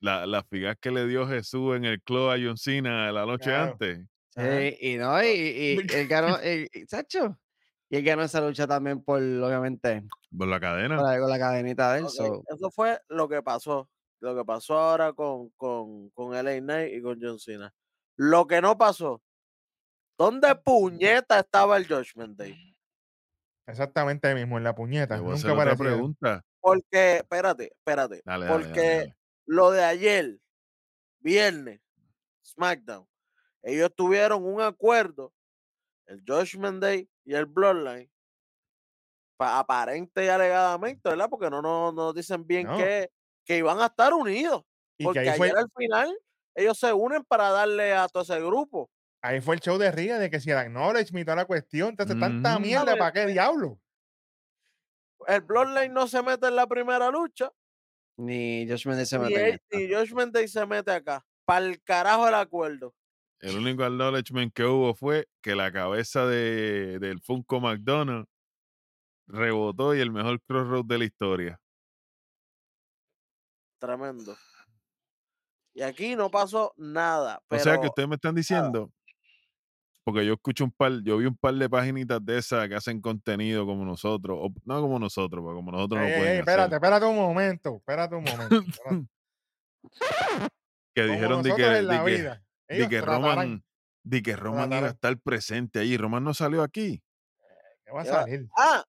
La, 0.00 0.26
la 0.26 0.42
figas 0.44 0.76
que 0.80 0.90
le 0.90 1.06
dio 1.06 1.26
Jesús 1.26 1.76
en 1.76 1.84
el 1.84 2.00
club 2.00 2.30
a 2.30 2.36
John 2.40 2.56
Cena 2.56 3.10
la 3.12 3.26
noche 3.26 3.44
Claro. 3.50 3.72
antes. 3.72 4.06
Y 4.80 4.96
no, 4.96 5.20
y, 5.22 5.26
y, 5.26 5.78
él 5.92 6.06
ganó, 6.06 6.36
y, 6.42 6.68
y, 6.72 6.86
Sacho, 6.86 7.36
y 7.90 7.96
él 7.96 8.04
ganó 8.04 8.22
esa 8.22 8.40
lucha 8.40 8.66
también 8.68 9.02
por, 9.02 9.20
obviamente, 9.20 10.04
Por 10.36 10.46
la 10.46 10.60
cadena. 10.60 10.96
por 10.96 11.04
la, 11.06 11.18
con 11.18 11.28
la 11.30 11.38
cadenita 11.38 11.92
de 11.94 11.98
él. 12.00 12.04
Ok, 12.04 12.10
so, 12.12 12.42
Eso 12.54 12.70
fue 12.70 13.00
lo 13.08 13.28
que 13.28 13.42
pasó. 13.42 13.90
Lo 14.20 14.34
que 14.36 14.44
pasó 14.44 14.76
ahora 14.78 15.12
con, 15.12 15.50
con, 15.50 16.10
con 16.10 16.34
LA 16.34 16.58
Knight 16.60 16.94
y 16.94 17.02
con 17.02 17.18
John 17.20 17.38
Cena. 17.38 17.72
Lo 18.16 18.46
que 18.46 18.60
no 18.60 18.76
pasó. 18.76 19.22
¿Dónde 20.18 20.54
puñeta 20.56 21.38
estaba 21.38 21.76
el 21.76 21.86
Judgment 21.86 22.36
Day? 22.36 22.76
Exactamente 23.66 24.26
ahí 24.26 24.34
mismo, 24.34 24.58
en 24.58 24.64
la 24.64 24.74
puñeta. 24.74 25.16
Nunca 25.18 25.54
parecía. 25.54 25.76
pregunta. 25.84 26.44
Porque, 26.60 27.18
espérate, 27.18 27.64
espérate. 27.76 28.22
Dale, 28.24 28.46
dale, 28.46 28.46
dale, 28.46 28.64
porque 28.74 28.80
dale. 28.98 29.16
lo 29.46 29.70
de 29.70 29.84
ayer, 29.84 30.38
viernes, 31.20 31.80
SmackDown, 32.44 33.06
ellos 33.62 33.94
tuvieron 33.94 34.44
un 34.44 34.60
acuerdo, 34.60 35.32
el 36.06 36.22
Judgment 36.26 36.80
Day 36.82 37.08
y 37.24 37.34
el 37.34 37.46
Bloodline, 37.46 38.10
pa- 39.36 39.58
aparente 39.60 40.24
y 40.24 40.28
alegadamente, 40.28 41.08
¿verdad? 41.08 41.28
Porque 41.30 41.50
no 41.50 41.62
nos 41.62 41.94
no, 41.94 42.12
dicen 42.12 42.44
bien 42.46 42.66
No. 42.66 42.76
que, 42.78 43.10
que 43.48 43.58
iban 43.58 43.80
a 43.80 43.86
estar 43.88 44.14
unidos. 44.14 44.64
Y 44.98 45.10
que 45.10 45.18
Porque 45.18 45.20
ahí 45.20 45.32
ayer 45.32 45.32
fue, 45.32 45.56
al 45.58 45.68
final 45.76 46.18
ellos 46.56 46.78
se 46.78 46.92
unen 46.94 47.24
para 47.24 47.50
darle 47.50 47.94
a 47.94 48.08
todo 48.08 48.22
ese 48.24 48.40
grupo. 48.42 48.90
ahí 49.22 49.40
fue 49.40 49.54
el 49.56 49.60
show 49.60 49.78
de 49.78 49.90
Ría 49.92 50.18
de 50.18 50.28
que 50.30 50.40
si 50.40 50.50
el 50.50 50.58
acknowledge 50.58 51.12
toda 51.24 51.36
la 51.36 51.44
cuestión, 51.46 51.90
entonces 51.90 52.18
tanta 52.18 52.54
Ujú. 52.54 52.60
mierda, 52.60 52.84
¿Sabes? 52.86 52.98
¿para 52.98 53.12
qué 53.12 53.26
diablo? 53.26 53.80
El 55.26 55.40
Bloodline 55.42 55.92
no 55.92 56.06
se 56.08 56.22
mete 56.22 56.46
en 56.48 56.56
la 56.56 56.66
primera 56.66 57.10
lucha, 57.10 57.50
ni 58.18 58.66
Josh 58.68 58.86
Mendes 58.88 59.08
se 59.10 59.18
mete 59.18 59.50
él- 59.50 59.60
ni 59.72 59.92
Judgment 59.94 60.34
Day 60.34 60.48
se 60.48 60.66
mete 60.66 60.92
acá. 60.92 61.26
Para 61.46 61.66
el 61.66 61.82
carajo 61.82 62.28
el 62.28 62.34
acuerdo. 62.34 62.94
El 63.40 63.56
único 63.56 63.82
acknowledgement 63.84 64.52
que 64.52 64.64
hubo 64.64 64.94
fue 64.94 65.28
que 65.42 65.54
la 65.56 65.72
cabeza 65.72 66.26
de, 66.26 66.98
del 67.00 67.20
Funko 67.20 67.60
McDonald's 67.60 68.28
rebotó 69.28 69.94
y 69.94 70.00
el 70.00 70.10
mejor 70.12 70.40
crossroad 70.42 70.84
de 70.84 70.98
la 70.98 71.04
historia. 71.04 71.60
Tremendo. 73.78 74.36
Y 75.74 75.82
aquí 75.82 76.16
no 76.16 76.30
pasó 76.30 76.74
nada. 76.76 77.40
Pero 77.48 77.60
o 77.60 77.64
sea 77.64 77.80
que 77.80 77.86
ustedes 77.86 78.08
me 78.08 78.16
están 78.16 78.34
diciendo, 78.34 78.90
porque 80.04 80.26
yo 80.26 80.32
escucho 80.34 80.64
un 80.64 80.72
par, 80.72 80.90
yo 81.04 81.18
vi 81.18 81.26
un 81.26 81.36
par 81.36 81.54
de 81.54 81.68
paginitas 81.70 82.24
de 82.24 82.38
esas 82.38 82.68
que 82.68 82.74
hacen 82.74 83.00
contenido 83.00 83.64
como 83.66 83.84
nosotros, 83.84 84.38
o 84.40 84.48
no 84.64 84.80
como 84.80 84.98
nosotros, 84.98 85.42
porque 85.42 85.56
como 85.56 85.70
nosotros 85.70 86.00
Ey, 86.00 86.10
no 86.10 86.16
hacer, 86.16 86.38
espérate, 86.40 86.74
espérate 86.74 87.06
un 87.06 87.16
momento, 87.16 87.76
espérate 87.76 88.14
un 88.16 88.24
momento. 88.24 88.54
espérate. 88.68 89.06
que 90.94 91.02
Como 91.02 91.12
dijeron 91.12 91.42
de 91.42 91.54
que, 91.54 91.62
de 91.62 92.04
que- 92.04 92.38
Ellos 92.68 92.88
que. 92.88 93.00
Roman, 93.00 93.64
de 94.02 94.22
que 94.22 94.36
Roman 94.36 94.72
iba 94.72 94.86
a 94.88 94.90
estar 94.90 95.16
presente 95.18 95.78
allí. 95.78 95.96
Roman 95.96 96.24
no 96.24 96.34
salió 96.34 96.62
aquí. 96.62 97.02
¿Qué 97.84 97.92
va 97.92 98.02
a 98.02 98.04
salir? 98.04 98.48
Ah, 98.56 98.84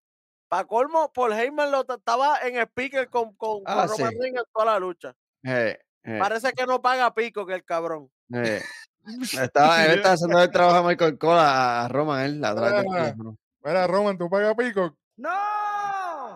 para 0.50 0.66
colmo, 0.66 1.12
Paul 1.14 1.32
Heyman 1.34 1.72
lo 1.72 1.86
estaba 1.88 2.40
en 2.42 2.58
speaker 2.58 3.10
con, 3.10 3.36
con, 3.36 3.64
con 3.64 3.66
Ah, 3.68 3.86
Roman 3.86 4.12
sí. 4.12 4.18
Reigns 4.20 4.40
en 4.40 4.46
toda 4.52 4.66
la 4.66 4.80
lucha. 4.80 5.16
Eh, 5.44 5.80
eh, 6.04 6.18
Parece 6.20 6.52
que 6.54 6.66
no 6.66 6.82
paga 6.82 7.14
pico 7.14 7.46
que 7.46 7.54
el 7.54 7.64
cabrón. 7.64 8.10
eh. 8.34 8.62
Estaba, 9.42 9.86
él 9.86 9.98
estaba 9.98 10.14
haciendo 10.16 10.42
el 10.42 10.52
trabajo 10.52 10.78
a 10.78 10.84
Michael 10.88 11.18
Cole 11.18 11.40
a, 11.42 11.88
Roman, 11.90 12.26
él, 12.26 12.44
a 12.44 12.54
través 12.54 12.84
del 12.84 12.92
teléfono. 12.92 13.38
Mira, 13.64 13.88
Roman, 13.88 14.18
tú 14.18 14.30
pagas 14.30 14.56
pico. 14.56 14.98
¡No! 15.18 15.30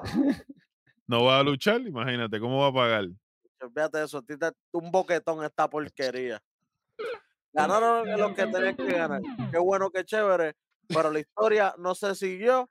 No 1.06 1.26
va 1.26 1.40
a 1.40 1.44
luchar, 1.44 1.82
imagínate, 1.82 2.40
¿cómo 2.40 2.62
va 2.62 2.68
a 2.68 2.74
pagar? 2.74 3.06
Fíjate 3.60 4.04
eso, 4.04 4.24
un 4.72 4.90
boquetón 4.90 5.44
esta 5.44 5.70
porquería. 5.70 6.42
Ganaron 7.52 8.10
los 8.18 8.34
que 8.34 8.48
tenían 8.48 8.76
que 8.76 8.94
ganar. 8.94 9.22
Qué 9.52 9.60
bueno, 9.60 9.92
qué 9.92 10.06
chévere. 10.06 10.56
Pero 10.88 11.12
la 11.12 11.20
historia 11.20 11.76
no 11.78 11.94
se 11.94 12.16
siguió 12.16 12.70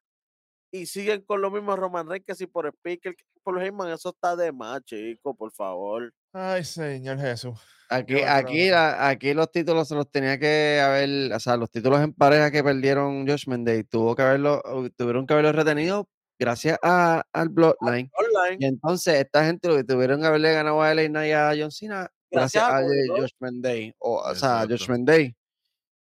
y 0.72 0.86
siguen 0.86 1.20
con 1.22 1.40
lo 1.42 1.50
mismo 1.50 1.76
Roman 1.76 2.08
Reigns 2.08 2.26
que 2.26 2.34
si 2.34 2.46
por 2.46 2.66
speaker, 2.66 3.14
que 3.14 3.24
por 3.44 3.62
Heyman, 3.62 3.90
eso 3.92 4.08
está 4.10 4.34
de 4.34 4.50
más, 4.52 4.82
chico, 4.84 5.34
por 5.34 5.52
favor. 5.52 6.12
Ay, 6.32 6.64
Señor 6.64 7.18
Jesús. 7.20 7.58
Aquí, 7.90 8.14
Qué 8.14 8.24
aquí, 8.26 8.70
la- 8.70 9.06
aquí 9.08 9.34
los 9.34 9.50
títulos 9.52 9.86
se 9.86 9.94
los 9.94 10.10
tenía 10.10 10.38
que 10.38 10.80
haber, 10.82 11.32
o 11.34 11.38
sea, 11.40 11.58
los 11.58 11.70
títulos 11.70 12.00
en 12.00 12.14
pareja 12.14 12.50
que 12.50 12.64
perdieron 12.64 13.28
Josh 13.28 13.44
Day, 13.46 13.84
tuvo 13.84 14.16
que 14.16 14.22
haberlo, 14.22 14.62
uh, 14.64 14.88
tuvieron 14.96 15.26
que 15.26 15.34
haberlo 15.34 15.52
retenido 15.52 16.08
gracias 16.38 16.78
a, 16.82 17.22
al 17.34 17.50
Bloodline. 17.50 18.10
Y 18.58 18.64
entonces 18.64 19.14
esta 19.16 19.44
gente 19.44 19.68
lo 19.68 19.76
que 19.76 19.84
tuvieron 19.84 20.20
que 20.22 20.26
haberle 20.26 20.52
ganado 20.54 20.82
a 20.82 20.92
Knight 20.92 21.28
y 21.28 21.32
a 21.32 21.52
John 21.56 21.70
Cena 21.70 22.10
Gracias 22.30 22.64
gracias 22.64 22.64
a 22.64 22.78
a. 22.78 23.20
Josh 23.20 23.32
Day, 23.60 23.94
o, 23.98 24.16
o 24.22 24.34
sea, 24.34 24.62
a 24.62 24.66
Josh. 24.66 24.88
Day. 25.04 25.36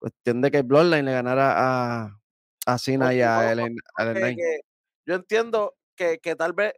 cuestión 0.01 0.41
de 0.43 0.51
que 0.51 0.63
Bloodline 0.63 1.05
le 1.05 1.13
ganara 1.13 1.55
a, 2.05 2.19
a 2.67 2.79
Cena 2.79 3.15
y 3.15 3.23
a 3.23 3.53
Ellen, 3.53 3.77
yo 5.07 5.15
entiendo 5.15 5.75
que, 5.95 6.19
que 6.19 6.35
tal 6.35 6.53
vez, 6.53 6.75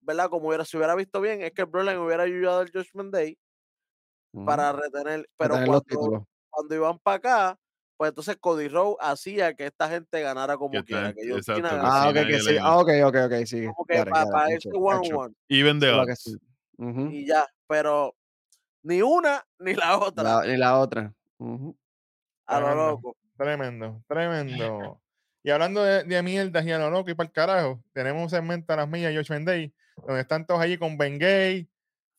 ¿verdad? 0.00 0.28
Como 0.28 0.48
hubiera, 0.48 0.64
se 0.64 0.76
hubiera 0.76 0.94
visto 0.96 1.20
bien, 1.20 1.40
es 1.42 1.52
que 1.52 1.64
Bloodline 1.64 1.98
hubiera 1.98 2.24
ayudado 2.24 2.60
al 2.60 2.70
Judgment 2.70 3.12
Day 3.12 3.38
para 4.44 4.72
retener, 4.72 5.28
pero 5.36 5.54
retener 5.54 6.24
cuando, 6.50 6.74
iban 6.74 6.98
para 6.98 7.16
acá, 7.16 7.60
pues 7.96 8.08
entonces 8.08 8.36
Cody 8.40 8.68
Rhodes 8.68 8.96
hacía 9.00 9.54
que 9.54 9.66
esta 9.66 9.88
gente 9.88 10.20
ganara 10.20 10.56
como 10.56 10.82
quiera, 10.84 11.12
que 11.14 11.20
John 11.28 11.38
exacto. 11.38 11.68
Ah, 11.80 12.08
ok, 12.08 12.16
Cena 12.16 12.28
y 12.28 12.32
que 12.32 12.40
sí. 12.40 12.56
Ah, 12.60 12.78
ok, 12.78 12.88
ok, 13.04 13.16
ok, 13.26 13.46
sigue. 13.46 13.66
como 13.66 13.86
que 13.86 14.04
para, 14.04 14.54
hecho, 14.54 14.70
one 14.70 16.16
sí. 16.16 16.36
Ujú. 16.78 17.10
y 17.10 17.26
ya, 17.26 17.46
pero 17.68 18.16
ni 18.82 19.02
una 19.02 19.44
ni 19.58 19.74
la 19.74 19.98
otra, 19.98 20.40
La- 20.40 20.46
y 20.46 20.56
la 20.56 20.78
otra. 20.78 21.14
A 22.46 22.58
lo 22.60 22.74
loco. 22.74 23.16
Tremendo, 23.36 24.02
tremendo. 24.08 25.00
Y 25.42 25.50
hablando 25.50 25.82
de, 25.82 26.04
de 26.04 26.22
mierdas 26.22 26.64
y 26.66 26.72
a 26.72 26.78
lo 26.78 26.90
loco 26.90 27.10
y 27.10 27.14
para 27.14 27.26
el 27.26 27.32
carajo, 27.32 27.82
tenemos 27.92 28.22
un 28.22 28.30
segmento 28.30 28.72
a 28.72 28.76
las 28.76 28.88
millas, 28.88 29.14
Josh 29.14 29.38
Day, 29.44 29.72
donde 30.06 30.20
están 30.20 30.46
todos 30.46 30.60
allí 30.60 30.76
con 30.76 30.98
Ben 30.98 31.18
Gay, 31.18 31.68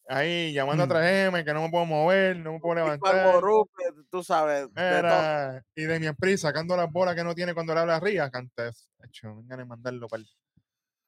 ahí 0.08 0.54
llamando 0.54 0.84
a 0.84 0.88
Mm. 0.88 0.90
3M, 0.90 1.46
que 1.46 1.54
no 1.54 1.62
me 1.62 1.70
puedo 1.70 1.86
mover, 1.86 2.38
no 2.38 2.54
me 2.54 2.60
puedo 2.60 2.76
levantar. 2.76 3.16
Mango 3.16 3.42
Rupert, 3.42 3.96
tú 4.10 4.24
sabes, 4.24 4.74
de 4.74 5.62
y 5.76 5.84
de 5.84 6.00
mi 6.00 6.08
empresa 6.08 6.48
sacando 6.48 6.76
las 6.76 6.92
bolas 6.92 7.16
que 7.16 7.24
no 7.24 7.36
tiene 7.36 7.54
cuando 7.54 7.74
le 7.74 7.82
habla 7.82 7.98
a 7.98 8.00
Ría, 8.00 8.30
cantes. 8.30 8.90
Hecho, 9.04 9.36
vengan 9.36 9.62
a 9.62 9.66
mandarlo 9.66 10.08
para 10.08 10.22
el. 10.22 10.30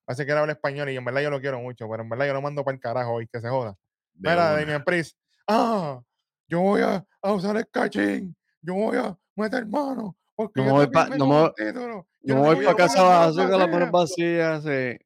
Parece 0.05 0.25
que 0.25 0.31
él 0.33 0.37
habla 0.37 0.53
español 0.53 0.89
y 0.89 0.97
en 0.97 1.05
verdad 1.05 1.21
yo 1.21 1.29
lo 1.29 1.39
quiero 1.39 1.59
mucho, 1.61 1.87
pero 1.89 2.03
en 2.03 2.09
verdad 2.09 2.27
yo 2.27 2.33
lo 2.33 2.41
mando 2.41 2.63
para 2.63 2.75
el 2.75 2.81
carajo 2.81 3.21
y 3.21 3.27
que 3.27 3.39
se 3.39 3.49
joda. 3.49 3.77
de 4.13 4.29
Mira, 4.29 4.55
de 4.55 4.65
mi 4.65 4.73
empresa. 4.73 5.15
Ah, 5.47 6.01
yo 6.47 6.59
voy 6.59 6.81
a, 6.81 7.05
a 7.21 7.31
usar 7.31 7.55
el 7.57 7.67
cachín. 7.69 8.35
Yo 8.61 8.73
voy 8.75 8.97
a 8.97 9.17
meter 9.35 9.65
mano. 9.65 10.15
Porque 10.35 10.61
No 10.61 10.67
yo 10.67 10.73
me 10.73 10.77
voy 10.85 10.87
pa- 10.87 11.05
me 11.09 11.17
no 11.17 11.25
No 11.25 12.35
no 12.35 12.39
voy 12.41 12.55
te 12.57 12.63
para 12.63 12.65
voy 12.65 12.65
a 12.65 12.75
casa 12.75 12.97
con 12.99 13.09
las 13.09 13.09
manos 13.09 13.35
vacía 13.35 13.49
con 13.49 13.59
las 13.59 13.69
manos 13.69 13.91
vacías. 13.91 14.63
sí. 14.63 15.05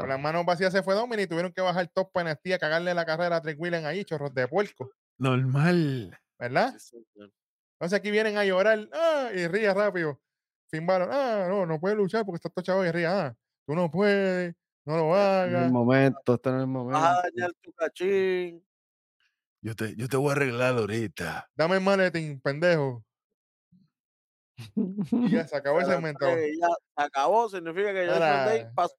Con 0.00 0.08
las 0.10 0.20
manos 0.20 0.44
vacías 0.44 0.72
se 0.72 0.82
fue 0.82 0.94
Dominic 0.94 1.24
y 1.24 1.28
tuvieron 1.28 1.52
que 1.52 1.60
bajar 1.62 1.88
top 1.88 2.12
para 2.12 2.30
NXT 2.32 2.52
a 2.54 2.58
cagarle 2.58 2.94
la 2.94 3.06
carrera 3.06 3.36
a 3.36 3.42
Willen 3.56 3.86
ahí, 3.86 4.04
chorros 4.04 4.34
de 4.34 4.46
puerco, 4.46 4.90
Normal. 5.18 6.18
¿verdad? 6.38 6.74
Sí. 6.78 6.98
Entonces 7.16 7.98
aquí 7.98 8.10
vienen 8.10 8.36
a 8.36 8.44
llorar 8.44 8.88
ah, 8.92 9.30
y 9.34 9.46
ría 9.48 9.72
rápido. 9.74 10.20
Sin 10.70 10.86
Balor, 10.86 11.08
ah, 11.12 11.46
no, 11.48 11.66
no 11.66 11.80
puedes 11.80 11.96
luchar 11.96 12.24
porque 12.24 12.36
estás 12.36 12.52
todo 12.52 12.62
chavo 12.62 12.84
y 12.84 12.90
ría, 12.90 13.26
ah, 13.26 13.36
tú 13.66 13.74
no 13.74 13.90
puedes, 13.90 14.54
no 14.84 14.96
lo 14.96 15.14
En 15.16 15.50
el 15.50 15.56
hagas. 15.56 15.72
momento, 15.72 16.34
está 16.34 16.50
en 16.50 16.60
el 16.60 16.66
momento. 16.66 17.00
tu 17.62 17.72
cachín. 17.72 18.64
Yo 19.62 19.74
te, 19.74 19.96
yo 19.96 20.08
te 20.08 20.16
voy 20.18 20.28
a 20.28 20.32
arreglar 20.32 20.74
ahorita. 20.76 21.48
Dame 21.54 21.76
el 21.76 21.80
maletín, 21.80 22.38
pendejo. 22.40 23.02
Y 24.56 25.30
ya 25.30 25.46
se 25.48 25.56
acabó 25.56 25.80
el 25.80 25.86
segmento. 25.86 26.26
ya 26.26 26.68
se 26.96 27.04
acabó, 27.04 27.48
significa 27.48 27.92
que 27.92 28.06
Judgment 28.06 28.46
Day 28.46 28.58
Mira. 28.60 28.72
pasó. 28.74 28.94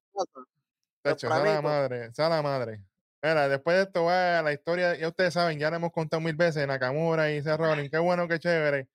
Tacho, 1.02 1.28
la 1.28 1.62
madre, 1.62 2.10
la 2.16 2.42
madre. 2.42 2.82
Mira, 3.22 3.48
después 3.48 3.76
de 3.76 3.82
esto 3.84 4.04
va 4.04 4.42
la 4.42 4.52
historia, 4.52 4.96
ya 4.96 5.08
ustedes 5.08 5.34
saben, 5.34 5.58
ya 5.58 5.70
la 5.70 5.76
hemos 5.76 5.92
contado 5.92 6.20
mil 6.20 6.34
veces, 6.34 6.66
Nakamura 6.66 7.30
y 7.32 7.42
Seth 7.42 7.58
Rollins, 7.58 7.90
qué 7.90 7.98
bueno, 7.98 8.28
qué 8.28 8.38
chévere. 8.38 8.88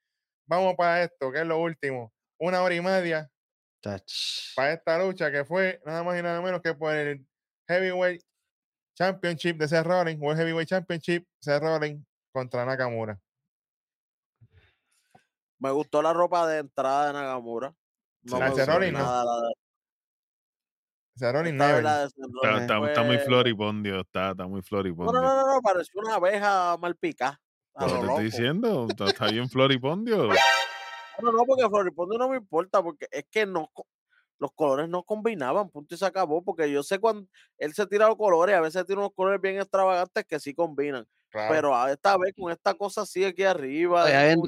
Vamos 0.46 0.76
para 0.76 1.04
esto, 1.04 1.32
que 1.32 1.40
es 1.40 1.46
lo 1.46 1.60
último. 1.60 2.14
Una 2.38 2.62
hora 2.62 2.76
y 2.76 2.82
media 2.82 3.32
para 4.56 4.74
esta 4.74 5.00
lucha 5.00 5.32
que 5.32 5.44
fue 5.44 5.82
nada 5.86 6.04
más 6.04 6.20
y 6.20 6.22
nada 6.22 6.42
menos 6.42 6.62
que 6.62 6.74
por 6.74 6.94
el 6.94 7.26
Heavyweight 7.68 8.22
Championship 8.96 9.58
de 9.58 9.68
Seth 9.68 9.86
Rollins, 9.86 10.22
World 10.22 10.40
Heavyweight 10.40 10.70
Championship, 10.70 11.26
Seth 11.40 11.62
Rollins 11.62 12.06
contra 12.32 12.66
Nakamura. 12.66 13.20
Me 15.62 15.70
gustó 15.70 16.02
la 16.02 16.12
ropa 16.12 16.48
de 16.48 16.58
entrada 16.58 17.08
de 17.08 17.14
Nakamura. 17.14 17.76
No 18.24 18.38
Sí, 18.38 18.42
me 18.42 18.56
la 18.56 18.66
Rollins, 18.66 18.94
¿no? 18.94 19.00
nada 19.00 19.26
la 19.26 19.36
de 19.44 19.54
Seth 21.14 21.20
Está, 21.20 21.32
Rollins 21.32 22.62
está- 22.62 22.88
está 22.88 23.04
muy 23.04 23.18
floripondio. 23.20 24.00
Está, 24.02 24.32
está 24.32 24.48
muy 24.48 24.62
No, 24.62 24.64
floripondio. 24.64 25.14
no, 25.14 25.22
no, 25.22 25.36
no, 25.46 25.54
no, 25.56 25.62
pareció 25.62 26.02
una 26.02 26.16
abeja 26.16 26.78
mal 26.78 26.96
picada. 26.96 27.40
A 27.76 27.86
Pero 27.86 27.94
lo 27.98 28.02
te 28.02 28.08
estoy 28.08 28.24
diciendo, 28.26 28.88
está, 28.90 29.06
está 29.06 29.28
bien 29.28 29.48
floripondio. 29.50 30.30
No, 31.22 31.32
no, 31.32 31.46
porque 31.46 31.70
Floripondio 31.70 32.18
no 32.18 32.30
me 32.30 32.38
importa, 32.38 32.82
porque 32.82 33.08
es 33.12 33.26
que 33.30 33.46
no, 33.46 33.72
los 34.40 34.52
colores 34.54 34.90
no 34.90 35.04
combinaban, 35.04 35.70
punto 35.70 35.94
y 35.94 35.98
se 36.00 36.06
acabó, 36.08 36.44
porque 36.44 36.72
yo 36.72 36.82
sé 36.82 36.98
cuando 36.98 37.28
él 37.60 37.76
se 37.76 37.86
tira 37.86 38.08
los 38.08 38.18
colores, 38.18 38.56
a 38.56 38.62
veces 38.62 38.84
tiene 38.88 39.02
unos 39.02 39.14
colores 39.14 39.40
bien 39.40 39.58
extravagantes 39.58 40.26
que 40.26 40.40
sí 40.40 40.56
combinan, 40.56 41.06
Claro. 41.32 41.54
pero 41.54 41.76
a 41.76 41.92
esta 41.92 42.18
vez 42.18 42.34
con 42.38 42.52
esta 42.52 42.74
cosa 42.74 43.02
así 43.02 43.24
aquí 43.24 43.44
arriba, 43.44 44.06
Se 44.06 44.12
veía 44.12 44.26
bien, 44.28 44.42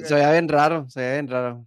que- 0.47 0.53
raro, 0.53 0.89
se 0.89 0.99
veía 0.99 1.13
bien 1.13 1.27
raro. 1.29 1.65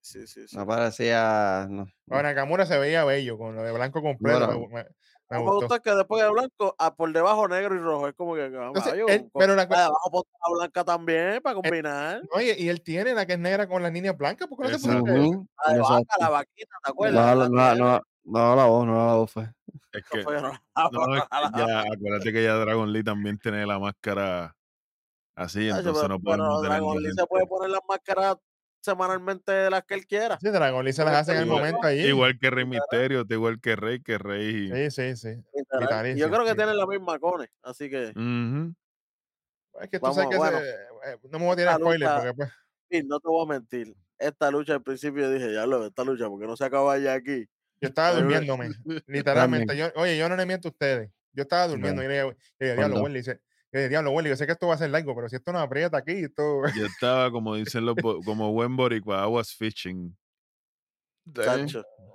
sí, 0.00 0.26
sí, 0.26 0.46
sí. 0.46 0.56
No 0.56 0.66
parecía. 0.66 1.66
No. 1.70 1.86
Ahora, 2.10 2.30
Nakamura 2.34 2.66
se 2.66 2.78
veía 2.78 3.04
bello 3.04 3.38
con 3.38 3.56
lo 3.56 3.62
de 3.62 3.72
blanco 3.72 4.02
completo. 4.02 4.46
Bueno. 4.46 4.60
me- 4.68 4.68
me- 4.68 4.84
me 4.84 5.38
No 5.38 5.44
me 5.44 5.50
gustó. 5.52 5.66
gusta 5.68 5.78
que 5.82 5.94
después 5.94 6.22
de 6.22 6.30
blanco, 6.30 6.74
ah, 6.78 6.94
por 6.94 7.10
debajo 7.10 7.48
negro 7.48 7.74
y 7.74 7.78
rojo, 7.78 8.08
es 8.08 8.14
como 8.14 8.34
que, 8.34 8.44
Entonces, 8.44 8.82
caballo, 8.84 9.06
él- 9.08 9.20
con- 9.32 9.40
pero 9.40 9.54
la 9.56 9.62
abajo 9.62 10.26
la 10.46 10.54
blanca 10.58 10.84
también 10.84 11.40
para 11.40 11.54
combinar, 11.54 12.20
Oye, 12.34 12.54
y 12.58 12.68
él 12.68 12.82
tiene 12.82 13.14
la 13.14 13.24
que 13.24 13.32
es 13.32 13.38
negra 13.38 13.66
con 13.66 13.82
las 13.82 13.90
líneas 13.92 14.14
blancas, 14.18 14.46
¿por 14.48 14.58
qué 14.58 14.64
no 14.72 14.78
se 14.78 14.88
puso 14.88 15.46
la 15.66 15.72
de 15.72 15.80
vaca, 15.80 16.14
la 16.20 16.28
vaquita, 16.28 16.76
¿te 16.84 16.90
acuerdas? 16.90 17.36
no, 17.38 17.48
no, 17.48 17.74
no, 17.74 18.02
no 18.24 18.56
la 18.56 18.64
voz, 18.66 18.86
no 18.86 19.06
la 19.06 19.14
voz 19.14 19.30
fue. 19.30 19.44
Es 19.92 20.04
que, 20.10 20.22
fue, 20.22 20.40
no, 20.42 21.16
es 21.16 21.22
que 21.22 21.58
ya, 21.66 21.80
acuérdate 21.80 22.32
que 22.32 22.42
ya 22.44 22.54
Dragon 22.54 22.92
Lee 22.92 23.02
también 23.04 23.38
tiene 23.38 23.66
la 23.66 23.78
máscara 23.78 24.56
así, 25.36 25.68
entonces 25.68 25.92
pero, 26.02 26.08
no 26.08 26.20
pero 26.20 26.36
podemos 26.36 26.62
tener 26.62 26.70
Dragon 26.78 27.02
Lee 27.02 27.12
se 27.12 27.26
puede 27.26 27.46
poner 27.46 27.70
las 27.70 27.80
máscaras 27.88 28.36
semanalmente 28.84 29.52
de 29.52 29.70
las 29.70 29.84
que 29.84 29.94
él 29.94 30.06
quiera. 30.06 30.38
Sí, 30.40 30.48
Dragon 30.48 30.84
Lee 30.84 30.92
se 30.92 31.04
las 31.04 31.12
Porque 31.12 31.20
hace 31.20 31.32
en 31.32 31.38
el 31.38 31.46
igual- 31.46 31.60
momento 31.60 31.86
allí. 31.86 32.00
Igual 32.06 32.38
que 32.38 32.50
Rey 32.50 32.64
Misterio, 32.64 33.24
igual 33.28 33.60
que 33.60 33.76
Rey, 33.76 34.02
que 34.02 34.18
Rey. 34.18 34.70
Sí, 34.72 34.90
sí, 34.90 35.16
sí. 35.16 35.42
Vitalicio, 35.78 36.26
yo 36.26 36.32
creo 36.32 36.44
que 36.44 36.50
sí. 36.50 36.56
tienen 36.56 36.76
la 36.76 36.86
misma 36.86 37.18
cone, 37.18 37.48
así 37.62 37.88
que 37.88 38.08
Ujú. 38.10 38.74
Es 39.80 39.88
que 39.88 39.98
tú 39.98 40.02
Vamos, 40.02 40.16
sabes 40.16 40.30
que 40.30 40.36
bueno. 40.36 40.58
se- 40.58 40.70
eh, 40.70 41.18
no 41.30 41.38
me 41.38 41.44
voy 41.46 41.52
a 41.54 41.56
tirar 41.56 41.76
spoiler 41.80 42.00
lucha- 42.00 42.16
porque 42.16 42.34
pues, 42.34 42.52
y 42.90 43.02
no 43.04 43.20
te 43.20 43.28
voy 43.28 43.44
a 43.46 43.48
mentir. 43.48 43.96
Esta 44.18 44.50
lucha 44.50 44.74
al 44.74 44.82
principio 44.82 45.30
dije, 45.30 45.52
ya 45.54 45.64
lo 45.66 45.86
esta 45.86 46.04
lucha, 46.04 46.28
porque 46.28 46.46
no 46.46 46.56
se 46.56 46.64
acaba 46.64 46.98
ya 46.98 47.14
aquí. 47.14 47.46
Yo 47.82 47.88
estaba 47.88 48.14
durmiéndome. 48.14 48.70
Literalmente. 49.06 49.76
Yo, 49.76 49.88
oye, 49.96 50.16
yo 50.16 50.28
no 50.28 50.36
le 50.36 50.46
miento 50.46 50.68
a 50.68 50.70
ustedes. 50.70 51.10
Yo 51.34 51.42
estaba 51.42 51.68
durmiendo 51.68 52.02
y 52.02 52.08
le 52.08 52.22
dije, 52.60 52.74
diablo. 52.76 53.02
Welly, 53.02 53.18
dice, 53.18 53.40
diablo, 53.72 54.10
Welly, 54.12 54.28
yo 54.30 54.36
sé 54.36 54.46
que 54.46 54.52
esto 54.52 54.66
va 54.68 54.74
a 54.74 54.78
ser 54.78 54.90
largo, 54.90 55.14
pero 55.14 55.28
si 55.28 55.36
esto 55.36 55.52
no 55.52 55.58
aprieta 55.58 55.96
aquí, 55.98 56.12
esto... 56.12 56.62
Yo 56.76 56.86
estaba, 56.86 57.30
como 57.30 57.54
dicen 57.56 57.84
los, 57.86 57.96
como 58.24 58.52
buen 58.52 58.76
boricua, 58.76 59.24
I 59.24 59.30
was 59.30 59.54
fishing. 59.54 60.16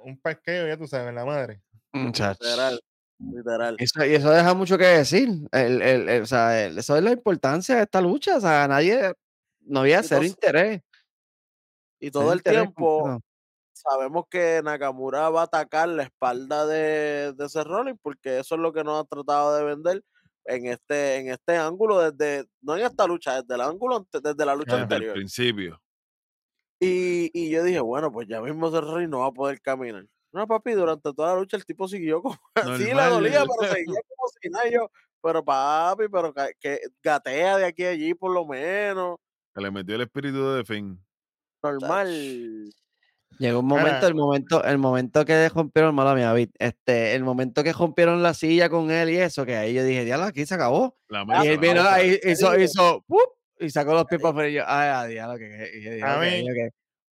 Un 0.04 0.20
pesqueo, 0.22 0.68
ya 0.68 0.78
tú 0.78 0.88
sabes, 0.88 1.14
la 1.14 1.26
madre. 1.26 1.62
Muchacho. 1.94 2.38
literal, 2.44 2.80
literal. 3.20 3.76
Eso, 3.80 4.06
y 4.06 4.14
eso 4.16 4.30
deja 4.30 4.54
mucho 4.54 4.78
que 4.78 4.86
decir. 4.86 5.30
El, 5.52 5.82
el- 5.82 6.10
el- 6.10 6.22
o 6.22 6.26
sea, 6.26 6.66
el- 6.66 6.78
eso 6.78 6.96
es 6.96 7.04
la 7.04 7.12
importancia 7.12 7.76
de 7.78 7.84
esta 7.84 8.02
lucha. 8.02 8.38
O 8.38 8.42
sea, 8.42 8.68
nadie, 8.68 9.14
no 9.62 9.80
había 9.82 10.04
cero 10.04 10.24
interés. 10.24 10.82
Y 12.00 12.12
todo 12.12 12.32
el 12.34 12.44
tiempo. 12.44 13.20
Sabemos 13.80 14.26
que 14.30 14.62
Nakamura 14.64 15.30
va 15.30 15.42
a 15.42 15.46
atacar 15.46 15.90
la 15.90 16.04
espalda 16.04 16.66
de, 16.66 17.34
de 17.34 17.50
Seth 17.50 17.68
Rollins, 17.68 18.00
porque 18.02 18.40
eso 18.40 18.56
es 18.56 18.62
lo 18.62 18.74
que 18.74 18.84
nos 18.84 19.00
han 19.00 19.08
tratado 19.08 19.56
de 19.56 19.64
vender 19.64 20.04
en 20.46 20.68
este, 20.68 21.18
en 21.18 21.30
este 21.30 21.58
ángulo, 21.58 22.00
desde, 22.00 22.48
no 22.62 22.78
en 22.78 22.86
esta 22.86 23.06
lucha, 23.06 23.42
desde 23.42 23.56
el 23.56 23.62
ángulo, 23.62 24.08
desde 24.12 24.46
la 24.46 24.56
lucha 24.56 24.76
Ajá. 24.76 24.84
Desde 24.84 24.96
anterior. 24.96 25.14
principio. 25.14 25.82
Y, 26.80 27.32
y 27.34 27.50
yo 27.50 27.64
dije, 27.64 27.80
bueno, 27.80 28.12
pues 28.12 28.28
ya 28.28 28.42
mismo 28.42 28.72
Seth 28.72 28.84
Rollins 28.84 29.10
no 29.10 29.20
va 29.20 29.28
a 29.28 29.32
poder 29.32 29.62
caminar. 29.62 30.06
No, 30.32 30.46
papi, 30.46 30.74
durante 30.74 31.14
toda 31.14 31.34
la 31.34 31.40
lucha 31.40 31.58
el 31.58 31.66
tipo 31.66 31.88
siguió 31.88 32.22
como 32.22 32.38
así, 32.56 32.94
le 32.94 33.04
dolía, 33.04 33.44
pero 33.46 33.74
seguía 33.74 34.00
como 34.16 34.30
si 34.42 34.50
nada. 34.50 34.70
Yo, 34.70 34.92
pero 35.22 35.44
papi, 35.44 36.04
pero 36.12 36.34
que 36.60 36.80
gatea 37.02 37.58
de 37.58 37.66
aquí 37.66 37.84
a 37.86 37.90
allí 37.90 38.14
por 38.14 38.32
lo 38.34 38.46
menos. 38.46 39.18
Que 39.54 39.62
le 39.62 39.72
metió 39.72 39.96
el 39.96 40.02
espíritu 40.02 40.52
de 40.52 40.64
Finn. 40.64 41.04
Normal. 41.64 42.70
Llegó 43.40 43.60
un 43.60 43.68
momento, 43.68 44.08
el 44.08 44.16
momento, 44.16 44.64
el 44.64 44.78
momento 44.78 45.26
que 45.26 45.50
rompieron, 45.50 45.94
mala 45.94 46.16
mía, 46.16 46.34
Vic, 46.34 46.52
este, 46.58 47.14
el 47.16 47.24
momento 47.24 47.64
que 47.64 47.72
rompieron 47.74 48.24
la 48.24 48.34
silla 48.34 48.70
con 48.70 48.90
él 48.92 49.10
y 49.12 49.18
eso, 49.18 49.46
que 49.46 49.56
ahí 49.56 49.74
yo 49.74 49.84
dije, 49.84 50.06
diablo, 50.06 50.26
aquí 50.26 50.46
se 50.46 50.56
acabó. 50.56 50.98
La 51.08 51.22
Ah, 51.22 51.26
mesa, 51.26 51.46
y 51.46 51.48
él 51.50 51.58
vino 51.60 51.82
ahí, 51.82 52.20
hizo, 52.24 52.58
hizo, 52.60 53.04
¡pup! 53.08 53.20
y 53.60 53.70
sacó 53.70 53.94
los 53.94 54.06
para 54.06 54.30
afuera 54.30 54.50
y 54.50 54.54
yo, 54.54 54.64
ay, 54.66 54.90
a 54.90 55.06
diablo, 55.06 55.38
que, 55.38 55.48
dije, 55.50 56.02
A 56.04 56.18
mí- 56.20 56.46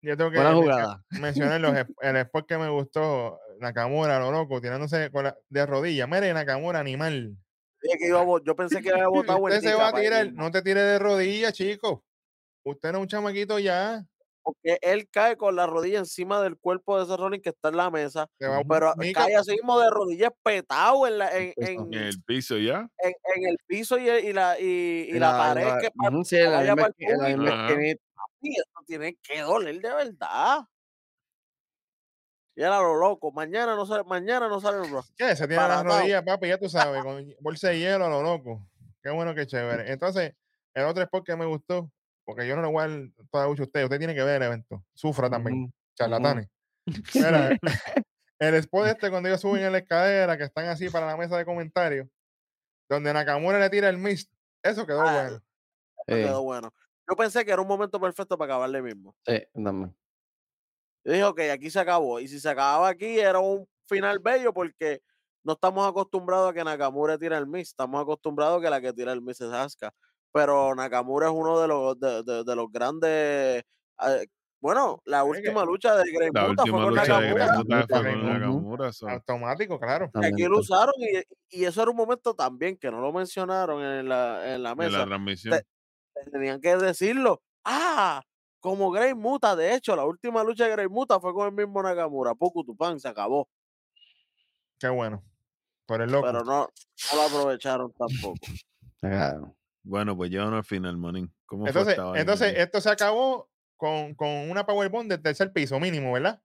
Yo 0.02 0.16
tengo 0.16 0.30
que 0.30 0.38
buena 0.38 0.54
jugada. 0.54 1.04
mencionar 1.20 1.60
los, 1.62 1.76
el 2.02 2.16
spot 2.18 2.48
que 2.48 2.58
me 2.60 2.70
gustó, 2.70 3.40
Nakamura, 3.60 4.20
lo 4.20 4.32
loco, 4.32 4.62
tirándose 4.62 5.10
con 5.12 5.24
la- 5.26 5.38
de 5.50 5.66
rodillas. 5.66 6.08
Mire, 6.08 6.32
Nakamura, 6.34 6.80
animal. 6.80 7.36
Que 7.82 8.08
iba 8.08 8.22
a 8.22 8.26
yo 8.44 8.56
pensé 8.56 8.82
que 8.82 8.92
había 8.92 9.08
botado 9.38 9.40
Usted 9.40 9.62
se 9.62 9.74
va 9.76 9.90
a 9.90 9.94
tirar, 9.94 10.32
no 10.34 10.52
te 10.52 10.62
tire 10.62 10.82
de 10.82 11.00
rodillas, 11.00 11.54
chico. 11.54 12.04
Usted 12.64 12.92
no 12.92 12.98
es 13.00 13.02
un 13.04 13.08
chamaquito 13.08 13.58
ya. 13.60 14.04
Porque 14.46 14.78
él 14.84 15.10
cae 15.10 15.38
con 15.38 15.56
la 15.56 15.66
rodilla 15.66 15.98
encima 15.98 16.40
del 16.40 16.56
cuerpo 16.56 16.98
de 17.00 17.06
ese 17.06 17.18
Rollins 17.18 17.42
que 17.42 17.50
está 17.50 17.70
en 17.70 17.78
la 17.78 17.90
mesa. 17.90 18.28
Pero 18.38 18.94
mica- 18.96 19.24
cae 19.26 19.36
así 19.36 19.54
mismo 19.54 19.80
de 19.80 19.90
rodillas 19.90 20.30
petado 20.44 21.08
en, 21.08 21.18
la, 21.18 21.36
en, 21.36 21.52
en, 21.58 21.92
En 21.92 22.04
el 22.04 22.24
piso 22.24 22.56
ya. 22.60 22.88
en, 23.00 23.14
en 23.36 23.50
el 23.50 23.58
piso 23.66 23.98
y, 23.98 24.08
y 24.08 24.34
la, 24.34 24.60
y, 24.60 25.12
la, 25.14 25.32
pared 25.32 25.68
que 25.82 25.90
sí, 26.26 26.38
la 26.38 26.50
vaya 26.52 26.76
misma 26.76 26.86
Ajá. 26.86 27.68
esquinita. 27.68 28.04
Sí, 28.40 28.52
eso 28.56 28.84
tiene 28.86 29.18
que 29.24 29.42
doler 29.42 29.82
de 29.82 29.94
verdad. 29.96 30.60
Y 32.56 32.62
era 32.62 32.80
lo 32.80 32.96
loco. 32.98 33.32
Mañana 33.32 33.76
no 33.76 33.88
sale, 33.88 34.04
mañana 34.04 34.48
no 34.48 34.62
sale 34.62 34.86
el 34.86 34.92
Raw. 34.92 35.04
¿Qué? 35.18 35.36
Se 35.36 35.48
tiene 35.48 35.68
las 35.68 35.84
rodillas, 35.84 36.24
papi, 36.24 36.50
ya 36.50 36.60
tú 36.60 36.70
sabes, 36.70 37.04
con 37.04 37.36
bolsa 37.40 37.70
de 37.70 37.80
hielo 37.80 38.06
a 38.06 38.10
lo 38.10 38.22
loco. 38.22 38.70
Qué 39.02 39.10
bueno, 39.10 39.34
qué 39.34 39.48
chévere. 39.48 39.92
Entonces, 39.92 40.34
el 40.76 40.86
otro 40.86 41.02
spot 41.04 41.26
que 41.26 41.36
me 41.36 41.46
gustó, 41.46 41.92
porque 42.26 42.48
yo 42.48 42.56
no 42.56 42.62
lo 42.64 42.72
voy 42.72 42.84
a 42.84 42.88
dar 42.88 43.10
toda 43.32 43.48
mucho 43.48 43.64
a 43.64 43.66
usted, 43.66 43.84
usted 43.84 44.00
tiene 44.00 44.16
que 44.16 44.24
ver 44.24 44.42
el 44.42 44.48
evento. 44.48 44.84
Sufra 44.94 45.30
también, 45.30 45.74
charlatanes. 45.96 46.48
Mira, 47.14 47.58
el 48.40 48.56
spot 48.56 48.88
este 48.88 49.10
cuando 49.10 49.30
ellos 49.30 49.42
suben 49.42 49.64
en 49.64 49.72
la 49.72 49.78
escalera, 49.78 50.38
que 50.38 50.44
están 50.44 50.66
así 50.66 50.90
para 50.90 51.06
la 51.06 51.18
mesa 51.18 51.38
de 51.38 51.46
comentarios, 51.46 52.08
donde 52.90 53.14
Nakamura 53.14 53.60
le 53.60 53.70
tira 53.70 53.90
el 53.90 53.98
mist, 53.98 54.32
eso 54.64 54.86
quedó 54.86 55.02
Ah, 55.02 55.22
bueno. 55.22 55.42
Eso 56.08 56.18
quedó 56.18 56.44
bueno. 56.44 56.74
Yo 57.08 57.16
pensé 57.16 57.46
que 57.46 57.52
era 57.52 57.62
un 57.62 57.68
momento 57.68 58.00
perfecto 58.00 58.38
para 58.38 58.54
acabarle 58.54 58.82
mismo. 58.82 59.16
sí, 59.26 59.44
dame. 59.54 59.94
Yo 61.04 61.12
dije, 61.12 61.24
ok, 61.24 61.40
aquí 61.54 61.70
se 61.70 61.80
acabó. 61.80 62.20
Y 62.20 62.28
si 62.28 62.40
se 62.40 62.50
acababa 62.50 62.90
aquí, 62.90 63.20
era 63.20 63.40
un 63.40 63.68
final 63.88 64.18
bello 64.18 64.52
porque 64.52 65.04
no 65.44 65.54
estamos 65.54 65.88
acostumbrados 65.88 66.50
a 66.50 66.54
que 66.54 66.64
Nakamura 66.64 67.20
tire 67.20 67.38
el 67.38 67.46
mix. 67.46 67.70
Estamos 67.70 68.02
acostumbrados 68.02 68.60
a 68.60 68.64
que 68.64 68.70
la 68.72 68.82
que 68.82 68.92
tira 68.92 69.12
el 69.12 69.22
mix 69.22 69.40
es 69.40 69.52
Asuka. 69.52 69.94
Pero 70.36 70.76
Nakamura 70.76 71.28
es 71.28 71.34
uno 71.34 71.62
de 71.62 71.68
los, 71.70 71.98
de, 71.98 72.22
de- 72.24 72.44
de 72.44 72.56
los 72.58 72.70
grandes. 72.70 73.64
eh, 74.06 74.28
bueno, 74.60 75.02
la 75.06 75.24
última 75.24 75.64
lucha 75.64 75.96
de 75.96 76.12
Grey 76.12 76.30
La 76.34 76.48
Muta 76.50 76.64
fue 76.64 76.72
con 76.72 76.94
Nakamura. 77.24 77.46
Automático, 79.14 79.80
claro. 79.80 80.10
aquí 80.34 80.44
lo 80.44 80.60
usaron 80.60 80.94
y, 80.98 81.62
y 81.62 81.66
eso 81.66 81.82
era 81.84 81.92
un 81.92 81.96
momento 81.98 82.34
también 82.34 82.76
que 82.76 82.92
no 82.92 83.00
lo 83.00 83.14
mencionaron 83.14 83.82
en 83.82 84.10
la, 84.10 84.54
en 84.56 84.62
la 84.64 84.76
mesa. 84.76 84.98
la 85.00 85.06
transmisión. 85.06 85.60
Tenían 86.34 86.60
que 86.60 86.76
decirlo. 86.78 87.42
Ah, 87.64 88.22
como 88.60 88.92
Grey 88.92 89.14
Muta. 89.14 89.56
De 89.56 89.74
hecho, 89.74 89.96
la 89.96 90.04
última 90.06 90.44
lucha 90.44 90.66
de 90.66 90.72
Grey 90.72 90.88
Muta 90.90 91.20
fue 91.22 91.34
con 91.34 91.48
el 91.48 91.54
mismo 91.54 91.82
Nakamura. 91.82 92.36
Poco 92.36 92.64
Tupán 92.66 93.00
se 93.00 93.08
acabó. 93.08 93.48
Qué 94.80 94.90
bueno. 94.90 95.24
Por 95.86 96.02
el 96.02 96.12
loco. 96.12 96.26
Pero 96.28 96.44
no, 96.44 96.68
no 97.12 97.16
lo 97.16 97.22
aprovecharon 97.22 97.94
tampoco. 97.94 98.36
Claro. 99.02 99.56
Bueno, 99.86 100.18
pues 100.18 100.32
llévanos 100.32 100.56
al 100.58 100.64
final, 100.66 100.98
Manín. 100.98 101.32
¿Cómo 101.46 101.66
fue 101.68 101.70
Entonces, 101.70 101.98
entonces 102.16 102.54
esto 102.58 102.82
se 102.82 102.90
acabó 102.90 103.50
con, 103.78 104.16
con 104.16 104.28
una 104.50 104.66
Powerbomb 104.66 105.08
del 105.08 105.22
tercer 105.22 105.54
piso 105.54 105.80
mínimo, 105.80 106.12
¿verdad? 106.12 106.42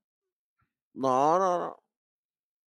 No, 0.93 1.39
no, 1.39 1.59
no. 1.59 1.83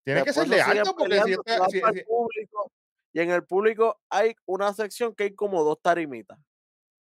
Tiene 0.03 0.23
que 0.23 0.33
ser 0.33 0.47
de 0.47 0.61
alto 0.61 0.95
porque 0.95 1.21
si 1.23 1.31
está- 1.31 1.69
si- 1.69 1.79
pa'l 1.79 1.93
si- 1.93 2.03
público, 2.03 2.71
y 3.13 3.21
en 3.21 3.31
el 3.31 3.45
público 3.45 4.01
hay 4.09 4.35
una 4.45 4.73
sección 4.73 5.15
que 5.15 5.23
hay 5.23 5.33
como 5.33 5.63
dos 5.63 5.81
tarimitas. 5.81 6.37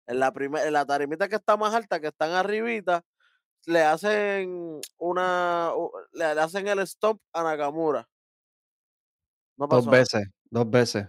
En 0.06 0.20
la, 0.20 0.34
primer, 0.34 0.68
en 0.68 0.74
la 0.74 0.86
tarimita 0.86 1.30
que 1.30 1.36
está 1.36 1.56
más 1.56 1.74
alta, 1.74 2.02
que 2.02 2.08
están 2.08 2.32
arribita, 2.32 3.06
le 3.66 3.82
hacen 3.84 4.82
una 4.98 5.72
le, 6.12 6.26
hacen 6.26 6.68
el 6.68 6.86
stomp 6.86 7.22
a 7.32 7.44
Nakamura. 7.44 8.08
No 9.58 9.68
Dos 9.68 9.86
pasó 9.86 9.92
veces, 9.92 10.28
dos 10.50 10.70
veces. 10.70 11.08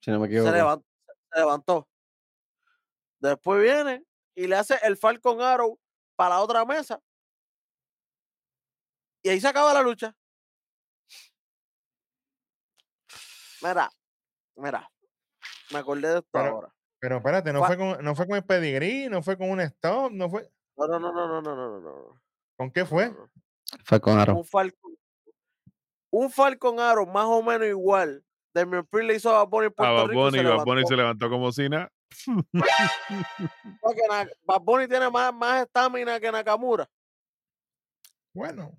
Si 0.00 0.10
no 0.12 0.20
me 0.20 0.28
se 0.28 0.36
equivoco 0.36 0.84
levantó. 1.36 1.88
Después 3.20 3.62
viene 3.62 4.04
y 4.34 4.46
le 4.46 4.56
hace 4.56 4.78
el 4.82 4.96
Falcon 4.96 5.40
Arrow 5.40 5.78
para 6.16 6.36
la 6.36 6.40
otra 6.40 6.64
mesa. 6.64 7.00
Y 9.22 9.28
ahí 9.28 9.40
se 9.40 9.48
acaba 9.48 9.74
la 9.74 9.82
lucha. 9.82 10.14
Mira, 13.62 13.90
mira, 14.54 14.90
me 15.72 15.78
acordé 15.78 16.08
de 16.08 16.18
esto 16.18 16.38
ahora. 16.38 16.72
Pero 16.98 17.16
espérate, 17.16 17.52
no 17.52 17.64
fue, 17.64 17.76
con, 17.76 18.04
no 18.04 18.14
fue 18.14 18.26
con 18.26 18.36
el 18.36 18.44
pedigrí, 18.44 19.08
no 19.08 19.22
fue 19.22 19.36
con 19.36 19.50
un 19.50 19.60
stop, 19.60 20.12
no 20.12 20.30
fue. 20.30 20.50
No, 20.76 20.86
no, 20.86 20.98
no, 20.98 21.12
no, 21.12 21.28
no, 21.28 21.42
no, 21.42 21.56
no, 21.56 21.80
no. 21.80 22.22
¿Con 22.56 22.70
qué 22.70 22.84
fue? 22.84 23.14
Falcon 23.84 24.18
Arrow. 24.18 24.38
Un 24.38 24.44
Falcon, 24.44 24.98
un 26.10 26.30
Falcon 26.30 26.80
Arrow 26.80 27.06
más 27.06 27.26
o 27.26 27.42
menos 27.42 27.66
igual 27.66 28.24
Damian 28.56 28.86
Priest 28.86 29.08
le 29.08 29.14
hizo 29.16 29.30
a 29.30 29.44
Bad 29.44 29.48
Bunny 29.48 29.66
en 29.66 29.72
A 29.72 29.74
Puerto 29.76 29.94
Bad 29.94 30.06
Rico 30.08 30.12
y 30.12 30.16
Bunny, 30.16 30.38
se 30.38 30.44
Bad 30.44 30.64
Bunny 30.64 30.66
levantó. 30.80 30.88
se 30.88 30.96
levantó 30.96 31.30
como 31.30 31.52
si 31.52 31.68
nada. 31.68 31.92
Bad 34.46 34.60
Bunny 34.62 34.88
tiene 34.88 35.10
más 35.10 35.34
más 35.34 35.62
estamina 35.62 36.18
que 36.18 36.32
Nakamura. 36.32 36.88
Bueno, 38.34 38.72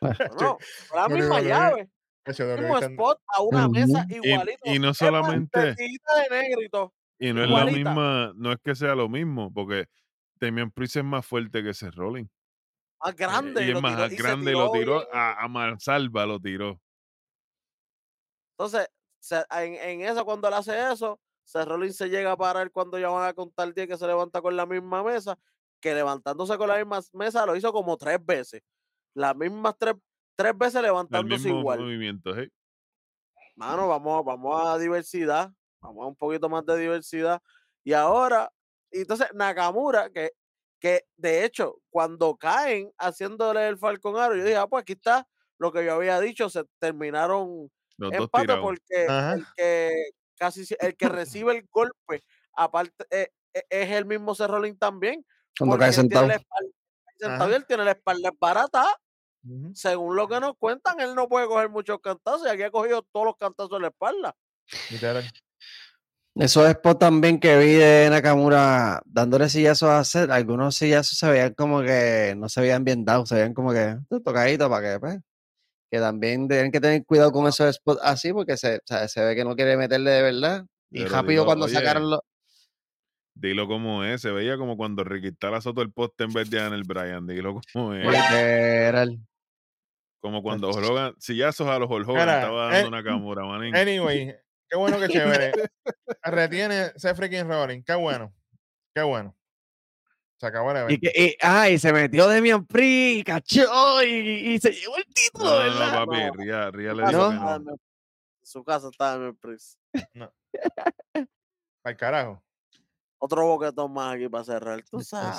No, 0.00 0.58
fue 0.88 0.96
la 0.98 1.06
Bueno, 1.06 1.16
misma 1.16 1.28
bueno, 1.36 1.48
llave. 1.48 1.88
de 2.24 2.56
mismo 2.60 2.78
spot 2.78 3.18
a 3.36 3.42
una 3.42 3.68
mesa. 3.68 4.04
Y- 4.08 4.28
igualito. 4.28 4.58
y 4.64 4.78
no 4.78 4.94
solamente- 4.94 5.60
vestidita 5.60 6.12
de 6.28 6.42
negrito. 6.42 6.94
Y 7.18 7.32
no 7.32 7.44
es 7.44 7.50
la 7.50 7.64
misma, 7.66 8.32
no 8.34 8.50
es 8.52 8.58
que 8.64 8.74
sea 8.74 8.94
lo 8.96 9.08
mismo, 9.08 9.52
porque 9.52 9.86
Damian 10.40 10.70
Priest 10.72 10.96
es 10.96 11.04
más 11.04 11.24
fuerte 11.24 11.62
que 11.62 11.70
ese 11.70 11.90
Rolling. 11.92 12.26
Más 13.04 13.16
grande. 13.16 13.66
y 13.66 13.70
es 13.72 13.82
más 13.82 14.08
tiró- 14.10 14.22
grande 14.22 14.50
y 14.50 14.54
lo 14.54 14.70
tiró 14.70 15.08
a, 15.14 15.42
a 15.42 15.48
mansalva, 15.48 16.24
lo 16.26 16.38
tiró. 16.38 16.80
Entonces, 18.56 18.88
en, 19.50 19.74
en 19.74 20.00
eso, 20.02 20.24
cuando 20.24 20.48
él 20.48 20.54
hace 20.54 20.92
eso, 20.92 21.18
Seth 21.44 21.66
Rollins 21.66 21.96
se 21.96 22.08
llega 22.08 22.32
a 22.32 22.36
parar 22.36 22.70
cuando 22.70 22.98
ya 22.98 23.08
van 23.08 23.28
a 23.28 23.34
contar 23.34 23.72
10 23.74 23.88
que 23.88 23.96
se 23.96 24.06
levanta 24.06 24.40
con 24.40 24.56
la 24.56 24.66
misma 24.66 25.02
mesa, 25.02 25.36
que 25.80 25.94
levantándose 25.94 26.56
con 26.56 26.68
la 26.68 26.76
misma 26.76 27.00
mesa 27.12 27.44
lo 27.46 27.56
hizo 27.56 27.72
como 27.72 27.96
tres 27.96 28.24
veces. 28.24 28.62
Las 29.14 29.34
mismas 29.36 29.74
tres, 29.78 29.94
tres 30.36 30.56
veces 30.56 30.80
levantándose 30.82 31.44
mismo 31.44 31.60
igual. 31.60 31.80
movimiento. 31.80 32.38
¿eh? 32.38 32.50
Mano, 33.56 33.88
vamos, 33.88 34.24
vamos 34.24 34.66
a 34.66 34.78
diversidad, 34.78 35.50
vamos 35.80 36.04
a 36.04 36.08
un 36.08 36.16
poquito 36.16 36.48
más 36.48 36.64
de 36.64 36.78
diversidad. 36.78 37.42
Y 37.84 37.92
ahora, 37.94 38.50
entonces 38.90 39.28
Nakamura, 39.34 40.08
que, 40.10 40.32
que 40.82 41.04
de 41.16 41.44
hecho, 41.44 41.76
cuando 41.90 42.36
caen 42.36 42.90
haciéndole 42.98 43.68
el 43.68 43.78
Falcon 43.78 44.16
Arrow, 44.18 44.36
yo 44.36 44.42
dije, 44.44 44.56
ah, 44.56 44.66
pues 44.66 44.82
aquí 44.82 44.94
está 44.94 45.28
lo 45.58 45.70
que 45.72 45.84
yo 45.84 45.94
había 45.94 46.18
dicho, 46.18 46.50
se 46.50 46.64
terminaron 46.80 47.70
Los 47.98 48.12
empate 48.12 48.56
porque 48.56 49.06
Ajá. 49.08 49.34
el 49.34 49.46
que 49.56 50.10
casi 50.36 50.66
si- 50.66 50.74
el 50.80 50.96
que 50.96 51.08
recibe 51.08 51.56
el 51.56 51.68
golpe, 51.70 52.24
aparte, 52.54 53.04
eh, 53.10 53.28
eh, 53.54 53.62
es 53.70 53.90
el 53.92 54.06
mismo 54.06 54.34
Cerrolín 54.34 54.76
también. 54.76 55.24
Cuando 55.56 55.78
cae 55.78 55.90
él 55.90 55.94
tiene 56.08 56.34
sentado. 56.34 56.42
sentado 57.16 57.54
él 57.54 57.64
tiene 57.66 57.84
la 57.84 57.92
espalda 57.92 58.32
barata. 58.40 58.84
Ujú. 59.44 59.72
Según 59.74 60.16
lo 60.16 60.26
que 60.26 60.40
nos 60.40 60.54
cuentan, 60.58 60.98
él 61.00 61.14
no 61.14 61.28
puede 61.28 61.46
coger 61.46 61.68
muchos 61.68 62.00
cantazos 62.00 62.46
y 62.48 62.50
aquí 62.50 62.62
ha 62.64 62.70
cogido 62.72 63.02
todos 63.12 63.26
los 63.26 63.36
cantazos 63.36 63.76
en 63.76 63.82
la 63.82 63.88
espalda. 63.88 64.34
Literal. 64.90 65.24
Esos 66.34 66.70
spots 66.70 66.98
también 66.98 67.38
que 67.38 67.58
vi 67.58 67.72
de 67.72 68.08
Nakamura 68.10 69.02
dándole 69.04 69.50
sillazos 69.50 69.90
a 69.90 69.98
hacer, 69.98 70.30
algunos 70.32 70.74
sillazos 70.74 71.18
se 71.18 71.28
veían 71.28 71.52
como 71.52 71.82
que 71.82 72.34
no 72.38 72.48
se 72.48 72.62
veían 72.62 72.84
bien 72.84 73.04
dados, 73.04 73.28
se 73.28 73.34
veían 73.34 73.52
como 73.52 73.72
que 73.72 73.98
"Uh, 74.08 74.20
tocaditos 74.20 74.68
para 74.70 74.94
que, 74.94 75.00
pues, 75.00 75.18
que 75.90 75.98
también 75.98 76.48
tienen 76.48 76.72
que 76.72 76.80
tener 76.80 77.04
cuidado 77.04 77.32
con 77.32 77.46
esos 77.46 77.74
spots 77.74 78.00
así 78.02 78.32
porque 78.32 78.56
se, 78.56 78.76
o 78.76 78.80
sea, 78.86 79.08
se 79.08 79.22
ve 79.22 79.36
que 79.36 79.44
no 79.44 79.54
quiere 79.54 79.76
meterle 79.76 80.10
de 80.10 80.22
verdad. 80.22 80.64
Y 80.90 81.00
Pero 81.00 81.10
rápido 81.10 81.30
dilo, 81.32 81.44
cuando 81.44 81.66
oye, 81.66 81.74
sacaron 81.74 82.10
los... 82.10 82.20
Dilo 83.34 83.66
como 83.66 84.04
es. 84.04 84.20
Se 84.22 84.30
veía 84.30 84.56
como 84.56 84.76
cuando 84.76 85.04
Ricky 85.04 85.36
azotó 85.40 85.82
el 85.82 85.92
poste 85.92 86.24
en 86.24 86.32
vez 86.32 86.48
de 86.50 86.58
Daniel 86.58 86.84
Bryan. 86.84 87.26
Dilo 87.26 87.60
como 87.72 87.94
es. 87.94 88.06
Literal. 88.06 89.18
Como 90.20 90.42
cuando 90.42 90.70
Hogan, 90.70 91.14
sillazos 91.18 91.66
a 91.66 91.78
los 91.80 91.90
Hulk 91.90 92.08
Hogan 92.08 92.28
estaba 92.28 92.68
dando 92.68 92.78
eh, 92.78 92.88
una 92.88 93.02
Nakamura, 93.02 93.44
manín. 93.44 93.74
Anyway, 93.74 94.34
qué 94.72 94.78
bueno 94.78 94.98
que 94.98 95.08
chévere. 95.12 95.52
Retiene 96.24 96.92
ese 96.94 97.14
freaking 97.14 97.46
Rolling. 97.46 97.82
Qué 97.82 97.94
bueno. 97.94 98.32
Qué 98.94 99.02
bueno. 99.02 99.36
Se 100.38 100.46
acabó 100.46 100.70
el 100.72 100.76
Y, 100.76 100.80
evento. 100.80 101.00
que, 101.14 101.24
y, 101.24 101.36
ah, 101.42 101.68
y 101.68 101.78
se 101.78 101.92
metió 101.92 102.26
Demian 102.26 102.66
Priest, 102.66 103.26
cachó, 103.26 104.02
y, 104.02 104.54
y 104.54 104.58
se 104.58 104.72
llevó 104.72 104.96
el 104.96 105.04
título, 105.14 105.44
No, 105.50 105.56
no, 105.58 105.64
no, 105.66 105.78
¿verdad? 105.78 106.04
papi, 106.06 106.24
No. 106.24 106.32
Ría, 106.32 106.70
Ría 106.70 106.94
le 106.94 107.02
Su 107.04 107.08
dijo 107.10 107.32
No. 107.32 107.58
no. 107.60 107.70
en- 107.72 107.80
su 108.42 108.64
casa 108.64 108.88
estaba 108.90 109.14
en 109.16 109.22
el 109.28 109.36
Priest. 109.36 109.78
Al 111.84 111.96
carajo. 111.96 112.42
Otro 113.18 113.46
boquetón 113.46 113.92
más 113.92 114.16
aquí 114.16 114.28
para 114.28 114.42
cerrar. 114.44 114.82
Tú 114.90 114.98
sabes. 115.04 115.36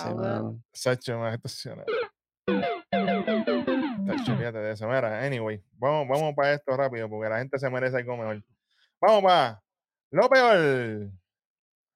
Sacho, 0.71 1.17
más 1.19 1.33
estacionado. 1.33 1.85
Sacho, 4.07 4.37
fíjate 4.37 4.57
de 4.59 4.71
eso. 4.71 4.87
Mira, 4.87 5.21
anyway, 5.25 5.61
vamos, 5.73 6.07
vamos 6.07 6.33
para 6.35 6.53
esto 6.53 6.75
rápido 6.77 7.09
porque 7.09 7.29
la 7.29 7.39
gente 7.39 7.59
se 7.59 7.69
merece 7.69 7.97
algo 7.97 8.15
mejor. 8.15 8.41
Vamos 9.05 9.21
para 9.23 9.61
lo 10.11 10.29
peor 10.29 11.11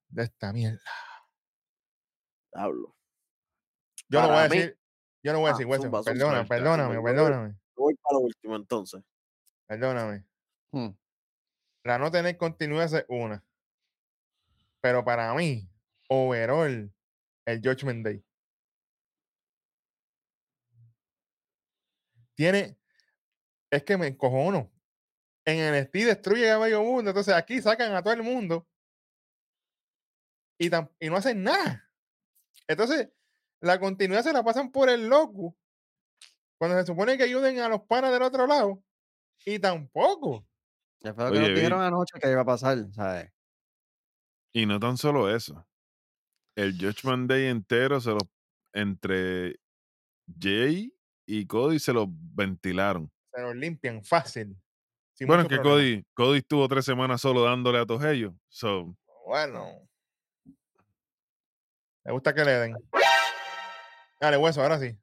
de 0.10 0.24
esta 0.24 0.51
mierda. 0.51 0.82
Diablo. 2.53 2.97
Yo 4.10 4.22
no 4.22 4.28
voy 4.28 4.36
a 4.36 4.39
Para 4.39 4.49
mí- 4.49 4.58
decir, 4.58 4.80
yo 5.24 5.32
no 5.32 5.39
voy 5.39 5.47
a 5.47 5.51
Ah, 5.51 5.53
decir, 5.53 5.66
Wilson, 5.68 5.84
zumba, 5.86 5.99
zumba. 5.99 6.12
perdóname, 6.12 6.95
zumba. 6.95 7.03
perdóname, 7.10 7.60
Voy 7.78 7.95
para 7.95 8.14
lo 8.16 8.20
último 8.20 8.55
entonces. 8.58 9.01
perdóname. 9.68 10.26
Hmm. 10.74 10.89
La 11.86 11.97
no 11.97 12.12
tener 12.12 12.36
continuidad 12.36 12.93
es 12.93 13.05
una. 13.08 13.41
Pero 14.82 15.05
para 15.05 15.34
mí, 15.34 15.70
overall, 16.10 16.93
el 17.45 17.62
Judgment 17.64 18.03
Day. 18.05 18.22
Tiene, 22.36 22.78
es 23.72 23.84
que 23.84 23.97
me 23.97 24.08
encojono. 24.08 24.70
En 25.48 25.60
el 25.60 25.89
destruye 25.91 26.52
a 26.52 26.60
medio 26.60 26.84
mundo, 26.84 27.12
entonces 27.12 27.34
aquí 27.34 27.62
sacan 27.62 27.93
a 27.93 28.04
todo 28.04 28.14
el 28.14 28.22
mundo. 28.22 28.68
y, 30.60 30.70
tam- 30.70 30.91
y 31.00 31.08
no 31.10 31.16
hacen 31.18 31.43
nada. 31.43 31.89
Entonces, 32.68 33.10
la 33.62 33.80
continuidad 33.80 34.24
se 34.24 34.34
la 34.34 34.43
pasan 34.43 34.72
por 34.72 34.89
el 34.89 35.08
loco 35.08 35.56
cuando 36.60 36.78
se 36.80 36.86
supone 36.88 37.16
que 37.18 37.24
ayuden 37.24 37.60
a 37.60 37.70
los 37.70 37.84
panas 37.84 38.12
del 38.12 38.24
otro 38.24 38.45
lado 38.48 38.84
y 39.45 39.60
tampoco. 39.60 40.45
Ya 41.02 41.14
fue 41.14 41.26
lo 41.26 41.30
Oye, 41.30 41.36
que 41.36 41.39
nos 41.41 41.50
vi- 41.50 41.56
dijeron 41.56 41.82
anoche 41.82 42.20
que 42.20 42.32
iba 42.32 42.41
a 42.41 42.45
pasar, 42.45 42.78
¿sabes? 42.91 43.32
Y 44.54 44.66
no 44.66 44.80
tan 44.80 44.98
solo 44.98 45.34
eso. 45.34 45.66
El 46.56 46.74
Judgment 46.74 47.30
Day 47.30 47.45
entero 47.45 48.02
se 48.02 48.10
lo 48.10 48.20
entre 48.74 49.60
Jay 50.39 50.91
y 51.28 51.45
Cody 51.45 51.80
se 51.80 51.93
lo 51.93 52.08
ventilaron. 52.10 53.12
Se 53.32 53.41
los 53.41 53.56
limpian 53.56 54.04
fácil. 54.04 54.58
Sin 55.18 55.28
bueno, 55.28 55.41
es 55.43 55.49
que 55.49 55.55
problema. 55.55 55.76
Cody, 55.76 56.05
Cody 56.13 56.38
estuvo 56.38 56.68
tres 56.68 56.86
semanas 56.86 57.20
solo 57.22 57.43
dándole 57.43 57.80
a 57.80 57.86
todos 57.86 58.03
ellos. 58.05 58.34
So, 58.49 58.95
Bueno. 59.26 59.82
Me 62.03 62.13
gusta 62.13 62.34
que 62.34 62.45
le 62.45 62.51
den. 62.51 62.76
Dale, 64.22 64.38
hueso, 64.38 64.61
ahora 64.61 64.80
sí. 64.80 64.97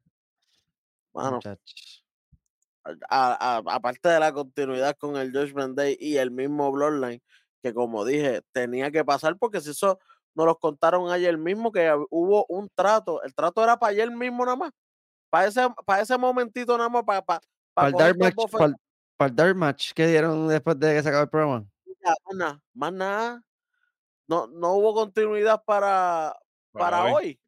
A- 3.09 3.57
a- 3.57 3.63
aparte 3.75 4.09
de 4.09 4.19
la 4.19 4.31
continuidad 4.31 4.95
con 4.97 5.15
el 5.17 5.31
Judgment 5.31 5.75
Day 5.75 5.97
y 5.99 6.17
el 6.17 6.31
mismo 6.31 6.71
Bloodline, 6.71 7.21
que 7.61 7.73
como 7.73 8.05
dije, 8.05 8.41
tenía 8.51 8.89
que 8.91 9.03
pasar 9.03 9.37
porque 9.37 9.59
si 9.61 9.71
eso 9.71 9.99
nos 10.33 10.45
los 10.45 10.57
contaron 10.59 11.11
ayer 11.11 11.37
mismo, 11.37 11.71
que 11.71 11.91
hubo 12.09 12.45
un 12.49 12.69
trato, 12.73 13.21
el 13.23 13.33
trato 13.35 13.63
era 13.63 13.77
para 13.77 13.91
ayer 13.91 14.09
mismo 14.11 14.45
nada 14.45 14.57
más, 14.57 14.71
para 15.29 15.47
ese, 15.47 15.61
para 15.85 16.01
ese 16.01 16.17
momentito 16.17 16.77
nada 16.77 16.89
más, 16.89 17.03
para, 17.03 17.21
para, 17.21 17.41
Para 17.73 17.87
el 17.89 17.93
Dark 17.95 18.17
Match, 18.17 18.35
para, 18.51 18.75
el 19.19 19.35
Dark 19.35 19.55
Match 19.55 19.93
que 19.93 20.07
dieron 20.07 20.47
después 20.47 20.79
de 20.79 20.95
que 20.95 21.03
se 21.03 21.09
acabó 21.09 21.23
el 21.23 21.29
programa. 21.29 21.65
más 22.25 22.35
nada, 22.35 22.63
más 22.73 22.93
nada. 22.93 23.43
No, 24.27 24.47
no 24.47 24.73
hubo 24.73 24.93
continuidad 24.93 25.63
para, 25.65 26.35
Para 26.71 26.85
para 26.97 27.03
hoy. 27.05 27.13
hoy. 27.13 27.39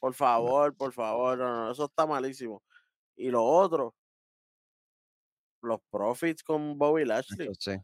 Por 0.00 0.14
favor, 0.14 0.74
por 0.76 0.92
favor, 0.92 1.38
no, 1.38 1.64
no, 1.66 1.70
eso 1.72 1.84
está 1.84 2.06
malísimo. 2.06 2.62
Y 3.16 3.30
lo 3.30 3.44
otro, 3.44 3.94
los 5.62 5.78
profits 5.90 6.42
con 6.42 6.76
Bobby 6.76 7.04
Lashley. 7.04 7.48
Sí. 7.58 7.76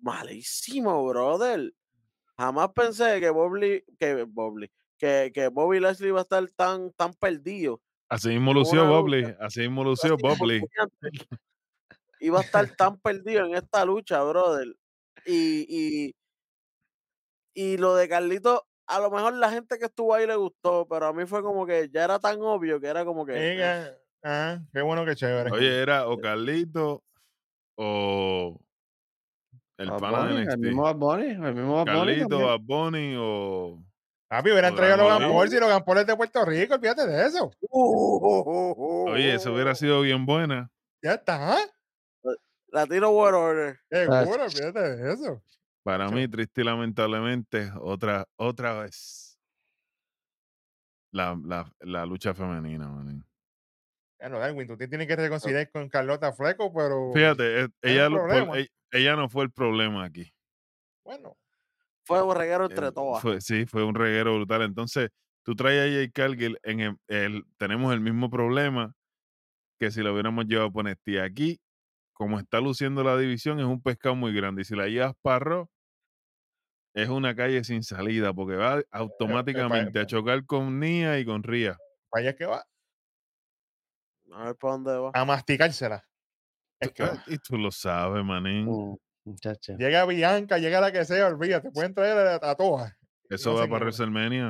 malísimo, 0.00 1.06
brother. 1.06 1.72
Jamás 2.38 2.70
pensé 2.74 3.20
que 3.20 3.28
Bobby, 3.28 3.84
que 3.98 4.24
Bobby, 4.24 4.70
que, 4.96 5.30
que 5.34 5.48
Bobby 5.48 5.78
Lashley 5.78 6.08
iba 6.08 6.20
a 6.20 6.22
estar 6.22 6.48
tan, 6.56 6.90
tan 6.92 7.12
perdido. 7.12 7.82
así 8.08 8.28
mismo 8.30 8.54
lució 8.54 8.84
lucha. 9.02 9.36
Así 9.40 9.60
mismo 9.60 9.84
lució 9.84 10.16
puñante. 10.16 10.60
Iba 12.20 12.38
a 12.38 12.42
estar 12.42 12.68
tan 12.76 13.00
perdido 13.00 13.46
en 13.46 13.54
esta 13.54 13.84
lucha, 13.84 14.22
brother. 14.22 14.68
Y, 15.24 15.66
y, 15.68 16.14
y 17.54 17.76
lo 17.78 17.94
de 17.96 18.08
Carlito, 18.08 18.66
a 18.86 19.00
lo 19.00 19.10
mejor 19.10 19.34
la 19.34 19.50
gente 19.50 19.78
que 19.78 19.86
estuvo 19.86 20.14
ahí 20.14 20.26
le 20.26 20.36
gustó, 20.36 20.86
pero 20.88 21.06
a 21.06 21.12
mí 21.12 21.26
fue 21.26 21.42
como 21.42 21.66
que 21.66 21.88
ya 21.92 22.04
era 22.04 22.18
tan 22.18 22.40
obvio 22.42 22.80
que 22.80 22.88
era 22.88 23.04
como 23.04 23.24
que. 23.24 23.34
eh, 23.36 23.96
ah, 24.24 24.58
qué 24.72 24.82
bueno 24.82 25.04
que 25.04 25.16
chévere. 25.16 25.50
Oye, 25.50 25.80
era 25.80 26.08
o 26.08 26.18
Carlito 26.18 27.02
o 27.76 28.60
el 29.78 29.90
Bad 29.90 30.00
pana 30.00 30.18
de 30.18 30.32
Bunny, 30.32 30.40
el 30.40 30.46
NXT. 30.46 30.58
mismo 30.58 30.82
Bad 30.82 30.96
Bunny, 30.96 31.26
el 31.30 31.54
mismo 31.54 31.84
Bad 31.84 31.84
Bunny 31.84 31.96
Carlito, 31.96 32.28
también. 32.28 32.48
Bad 32.48 32.60
Bunny 32.60 33.14
o. 33.18 33.84
Papi, 34.28 34.50
hubieran 34.50 34.74
traído 34.76 34.94
a 34.94 34.96
Logan. 34.98 35.32
Paul 35.32 35.48
si 35.48 35.58
Logan 35.58 35.84
Paul 35.84 35.98
es 35.98 36.06
de 36.06 36.16
Puerto 36.16 36.44
Rico, 36.44 36.74
olvídate 36.74 37.06
de 37.06 37.26
eso. 37.26 37.50
Oye, 37.70 39.34
eso 39.34 39.52
hubiera 39.52 39.74
sido 39.74 40.02
bien 40.02 40.24
buena. 40.26 40.70
Ya 41.02 41.14
está. 41.14 41.58
Latino 42.72 43.10
World 43.10 43.36
Order. 43.36 43.80
Seguro, 43.90 44.44
olvídate 44.44 44.80
de 44.96 45.12
eso. 45.12 45.42
Para 45.82 46.08
mí, 46.10 46.28
triste 46.28 46.60
y 46.60 46.64
lamentablemente, 46.64 47.70
otra, 47.80 48.26
otra 48.36 48.80
vez. 48.82 49.38
La, 51.12 51.36
la, 51.44 51.72
la 51.80 52.06
lucha 52.06 52.34
femenina, 52.34 52.86
manín. 52.88 53.24
Bueno, 54.20 54.38
Darwin, 54.38 54.66
tú 54.68 54.76
te 54.76 54.86
tienes 54.86 55.08
que 55.08 55.16
reconciliar 55.16 55.70
con 55.70 55.88
Carlota 55.88 56.32
Fleco, 56.32 56.72
pero 56.72 57.10
Fíjate, 57.14 57.62
eh, 57.62 57.68
ella, 57.82 58.06
un 58.08 58.14
lo- 58.14 58.28
por- 58.28 58.56
ella, 58.58 58.66
ella 58.92 59.16
no 59.16 59.28
fue 59.28 59.44
el 59.44 59.50
problema 59.50 60.04
aquí. 60.04 60.32
bueno, 61.04 61.36
Fue 62.04 62.20
borreguero 62.22 62.64
entre 62.66 62.88
Eh, 62.88 62.92
todas. 62.92 63.22
fue- 63.22 63.40
sí, 63.40 63.66
fue 63.66 63.84
un 63.84 63.94
reguero 63.94 64.34
brutal. 64.34 64.62
Entonces, 64.62 65.10
tú 65.44 65.54
traes 65.54 65.80
a 65.80 65.94
Jay 65.96 66.10
Cargill, 66.10 66.58
en 66.62 66.80
el, 66.80 66.96
el- 67.08 67.44
tenemos 67.56 67.92
el 67.94 68.00
mismo 68.00 68.28
problema 68.30 68.94
que 69.78 69.90
si 69.90 70.02
lo 70.02 70.12
hubiéramos 70.12 70.44
llevado 70.46 70.70
por 70.72 70.84
NXT. 70.86 71.20
Aquí, 71.20 71.58
como 72.20 72.38
está 72.38 72.60
luciendo 72.60 73.02
la 73.02 73.16
división, 73.16 73.60
es 73.60 73.64
un 73.64 73.80
pescado 73.80 74.14
muy 74.14 74.34
grande. 74.34 74.60
Y 74.60 74.64
si 74.66 74.76
la 74.76 74.88
llevas 74.88 75.14
para 75.22 75.38
Raw, 75.38 75.66
es 76.94 77.08
una 77.08 77.34
calle 77.34 77.64
sin 77.64 77.82
salida, 77.82 78.34
porque 78.34 78.56
va 78.56 78.82
automáticamente 79.94 79.98
a 80.00 80.04
chocar 80.04 80.44
con 80.44 80.78
Nia 80.78 81.18
y 81.18 81.24
con 81.24 81.42
Ria. 81.42 81.78
para 82.10 82.20
allá 82.28 82.36
que 82.36 82.44
va 82.44 82.62
A 84.32 84.44
ver 84.44 84.56
para 84.56 84.72
dónde 84.74 84.96
va. 84.98 85.10
a 85.14 85.24
masticársela. 85.24 86.04
Es 86.78 86.92
que. 86.92 87.04
Y 87.28 87.38
tú 87.38 87.56
lo 87.56 87.70
sabes, 87.70 88.22
manín. 88.22 88.66
Muchacho. 89.24 89.76
llega 89.78 90.04
Bianca, 90.04 90.58
llega 90.58 90.78
la 90.82 90.92
que 90.92 91.06
sea, 91.06 91.26
olvídate, 91.28 91.70
pueden 91.70 91.94
traer 91.94 92.18
a, 92.42 92.50
a 92.50 92.54
todas. 92.54 92.94
Eso 93.30 93.52
no 93.54 93.60
va 93.60 93.66
para. 93.66 93.84
WrestleMania. 93.86 94.48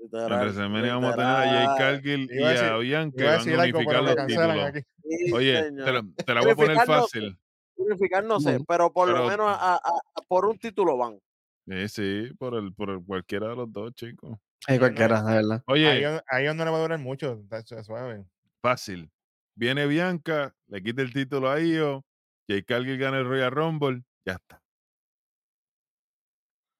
En 0.00 0.06
Literal, 0.06 0.40
WrestleMania 0.40 0.94
vamos 0.94 1.12
a 1.12 1.14
tener 1.16 1.30
a 1.30 1.42
Jay. 1.48 1.78
Cargill 1.78 2.28
y 2.28 2.42
a 2.42 2.48
a 2.48 2.52
decir- 2.54 2.78
Bianca 2.80 3.22
a 3.22 3.36
van 3.36 3.48
a 3.48 3.62
unificar 3.62 4.02
los 4.02 4.26
títulos. 4.26 4.64
aquí. 4.64 4.80
Sí, 5.18 5.32
Oye, 5.32 5.62
te 5.72 5.92
la, 5.92 6.02
te 6.24 6.34
la 6.34 6.40
voy 6.42 6.50
a 6.50 6.56
poner 6.56 6.76
fácil. 6.86 7.38
Unificar 7.76 8.24
no 8.24 8.38
sé, 8.40 8.58
pero 8.66 8.92
por 8.92 9.08
Pero- 9.08 9.22
lo 9.24 9.28
menos 9.28 9.46
a- 9.48 9.74
a- 9.74 9.76
a- 9.76 10.22
por 10.28 10.44
un 10.46 10.58
título 10.58 10.96
van. 10.96 11.18
Sí, 11.66 11.88
sí, 11.88 12.34
por 12.38 12.54
el, 12.54 12.72
por 12.74 12.90
el 12.90 13.04
cualquiera 13.04 13.48
de 13.48 13.56
los 13.56 13.72
dos, 13.72 13.92
chicos. 13.94 14.38
Hay 14.66 14.78
cualquiera, 14.78 15.22
de 15.22 15.34
verdad. 15.34 15.64
Ahí, 15.66 15.84
Oye, 15.86 16.20
a 16.28 16.40
ellos 16.40 16.54
no 16.54 16.64
le 16.64 16.70
va 16.70 16.78
a 16.78 16.82
durar 16.82 16.98
mucho. 16.98 17.42
suave. 17.84 18.24
fácil. 18.62 19.10
Viene 19.56 19.86
Bianca, 19.86 20.54
le 20.68 20.82
quita 20.82 21.02
el 21.02 21.12
título 21.12 21.50
a 21.50 21.60
Io, 21.60 22.04
Jay 22.48 22.62
Cargill 22.62 22.96
gana 22.98 23.18
el 23.18 23.26
Royal 23.28 23.50
Rumble, 23.50 24.02
ya 24.24 24.34
está. 24.34 24.62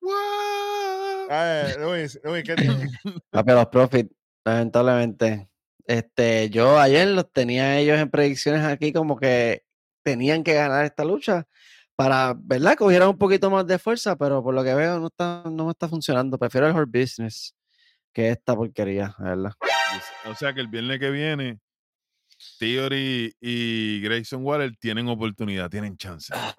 Ah, 1.30 1.66
Luis, 1.78 2.20
Luis, 2.24 2.44
¿qué 2.44 2.54
tienes? 2.56 2.92
Ah, 3.32 3.42
pero 3.42 3.58
los 3.58 3.68
profit, 3.68 4.12
lamentablemente. 4.44 5.48
Este, 5.92 6.48
yo 6.48 6.78
ayer 6.78 7.06
los 7.08 7.30
tenía 7.30 7.78
ellos 7.78 7.98
en 7.98 8.08
predicciones 8.10 8.64
aquí 8.64 8.94
como 8.94 9.18
que 9.18 9.62
tenían 10.02 10.42
que 10.42 10.54
ganar 10.54 10.86
esta 10.86 11.04
lucha 11.04 11.46
para, 11.94 12.34
¿verdad? 12.34 12.76
Cogieran 12.76 13.10
un 13.10 13.18
poquito 13.18 13.50
más 13.50 13.66
de 13.66 13.78
fuerza, 13.78 14.16
pero 14.16 14.42
por 14.42 14.54
lo 14.54 14.64
que 14.64 14.74
veo 14.74 14.98
no 14.98 15.08
está, 15.08 15.42
no 15.50 15.66
me 15.66 15.72
está 15.72 15.88
funcionando. 15.88 16.38
Prefiero 16.38 16.66
el 16.66 16.74
Hurt 16.74 16.90
Business 16.90 17.54
que 18.10 18.30
esta 18.30 18.56
porquería, 18.56 19.14
¿verdad? 19.18 19.52
O 20.30 20.34
sea 20.34 20.54
que 20.54 20.62
el 20.62 20.68
viernes 20.68 20.98
que 20.98 21.10
viene, 21.10 21.60
Theory 22.58 23.36
y 23.38 24.00
Grayson 24.00 24.42
Waller 24.46 24.74
tienen 24.78 25.08
oportunidad, 25.08 25.68
tienen 25.68 25.98
chance. 25.98 26.32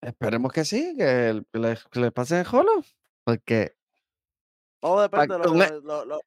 Esperemos 0.00 0.50
que 0.52 0.64
sí, 0.64 0.94
que, 0.96 1.42
les, 1.52 1.84
que 1.84 2.00
les 2.00 2.12
pase 2.12 2.40
el 2.40 2.46
jolo, 2.46 2.82
porque 3.24 3.76
Todo 4.80 5.02
depende 5.02 5.36
de 5.36 5.80
lo- 5.82 6.20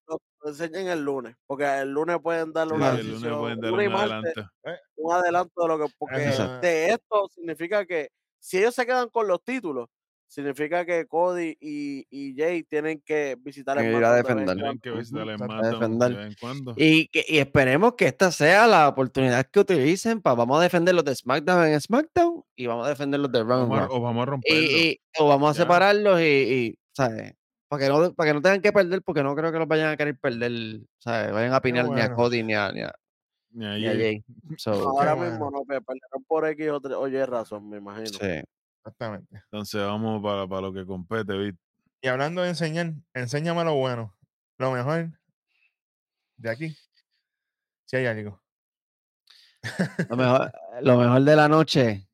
lo 0.44 0.50
enseñen 0.50 0.88
el 0.88 1.04
lunes. 1.04 1.36
Porque 1.46 1.66
el 1.82 1.92
lunes 1.92 2.18
pueden 2.22 2.54
darle 2.54 2.72
Sí, 2.74 2.78
una 2.78 2.90
el 2.90 2.96
lunes 2.98 3.12
decisión, 3.12 3.40
pueden 3.40 3.88
un 3.88 3.94
martes, 3.94 4.12
adelanto. 4.38 4.52
un 4.98 5.14
adelanto 5.14 5.62
de 5.64 5.68
lo 5.68 5.80
que. 5.80 5.94
Porque 5.98 6.24
Exacto. 6.28 6.60
de 6.68 6.88
esto 6.90 7.28
significa 7.34 7.86
que 7.86 8.10
si 8.40 8.58
ellos 8.60 8.76
se 8.76 8.86
quedan 8.86 9.10
con 9.10 9.28
los 9.28 9.44
títulos, 9.44 9.90
significa 10.30 10.86
que 10.86 11.06
Cody 11.08 11.56
y, 11.62 12.06
y 12.10 12.36
Jay 12.36 12.64
tienen 12.64 13.02
que 13.06 13.38
visitar 13.40 13.78
el 13.78 13.84
Tienen 13.86 13.94
que 13.94 13.98
ir 14.00 14.06
a 14.06 14.22
SmackDown 14.22 14.22
de 14.22 14.22
vez 14.24 14.30
en 14.30 14.38
defender. 14.38 14.58
Tienen 14.58 14.80
que 14.80 14.90
cuando. 14.90 15.00
visitar 15.00 15.22
el 15.22 15.30
exacto. 15.30 15.54
SmackDown 15.54 15.80
defender. 15.80 16.10
de 16.10 16.16
vez 16.18 16.28
en 16.28 16.36
cuando. 16.40 16.74
Y, 16.78 17.08
que- 17.08 17.26
y 17.28 17.38
esperemos 17.40 17.94
que 17.96 18.06
esta 18.08 18.32
sea 18.32 18.68
la 18.68 18.90
oportunidad 18.90 19.46
que 19.50 19.60
utilicen 19.62 20.22
para 20.22 20.36
vamos 20.36 20.60
a 20.60 20.64
defender 20.64 20.96
los 20.96 21.06
de 21.06 21.16
SmackDown 21.16 21.68
en 21.68 21.80
SmackDown 21.82 22.44
y 22.58 22.68
vamos 22.68 22.86
a 22.86 22.90
defender 22.90 23.20
los 23.22 23.32
de 23.32 23.44
Raw. 23.44 23.64
o 23.90 24.02
vamos 24.02 24.22
a 24.24 24.26
romperlo. 24.26 24.60
Y, 24.62 24.66
y- 24.90 25.00
o 25.18 25.28
vamos 25.30 25.50
a 25.50 25.54
Ya. 25.54 25.64
separarlos 25.64 26.20
y, 26.20 26.24
y, 26.26 26.80
¿sabes? 26.94 27.34
Para 27.68 27.84
que, 27.84 27.90
no, 27.90 28.14
para 28.14 28.30
que 28.30 28.34
no 28.34 28.42
tengan 28.42 28.62
que 28.62 28.72
perder, 28.72 29.02
porque 29.02 29.24
no 29.24 29.36
creo 29.36 29.52
que 29.52 29.60
los 29.60 29.68
vayan 29.68 29.90
a 29.92 29.98
querer 29.98 30.18
perder, 30.18 30.80
¿sabes? 31.00 31.32
Vayan 31.34 31.54
a 31.54 31.62
pinear 31.62 31.90
ni 31.90 32.00
a. 32.02 32.14
Cody 32.14 32.42
ni 32.44 32.54
a, 32.54 32.72
ni 32.72 32.82
a, 32.82 32.94
Ni 33.52 33.66
ni 33.66 33.66
a 33.66 33.72
ayer. 33.92 33.98
Jay. 33.98 34.24
So, 34.58 34.72
Ahora 34.72 35.16
mismo 35.16 35.52
no, 35.52 35.60
que 35.66 35.82
perderán 35.82 36.24
por 36.28 36.48
X 36.48 36.70
o, 36.70 36.80
tres- 36.80 36.96
o 36.98 37.08
Y 37.08 37.24
razón, 37.26 37.70
me 37.70 37.78
imagino. 37.78 38.08
sí. 38.08 38.42
Exactamente. 38.80 39.36
Entonces 39.52 39.82
vamos 39.82 40.24
para, 40.24 40.48
para 40.48 40.62
lo 40.62 40.72
que 40.74 40.86
compete, 40.86 41.34
¿viste? 41.38 41.60
Y 42.02 42.08
hablando 42.08 42.42
de 42.42 42.50
enseñar, 42.50 42.94
enséñame 43.14 43.66
lo 43.66 43.76
bueno. 43.76 44.16
Lo 44.58 44.72
mejor 44.72 45.10
de 46.38 46.50
aquí. 46.50 46.78
Si 47.86 47.98
hay 47.98 48.06
algo. 48.06 48.42
Lo 50.10 50.16
mejor, 50.16 50.52
lo 50.82 50.98
mejor 50.98 51.22
de 51.22 51.36
la 51.36 51.50
noche, 51.50 52.08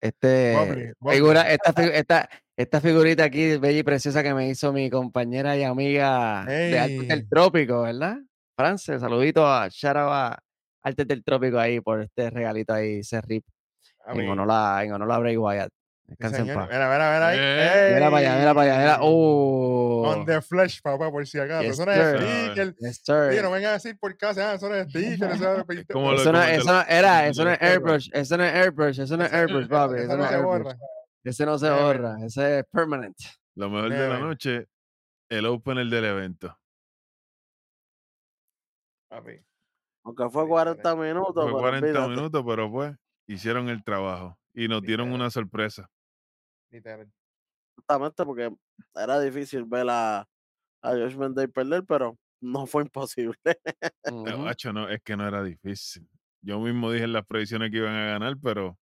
este, 0.00 0.94
figura, 1.10 1.50
esta, 1.52 1.70
esta, 1.86 2.30
esta 2.62 2.80
figurita 2.80 3.24
aquí, 3.24 3.56
bella 3.56 3.78
y 3.78 3.82
preciosa, 3.82 4.22
que 4.22 4.34
me 4.34 4.48
hizo 4.48 4.72
mi 4.72 4.90
compañera 4.90 5.56
y 5.56 5.64
amiga 5.64 6.44
de 6.46 6.78
Artes 6.78 7.08
del. 7.08 7.28
Trópico, 7.28 7.82
¿verdad? 7.82 8.16
France, 8.56 8.98
saludito 8.98 9.46
a 9.46 9.68
shout 9.70 9.96
out 9.96 10.10
a 10.12 10.38
Artes 10.82 11.06
del 11.08 11.24
Trópico 11.24 11.58
ahí 11.58 11.80
por 11.80 12.02
este 12.02 12.28
regalito 12.30 12.74
ahí, 12.74 12.98
ese 13.00 13.20
rip, 13.22 13.44
en 14.06 14.28
honor 14.28 14.48
a, 14.50 14.84
en 14.84 14.92
honor 14.92 15.12
a 15.12 15.18
Bray 15.18 15.36
Wyatt. 15.36 15.70
Sí, 15.70 16.16
Descansa 16.16 16.38
en 16.38 16.42
señor. 16.46 16.56
paz. 16.56 16.68
Mira, 16.72 16.90
mira, 16.92 17.12
mira 17.14 17.28
ahí. 17.28 17.38
Eh, 17.40 17.90
Mira 17.94 18.10
para 18.10 18.16
allá, 18.18 18.38
mira 18.38 18.54
para 18.54 18.72
allá. 18.72 18.78
Mira. 18.80 18.98
Oh. 19.02 20.02
On 20.08 20.26
the 20.26 20.42
flesh, 20.42 20.82
papá, 20.82 21.08
por 21.08 21.24
si 21.24 21.38
acaso. 21.38 21.62
Yes, 21.62 21.72
eso 21.74 21.86
no 21.86 21.92
es 21.92 21.98
sir. 21.98 22.18
sticker. 22.20 22.74
Yes, 22.80 23.02
Oye, 23.08 23.32
sir. 23.34 23.42
no 23.44 23.50
vengan 23.52 23.70
a 23.70 23.72
decir 23.74 23.96
por 23.98 24.16
casa, 24.16 24.50
ah, 24.50 24.54
eso 24.54 24.68
no 24.68 24.74
es 24.74 24.88
sticker. 24.90 25.30
Eso 25.30 25.64
es 25.70 25.78
Eso 26.18 26.32
no, 26.32 26.82
era, 26.88 27.26
eso 27.28 27.44
no 27.44 27.50
es 27.52 27.62
airbrush, 27.62 28.10
eso 28.12 28.36
no 28.36 28.44
es 28.44 28.52
airbrush, 28.54 28.98
eso 29.00 29.16
no 29.16 29.24
es 29.24 29.32
airbrush, 29.32 29.68
papi, 29.68 29.94
Eso 30.00 30.16
no 30.16 30.24
es 30.24 30.30
se 30.30 30.34
airbrush. 30.36 30.74
Ese 31.24 31.44
no 31.46 31.58
se 31.58 31.68
Never. 31.68 31.82
borra, 31.98 32.24
ese 32.24 32.60
es 32.60 32.64
permanent. 32.70 33.16
Lo 33.54 33.68
mejor 33.70 33.90
de 33.90 34.08
la 34.08 34.18
noche, 34.18 34.66
el 35.28 35.46
opener 35.46 35.86
del 35.88 36.04
evento. 36.06 36.56
Papi. 39.08 39.40
Aunque 40.04 40.30
fue 40.30 40.44
Sí, 40.44 40.48
40 40.48 40.96
minutos, 40.96 41.34
Fue 41.34 41.44
pero 41.46 41.58
40 41.58 41.86
olvídate. 41.86 42.08
minutos, 42.08 42.44
pero 42.46 42.70
pues 42.70 42.96
hicieron 43.28 43.68
el 43.68 43.84
trabajo 43.84 44.38
y 44.54 44.68
nos 44.68 44.82
dieron 44.82 45.08
Literal. 45.08 45.20
una 45.22 45.30
sorpresa. 45.30 45.90
Literal. 46.70 47.10
Exactamente, 47.78 48.24
porque 48.24 48.50
era 48.94 49.20
difícil 49.20 49.64
ver 49.64 49.86
a, 49.90 50.20
a 50.20 50.90
Josh 50.90 51.16
Day 51.34 51.48
perder, 51.48 51.84
pero 51.86 52.18
no 52.42 52.66
fue 52.66 52.82
imposible. 52.84 53.36
Ujú. 54.06 54.24
Pero, 54.24 54.48
hacho, 54.48 54.72
no, 54.72 54.88
es 54.88 55.00
que 55.02 55.16
no 55.16 55.26
era 55.28 55.42
difícil. 55.42 56.08
Yo 56.42 56.60
mismo 56.60 56.90
dije 56.92 57.04
en 57.04 57.12
las 57.12 57.26
predicciones 57.26 57.70
que 57.70 57.78
iban 57.78 57.94
a 57.94 58.06
ganar, 58.12 58.36
pero 58.42 58.78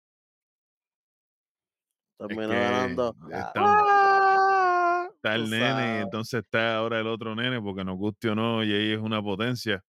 es 2.19 2.27
Terminó 2.29 2.49
que 2.51 2.55
ganando. 2.61 3.17
está, 3.31 3.53
Ah, 3.57 5.09
está 5.15 5.35
el 5.35 5.51
nene 5.51 5.65
y 5.67 5.69
sabes. 5.71 6.03
entonces 6.03 6.43
está 6.45 6.77
ahora 6.77 7.01
el 7.01 7.07
otro 7.07 7.35
nene, 7.35 7.61
porque 7.61 7.85
nos 7.85 7.97
guste 7.97 8.31
o 8.31 8.35
no, 8.35 8.59
Jay 8.59 8.93
es 8.93 8.99
una 9.01 9.23
potencia. 9.23 9.83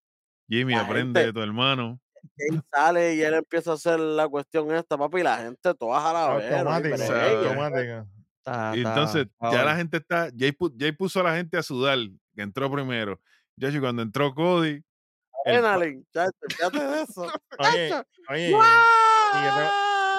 Jimmy, 0.50 0.74
La 0.74 0.82
aprende 0.82 1.20
gente- 1.22 1.26
de 1.28 1.34
tu 1.34 1.42
hermano. 1.42 2.00
Él 2.38 2.62
sale 2.72 3.16
y 3.16 3.22
él 3.22 3.36
empieza 3.36 3.72
a 3.72 3.74
hacer 3.76 4.00
la 4.00 4.28
cuestión 4.28 4.72
esta, 4.74 4.98
papi, 4.98 5.20
y 5.20 5.24
la 5.24 5.38
gente 5.38 5.74
toda 5.76 6.10
a 6.10 6.14
la 6.14 6.36
vez. 6.36 6.46
Y 6.46 6.50
está, 8.44 8.74
entonces 8.74 9.28
ya 9.52 9.64
la 9.64 9.76
gente 9.76 9.98
está, 9.98 10.30
Jay, 10.38 10.52
pu- 10.52 10.74
Jay 10.78 10.92
puso 10.92 11.20
a 11.20 11.24
la 11.24 11.36
gente 11.36 11.58
a 11.58 11.64
sudar, 11.64 11.98
que 12.36 12.42
entró 12.42 12.72
primero. 12.72 13.20
Ya 13.56 13.70
y 13.70 13.80
cuando 13.80 14.02
entró 14.02 14.34
Cody, 14.34 14.82
el 15.46 15.56
Adrenaline, 15.66 16.04
chacho, 16.14 16.32
fíjate 16.50 16.80
de 16.80 17.02
eso. 17.04 17.24
Oye, 17.60 17.90
Chacho. 17.90 18.08
oye. 18.30 18.50
Y 18.50 18.54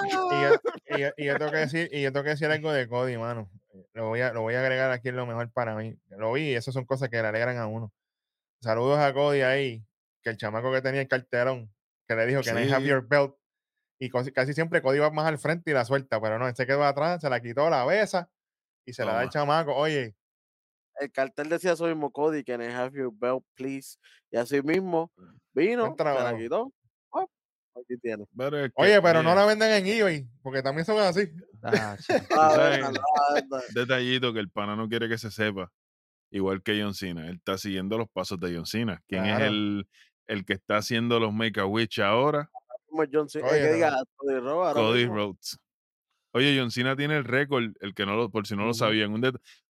y, 0.06 0.10
yo, 0.10 0.52
y 0.96 1.00
yo- 1.00 1.10
y 1.16 1.24
yo 1.26 1.38
tengo 1.38 1.50
que 1.50 1.56
decir, 1.58 1.88
y 1.92 2.02
yo 2.02 2.12
tengo 2.12 2.24
que 2.24 2.30
decir 2.30 2.48
algo 2.50 2.72
de 2.72 2.88
Cody, 2.88 3.16
mano. 3.16 3.50
Lo 3.94 4.08
voy 4.08 4.20
a, 4.20 4.32
lo 4.32 4.42
voy 4.42 4.54
a 4.54 4.60
agregar 4.60 4.90
aquí 4.90 5.08
en 5.08 5.16
lo 5.16 5.26
mejor 5.26 5.50
para 5.52 5.74
mí. 5.74 5.96
Lo 6.10 6.32
vi 6.32 6.50
y 6.50 6.54
esas 6.54 6.74
son 6.74 6.84
cosas 6.84 7.08
que 7.08 7.20
le 7.20 7.28
alegran 7.28 7.56
a 7.58 7.66
uno. 7.66 7.92
Saludos 8.62 8.98
a 8.98 9.12
Cody 9.12 9.42
ahí, 9.42 9.84
que 10.22 10.30
el 10.30 10.36
chamaco 10.36 10.72
que 10.72 10.82
tenía 10.82 11.00
el 11.00 11.08
cartelón, 11.08 11.72
que 12.06 12.14
le 12.16 12.26
dijo 12.26 12.40
que 12.42 12.50
no 12.52 12.58
have 12.74 12.84
your 12.88 13.06
belt. 13.06 13.34
Y 14.00 14.10
casi, 14.10 14.52
siempre 14.54 14.80
Cody 14.82 14.98
va 15.00 15.10
más 15.10 15.26
al 15.26 15.38
frente 15.38 15.70
y 15.70 15.74
la 15.74 15.84
suelta, 15.84 16.20
pero 16.20 16.38
no, 16.38 16.46
este 16.48 16.66
quedó 16.66 16.84
atrás, 16.84 17.20
se 17.20 17.28
la 17.30 17.40
quitó, 17.40 17.68
la 17.68 17.84
besa 17.84 18.30
y 18.86 18.92
se 18.92 19.04
la 19.04 19.12
da 19.14 19.22
el 19.24 19.28
chamaco. 19.30 19.74
Oye, 19.74 20.14
El 21.00 21.10
cartel 21.12 21.48
decía 21.48 21.72
eso 21.72 21.86
mismo, 21.86 22.10
Cody, 22.10 22.42
can 22.44 22.60
I 22.62 22.66
have 22.72 22.96
your 22.96 23.12
belt, 23.12 23.44
please? 23.54 23.98
Y 24.30 24.36
así 24.36 24.60
mismo 24.62 25.12
vino, 25.52 25.84
se 26.18 26.24
la 26.24 26.30
quitó. 26.38 26.72
¡Op! 27.78 27.84
Aquí 27.84 27.96
tiene. 28.00 28.24
pero 28.36 28.58
es 28.64 28.68
que, 28.68 28.82
oye, 28.82 29.02
pero 29.02 29.22
no 29.22 29.34
la 29.34 29.46
venden 29.46 29.70
en 29.72 29.86
eBay, 29.86 30.28
porque 30.42 30.62
también 30.62 30.84
son 30.84 30.98
así. 31.00 31.28
Ah, 32.40 32.92
detallito 33.74 34.32
que 34.32 34.40
el 34.40 34.48
pana 34.48 34.76
no 34.76 34.88
quiere 34.88 35.08
que 35.08 35.18
se 35.18 35.30
sepa. 35.30 35.70
Igual 36.30 36.62
que 36.62 36.80
John 36.80 36.94
Cena. 36.94 37.26
Él 37.28 37.36
está 37.36 37.58
siguiendo 37.58 37.98
los 37.98 38.08
pasos 38.08 38.38
de 38.38 38.54
John 38.54 38.66
Cena. 38.66 39.02
¿Quién 39.08 39.24
es 39.24 39.40
el, 39.40 39.88
el 40.26 40.44
que 40.44 40.52
está 40.52 40.76
haciendo 40.76 41.18
los 41.18 41.32
Make 41.32 41.60
a 41.60 41.66
Witch 41.66 41.98
ahora? 42.00 42.50
John 43.12 43.28
Cena, 43.28 43.48
Oye, 43.48 43.56
el 43.58 43.62
que 43.62 43.68
no. 43.70 43.74
diga 43.74 44.02
Cody 44.16 44.38
Rhodes 44.38 44.74
Cody. 44.74 45.06
Rhodes. 45.06 45.58
Oye, 46.32 46.56
John 46.58 46.70
Cena 46.70 46.96
tiene 46.96 47.16
el 47.16 47.24
récord, 47.24 47.72
el 47.80 47.94
que 47.94 48.04
no 48.06 48.16
lo, 48.16 48.30
por 48.30 48.46
si 48.46 48.54
no 48.54 48.66
lo 48.66 48.74
sabían. 48.74 49.12
Un 49.12 49.20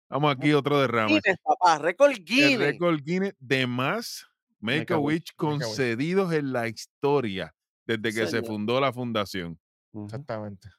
Vamos 0.09 0.35
aquí, 0.35 0.53
otro 0.53 0.79
derrama. 0.79 1.07
Guinness, 1.07 1.37
papá, 1.43 1.79
récord 1.79 2.11
El 2.11 2.23
Guinness. 2.23 2.59
récord 2.59 2.99
Guinness 3.03 3.33
de 3.39 3.65
más 3.65 4.27
Make, 4.59 4.79
Make 4.79 4.93
a 4.93 4.95
a 4.95 4.99
Witch 4.99 5.33
Make 5.37 5.53
a 5.53 5.57
Wish. 5.57 5.65
concedidos 5.65 6.33
en 6.33 6.53
la 6.53 6.67
historia 6.67 7.53
desde 7.85 8.13
que 8.13 8.27
se 8.27 8.41
fundó 8.43 8.79
la 8.79 8.93
fundación. 8.93 9.59
Exactamente. 9.93 10.69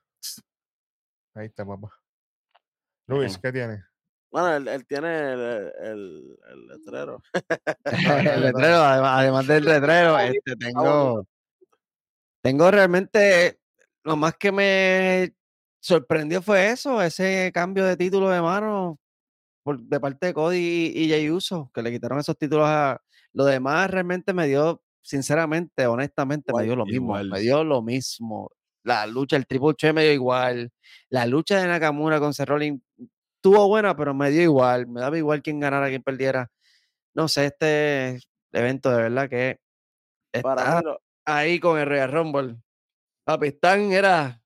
Ahí 1.35 1.47
está, 1.47 1.67
papá. 1.67 1.91
Luis, 3.07 3.39
¿qué 3.39 3.53
tiene? 3.53 3.85
Bueno, 4.31 4.57
él, 4.57 4.67
él 4.67 4.87
tiene 4.87 5.33
el, 5.33 5.41
el, 5.81 6.39
el 6.51 6.67
letrero. 6.67 7.23
el 7.85 8.41
letrero, 8.43 8.77
además, 8.83 9.21
además 9.21 9.47
del 9.47 9.65
letrero, 9.65 10.19
este, 10.19 10.57
tengo, 10.57 11.27
tengo 12.43 12.71
realmente, 12.71 13.61
lo 14.03 14.17
más 14.17 14.35
que 14.37 14.51
me 14.51 15.35
sorprendió 15.81 16.43
fue 16.43 16.71
eso, 16.71 17.01
ese 17.03 17.53
cambio 17.55 17.85
de 17.85 17.97
título 17.97 18.31
de 18.31 18.41
mano 18.41 18.99
por, 19.63 19.81
de 19.81 20.01
parte 20.01 20.27
de 20.27 20.35
Cody 20.35 20.93
y, 20.95 21.05
y 21.05 21.09
Jey 21.09 21.31
Uso, 21.31 21.71
que 21.73 21.83
le 21.83 21.93
quitaron 21.93 22.19
esos 22.19 22.37
títulos 22.37 22.67
a 22.67 23.01
lo 23.35 23.45
demás 23.45 23.91
realmente 23.91 24.33
me 24.33 24.47
dio, 24.47 24.83
sinceramente, 25.05 25.87
honestamente, 25.87 26.53
me 26.53 26.65
dio 26.65 26.75
lo 26.77 26.85
mismo, 26.87 27.05
igual. 27.07 27.31
me 27.31 27.41
dio 27.41 27.63
lo 27.63 27.83
mismo. 27.83 28.51
La 28.83 29.07
lucha, 29.07 29.37
el 29.37 29.47
Triple 29.47 29.71
H 29.71 29.93
me 29.93 30.03
dio 30.03 30.13
igual, 30.13 30.71
la 31.09 31.27
lucha 31.27 31.61
de 31.61 31.69
Nakamura 31.69 32.19
con 32.21 32.35
Seth 32.35 32.49
Rollins 32.49 32.83
estuvo 33.37 33.69
buena, 33.69 33.95
pero 33.97 34.15
me 34.15 34.31
dio 34.31 34.43
igual, 34.43 34.87
me 34.87 35.01
daba 35.01 35.17
igual 35.19 35.43
quién 35.43 35.61
ganara, 35.61 35.89
quién 35.89 36.03
perdiera. 36.03 36.51
No 37.15 37.29
sé, 37.29 37.47
este 37.47 38.19
evento 38.53 38.91
de 38.91 39.03
verdad 39.03 39.29
que 39.29 39.59
Para 40.43 40.63
está 40.65 40.83
lo- 40.83 41.01
ahí 41.27 41.61
con 41.61 41.79
el 41.79 41.87
Royal 41.87 42.11
Rumble. 42.13 42.57
Papi, 43.25 43.49
están, 43.49 43.93
era. 43.93 44.41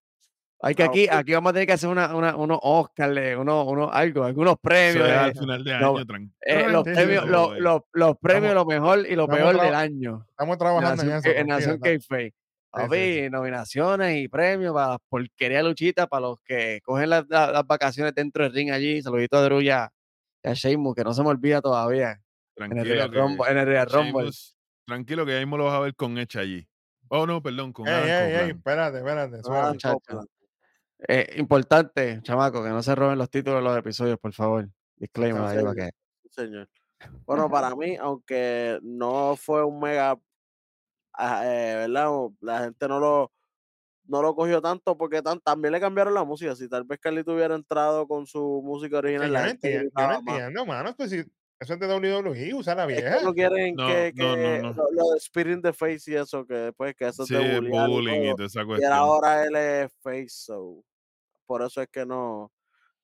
Hay 0.61 0.75
que 0.75 0.83
Ah, 0.83 0.87
aquí, 0.87 1.07
aquí 1.09 1.33
vamos 1.35 1.51
a 1.51 1.53
tener 1.53 1.67
que 1.69 1.73
hacer 1.75 1.89
una, 1.89 2.15
una, 2.17 2.35
unos 2.35 2.59
Oscars, 2.63 3.37
unos, 3.39 3.67
unos, 3.69 3.91
algo, 3.93 4.25
algunos 4.25 4.57
premios. 4.61 5.09
eh, 5.09 5.13
al 5.13 5.33
final 5.33 5.63
de 5.63 5.79
no, 5.79 5.97
año. 5.97 6.05
tran- 6.05 6.33
eh, 6.41 6.67
los, 6.69 6.83
premios, 6.83 7.25
sí. 7.25 7.31
los, 7.31 7.59
los, 7.61 7.81
los 7.93 8.17
premios, 8.21 8.55
lo 8.55 8.65
mejor 8.67 8.99
y 9.09 9.15
lo 9.15 9.25
Estamos 9.25 9.37
peor 9.53 9.61
del 9.61 9.75
año. 9.75 10.27
Estamos 10.31 10.59
trabajando 10.59 11.03
en 11.03 11.09
Nación, 11.11 11.13
eso. 11.19 11.23
K- 11.35 11.41
en 11.41 11.47
Nación 11.47 11.81
tranquilo, 11.81 12.33
Kayfabe. 12.73 13.25
sí, 13.25 13.31
nominaciones 13.31 14.17
y 14.17 14.29
premios 14.29 14.75
para 14.75 14.89
las 14.89 14.99
porquería 15.09 15.63
luchita, 15.63 16.07
para 16.09 16.21
los 16.23 16.41
que 16.45 16.81
cogen 16.85 17.11
las, 17.11 17.25
las- 17.29 17.53
las 17.53 17.65
vacaciones 17.67 18.13
dentro 18.15 18.43
del 18.43 18.53
ring 18.53 18.73
allí. 18.73 19.01
Saludito 19.01 19.37
a 19.39 19.43
Druya 19.43 19.91
y 20.43 20.49
a 20.49 20.55
Sheamus, 20.55 20.95
que 20.97 21.05
no 21.05 21.15
se 21.15 21.23
me 21.23 21.29
olvida 21.29 21.61
todavía. 21.61 22.21
En 22.57 22.65
el 22.65 22.71
Tranquilo 22.85 23.07
Rumble. 23.23 23.51
En 23.53 23.59
el 23.59 23.67
Royal 23.67 23.87
Rumble. 23.89 24.25
Sheamus- 24.27 24.55
tranquilo 24.87 25.25
que 25.25 25.33
ya 25.35 25.39
mismo 25.39 25.57
lo 25.57 25.67
vas 25.67 25.75
a 25.75 25.81
ver 25.81 25.95
con 25.95 26.19
Edge 26.19 26.37
allí. 26.37 26.67
Oh, 27.11 27.27
no, 27.27 27.41
perdón, 27.41 27.73
con 27.73 27.87
Ey, 27.87 27.95
Adam 27.95 28.05
ey, 28.07 28.11
ey, 28.11 28.33
Copeland. 28.53 28.57
espérate, 28.59 28.99
espérate. 28.99 29.41
Ah. 29.49 29.73
Eh, 31.07 31.35
importante, 31.37 32.21
chamaco, 32.23 32.63
que 32.63 32.71
no 32.71 32.83
se 32.83 32.95
roben 32.95 33.19
los 33.19 33.31
títulos 33.31 33.61
de 33.61 33.69
los 33.69 33.79
episodios, 33.79 34.19
por 34.19 34.33
favor. 34.33 34.69
Disclaimer 34.97 35.43
Sí, 35.43 35.49
ahí 35.51 35.57
señor. 35.59 35.77
que. 35.77 35.91
Sí, 36.25 36.29
señor. 36.31 36.69
Bueno, 37.27 37.49
para 37.49 37.77
mí, 37.77 37.95
aunque 37.97 38.81
no 38.83 39.37
fue 39.37 39.65
un 39.65 39.79
mega, 39.79 40.19
ah, 41.15 41.43
eh, 41.45 41.87
¿verdad? 41.87 42.11
La 42.41 42.59
gente 42.65 42.89
no 42.89 42.99
lo, 42.99 43.33
no 44.07 44.21
lo 44.23 44.35
cogió 44.35 44.61
tanto 44.61 44.99
porque 44.99 45.23
tan- 45.23 45.41
también 45.41 45.73
le 45.73 45.81
cambiaron 45.81 46.15
la 46.15 46.25
música. 46.25 46.57
Si 46.57 46.69
tal 46.69 46.83
vez 46.85 46.99
Carlito 46.99 47.35
hubiera 47.35 47.55
entrado 47.55 48.09
con 48.09 48.27
su 48.27 48.63
música 48.65 48.99
original, 48.99 49.29
yo 49.29 49.33
la 49.33 49.43
no 49.43 49.47
gente 49.49 49.69
entiendo, 49.75 49.93
yo 49.97 50.07
no 50.09 50.15
entiendo, 50.19 50.67
mano. 50.67 50.95
Pues 50.97 51.11
si 51.11 51.25
eso 51.61 51.75
es 51.75 51.81
de 51.81 51.87
WWE, 51.89 52.55
usa 52.55 52.75
la 52.75 52.85
Es 52.85 52.89
vieja. 52.89 53.19
que 53.19 53.25
no 53.25 53.35
quieren 53.35 53.75
No, 53.75 53.87
que, 53.87 54.13
no, 54.15 54.29
no, 54.29 54.35
que 54.37 54.63
no. 54.63 54.73
Lo, 54.75 54.91
lo 54.93 55.11
de 55.11 55.17
Spirit 55.19 55.55
in 55.57 55.63
the 55.63 55.73
Face 55.73 56.11
y 56.11 56.15
eso, 56.15 56.47
que 56.47 56.55
después 56.55 56.95
que 56.95 57.07
eso 57.09 57.23
es 57.23 57.29
Sí, 57.29 57.35
de 57.35 57.61
bullying 57.61 58.31
y 58.31 58.35
todo. 58.37 58.47
esa 58.47 58.63
Y 58.79 58.85
ahora 58.85 59.45
él 59.45 59.57
es 59.57 59.93
face, 60.03 60.29
so. 60.29 60.85
Por 61.47 61.63
eso 61.63 61.81
es 61.83 61.89
que 61.89 62.05
no, 62.07 62.53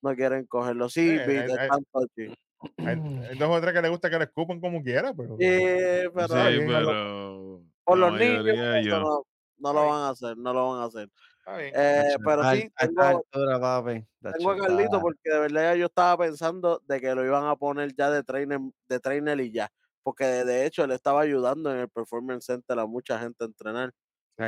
no 0.03 0.15
quieren 0.15 0.45
cogerlo. 0.47 0.89
Sí, 0.89 1.11
Eh, 1.11 1.25
eh, 1.25 1.27
de 1.27 1.53
eh, 1.53 1.69
tanto 1.69 1.99
aquí. 1.99 2.35
Hay, 2.79 2.97
dos 3.39 3.49
o 3.51 3.61
tres 3.61 3.73
que 3.75 3.83
le 3.83 3.89
gusta 3.89 4.09
que 4.09 4.19
le 4.19 4.25
escupan 4.25 4.61
como 4.61 4.83
quiera, 4.83 5.13
pero. 5.15 5.37
Sí, 5.39 6.09
pero 6.15 6.29
Sí, 6.29 6.59
pero. 6.67 7.61
por 7.85 7.99
los 7.99 8.13
niños, 8.19 8.85
yo. 8.85 9.01
no, 9.01 9.27
no 9.59 9.73
lo 9.73 9.87
van 9.87 10.03
a 10.03 10.09
hacer, 10.11 10.37
no 10.37 10.53
lo 10.53 10.71
van 10.73 10.81
a 10.83 10.85
hacer. 10.85 11.09
Eh, 11.47 12.16
pero 12.24 12.51
sí, 12.51 12.70
tengo, 12.78 13.03
a 13.03 14.57
Carlito 14.57 15.01
porque 15.01 15.30
de 15.30 15.38
verdad 15.40 15.62
ya 15.72 15.74
yo 15.76 15.86
estaba 15.86 16.24
pensando 16.24 16.82
de 16.86 17.01
que 17.01 17.14
lo 17.14 17.24
iban 17.24 17.47
a 17.47 17.57
poner 17.57 17.95
ya 17.95 18.11
de 18.11 18.22
trainer, 18.22 18.61
de 18.88 19.01
trainer 19.01 19.40
y 19.40 19.53
ya. 19.53 19.70
Porque 20.03 20.24
de, 20.24 20.45
de 20.45 20.66
hecho 20.66 20.84
él 20.84 20.92
estaba 20.92 21.20
ayudando 21.20 21.70
en 21.72 21.80
el 21.80 21.88
Performance 21.88 22.47
Center 22.47 22.78
a 22.78 22.86
mucha 22.86 23.18
gente 23.18 23.45
a 23.45 23.47
entrenar. 23.47 23.92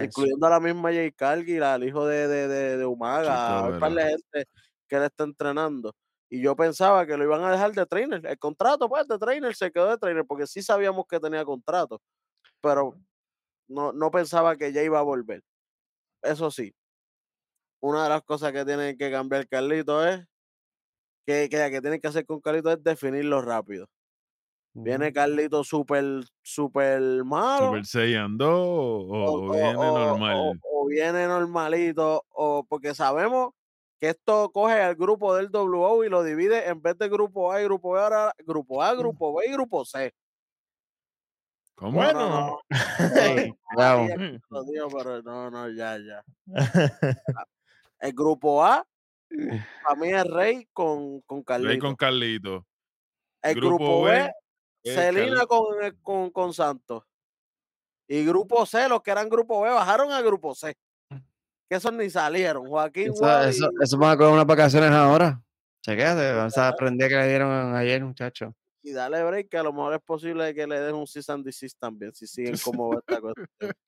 Incluyendo 0.03 0.47
a 0.47 0.51
la 0.51 0.61
misma 0.61 0.91
Jay 0.91 1.13
Cargill, 1.13 1.63
al 1.63 1.85
hijo 1.85 2.07
de, 2.07 2.27
de, 2.27 2.49
de, 2.49 2.77
de 2.77 2.87
Umaga, 2.87 3.23
Chico, 3.23 3.67
a 3.67 3.69
un 3.69 3.79
par 3.79 3.93
de 3.93 4.03
gente 4.03 4.49
que 4.89 4.97
él 4.97 5.03
está 5.05 5.25
entrenando. 5.25 5.95
Y 6.29 6.43
yo 6.43 6.57
pensaba 6.57 7.07
que 7.07 7.17
lo 7.17 7.23
iban 7.23 7.45
a 7.45 7.53
dejar 7.53 7.73
de 7.73 7.87
trainer. 7.87 8.27
El 8.27 8.39
contrato, 8.39 8.89
pues, 8.89 9.07
de 9.07 9.17
trainer 9.17 9.55
se 9.55 9.71
quedó 9.71 9.89
de 9.91 9.99
trainer, 9.99 10.25
porque 10.27 10.47
sí 10.47 10.61
sabíamos 10.61 11.07
que 11.09 11.21
tenía 11.21 11.45
contrato. 11.45 12.01
Pero 12.61 12.95
no, 13.69 13.93
no 13.93 14.11
pensaba 14.11 14.57
que 14.57 14.73
ya 14.73 14.83
iba 14.83 14.99
a 14.99 15.03
volver. 15.03 15.43
Eso 16.23 16.51
sí, 16.51 16.75
una 17.81 18.05
de 18.05 18.09
las 18.09 18.23
cosas 18.23 18.53
que 18.53 18.65
tiene 18.65 18.97
que 18.97 19.11
cambiar 19.11 19.47
Carlito 19.49 20.07
es 20.07 20.25
que, 21.27 21.49
que, 21.49 21.71
que 21.71 21.81
tiene 21.81 22.01
que 22.01 22.09
hacer 22.09 22.25
con 22.25 22.41
Carlito 22.41 22.71
es 22.71 22.83
definirlo 22.83 23.43
rápido. 23.43 23.89
Viene 24.73 25.07
Ujú. 25.07 25.15
Carlito 25.15 25.65
súper, 25.65 26.05
súper 26.43 27.25
malo. 27.25 27.67
Super 27.67 27.87
Saiyan 27.87 28.37
2 28.37 28.51
o, 28.51 29.25
o- 29.25 29.47
o 29.47 29.53
viene 29.53 29.75
o- 29.77 29.93
normal. 29.93 30.37
o- 30.37 30.55
o 30.83 30.87
viene 30.87 31.27
normalito, 31.27 32.25
o 32.29 32.65
porque 32.69 32.95
sabemos 32.95 33.51
que 33.99 34.11
esto 34.11 34.51
coge 34.53 34.75
al 34.75 34.95
grupo 34.95 35.35
del 35.35 35.49
WO 35.51 36.05
y 36.05 36.11
lo 36.11 36.23
divide 36.23 36.69
en 36.69 36.83
vez 36.83 36.99
de 36.99 37.09
grupo 37.09 37.51
A 37.51 37.63
y 37.63 37.65
grupo 37.65 37.93
B, 37.93 38.01
ahora 38.01 38.33
grupo 38.45 38.83
A, 38.83 38.95
grupo 38.95 39.35
B 39.35 39.47
y 39.49 39.53
grupo 39.53 39.85
C. 39.87 40.13
¿Cómo? 41.75 41.93
Bueno. 41.93 42.59
Digo, 44.67 44.89
pero 44.91 45.23
no, 45.23 45.51
no, 45.51 45.69
ya, 45.71 45.99
ya. 45.99 46.23
El 48.01 48.13
grupo 48.13 48.65
A, 48.65 48.87
para 49.83 50.01
mí 50.01 50.09
es 50.09 50.25
Rey 50.25 50.69
con, 50.73 51.21
con 51.23 51.39
Rey 51.39 51.45
Carlito. 51.45 51.87
con 51.87 51.97
Carlito. 51.97 52.67
el 53.43 53.55
grupo 53.55 53.77
grupo 53.77 54.03
B, 54.03 54.13
B, 54.13 54.33
es 54.85 54.95
Celina 54.95 55.47
con, 55.47 55.85
eh, 55.85 55.93
con, 56.03 56.31
con 56.31 56.53
Santos. 56.53 57.05
Y 58.09 58.25
grupo 58.25 58.65
C, 58.67 58.89
los 58.89 59.03
que 59.03 59.11
eran 59.11 59.29
grupo 59.29 59.63
B, 59.63 59.71
bajaron 59.71 60.13
a 60.13 60.23
grupo 60.23 60.55
C. 60.55 60.77
Que 61.69 61.77
esos 61.77 61.93
ni 61.93 62.09
salieron. 62.09 62.67
Joaquín 62.69 63.13
Eso, 63.13 63.43
eso, 63.43 63.71
eso 63.83 63.99
van 63.99 64.13
a 64.13 64.17
coger 64.17 64.33
unas 64.33 64.47
vacaciones 64.47 64.91
ahora. 64.91 65.43
Chequéate, 65.83 66.33
vamos 66.33 66.57
a 66.59 66.69
aprender 66.69 67.09
que 67.09 67.17
le 67.17 67.29
dieron 67.29 67.75
ayer, 67.75 68.05
muchacho. 68.05 68.55
Y 68.89 68.93
dale 68.93 69.23
break, 69.25 69.49
que 69.49 69.59
a 69.59 69.63
lo 69.65 69.73
mejor 69.73 69.95
es 69.95 70.01
posible 70.01 70.55
que 70.55 70.67
le 70.67 70.79
den 70.81 70.95
un 70.95 71.07
cease 71.09 71.33
and 71.33 71.45
desist 71.45 71.77
también, 71.79 72.15
si 72.15 72.27
siguen 72.27 72.55
como 72.65 72.97
esta 72.99 73.21
cosa. 73.21 73.35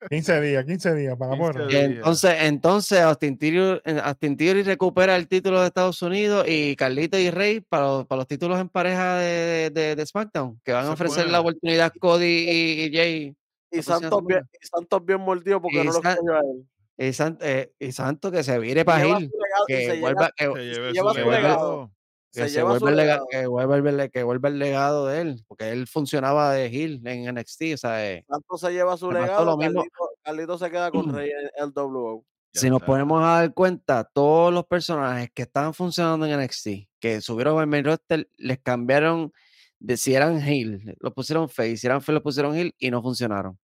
15 0.09 0.41
días, 0.41 0.65
15 0.65 0.93
días 0.95 1.15
para 1.17 1.31
15 1.37 1.41
bueno. 1.41 1.65
Y 1.65 1.73
días. 1.73 1.83
entonces, 1.91 2.35
entonces 2.41 2.99
Austin 2.99 3.37
Theory, 3.37 3.81
eh, 3.85 4.01
Austin 4.03 4.35
Theory 4.35 4.63
recupera 4.63 5.15
el 5.15 5.27
título 5.27 5.61
de 5.61 5.67
Estados 5.67 6.01
Unidos 6.01 6.45
y 6.49 6.75
Carlito 6.75 7.17
y 7.17 7.29
Rey 7.31 7.61
para, 7.61 7.83
los- 7.85 8.07
para 8.07 8.17
los 8.19 8.27
títulos 8.27 8.59
en 8.59 8.67
pareja 8.69 9.15
de, 9.19 9.69
de, 9.69 9.95
de 9.95 10.05
SmackDown, 10.05 10.59
que 10.63 10.73
van 10.73 10.85
a 10.85 10.91
ofrecer 10.91 11.29
la 11.29 11.39
oportunidad 11.39 11.93
Cody 11.99 12.25
y, 12.49 12.83
y 12.83 12.93
Jay. 12.95 13.35
Y 13.71 13.81
Santos, 13.83 14.21
bien, 14.25 14.41
y 14.61 14.65
Santos 14.67 15.05
bien 15.05 15.21
mordido 15.21 15.61
porque 15.61 15.77
Y 15.81 15.85
no 15.85 15.93
lo 15.93 16.01
San- 16.01 16.17
cogió 16.17 16.33
a 16.35 16.39
él. 16.39 16.65
Y, 16.97 17.13
San- 17.13 17.37
eh, 17.39 17.71
y 17.79 17.93
Santo 17.93 18.29
que 18.29 18.43
se 18.43 18.59
vire 18.59 18.83
para 18.83 19.05
lleva 19.05 19.19
Gil, 19.19 19.31
que 19.67 19.73
que, 19.77 19.85
Se 19.85 19.95
lleve 19.95 20.91
lleva 20.91 21.13
su 21.13 21.19
su 21.21 21.29
legado. 21.31 21.91
Que 22.31 22.47
se 22.47 22.61
lega- 22.61 22.91
legado. 22.91 23.27
que 23.29 23.47
vuelva 23.47 23.75
el, 23.77 24.11
que 24.11 24.19
el 24.21 24.59
legado 24.59 25.07
de 25.07 25.21
él, 25.21 25.43
porque 25.47 25.71
él 25.71 25.87
funcionaba 25.87 26.53
de 26.53 26.69
Gil 26.69 27.01
en 27.05 27.33
NXT, 27.33 27.73
o 27.73 27.77
sea, 27.77 28.07
eh, 28.07 28.25
Santos 28.27 28.61
se 28.61 28.71
lleva 28.71 28.97
su 28.97 29.11
legado, 29.11 29.45
lo 29.45 29.57
mismo. 29.57 29.81
Carlito, 29.81 30.09
Carlito 30.23 30.57
se 30.57 30.69
queda 30.71 30.91
con 30.91 31.13
Rey 31.15 31.31
en 31.31 31.49
el 31.55 31.71
WO. 31.75 32.25
Ya 32.53 32.61
si 32.61 32.69
nos 32.69 32.81
ponemos 32.81 33.23
a 33.23 33.41
dar 33.41 33.53
cuenta, 33.53 34.03
todos 34.03 34.53
los 34.53 34.65
personajes 34.65 35.29
que 35.33 35.43
estaban 35.43 35.73
funcionando 35.73 36.25
en 36.25 36.39
NXT, 36.39 36.67
que 36.99 37.21
subieron 37.21 37.59
al 37.59 37.67
main 37.67 37.85
roster, 37.85 38.27
les 38.37 38.59
cambiaron 38.59 39.31
de 39.79 39.97
si 39.97 40.13
eran 40.13 40.41
heel, 40.41 40.95
lo 40.99 41.13
pusieron 41.13 41.47
face, 41.47 41.77
si 41.77 41.87
eran 41.87 42.01
face, 42.01 42.13
lo 42.13 42.23
pusieron 42.23 42.55
heel 42.55 42.73
y 42.77 42.91
no 42.91 43.01
funcionaron. 43.01 43.57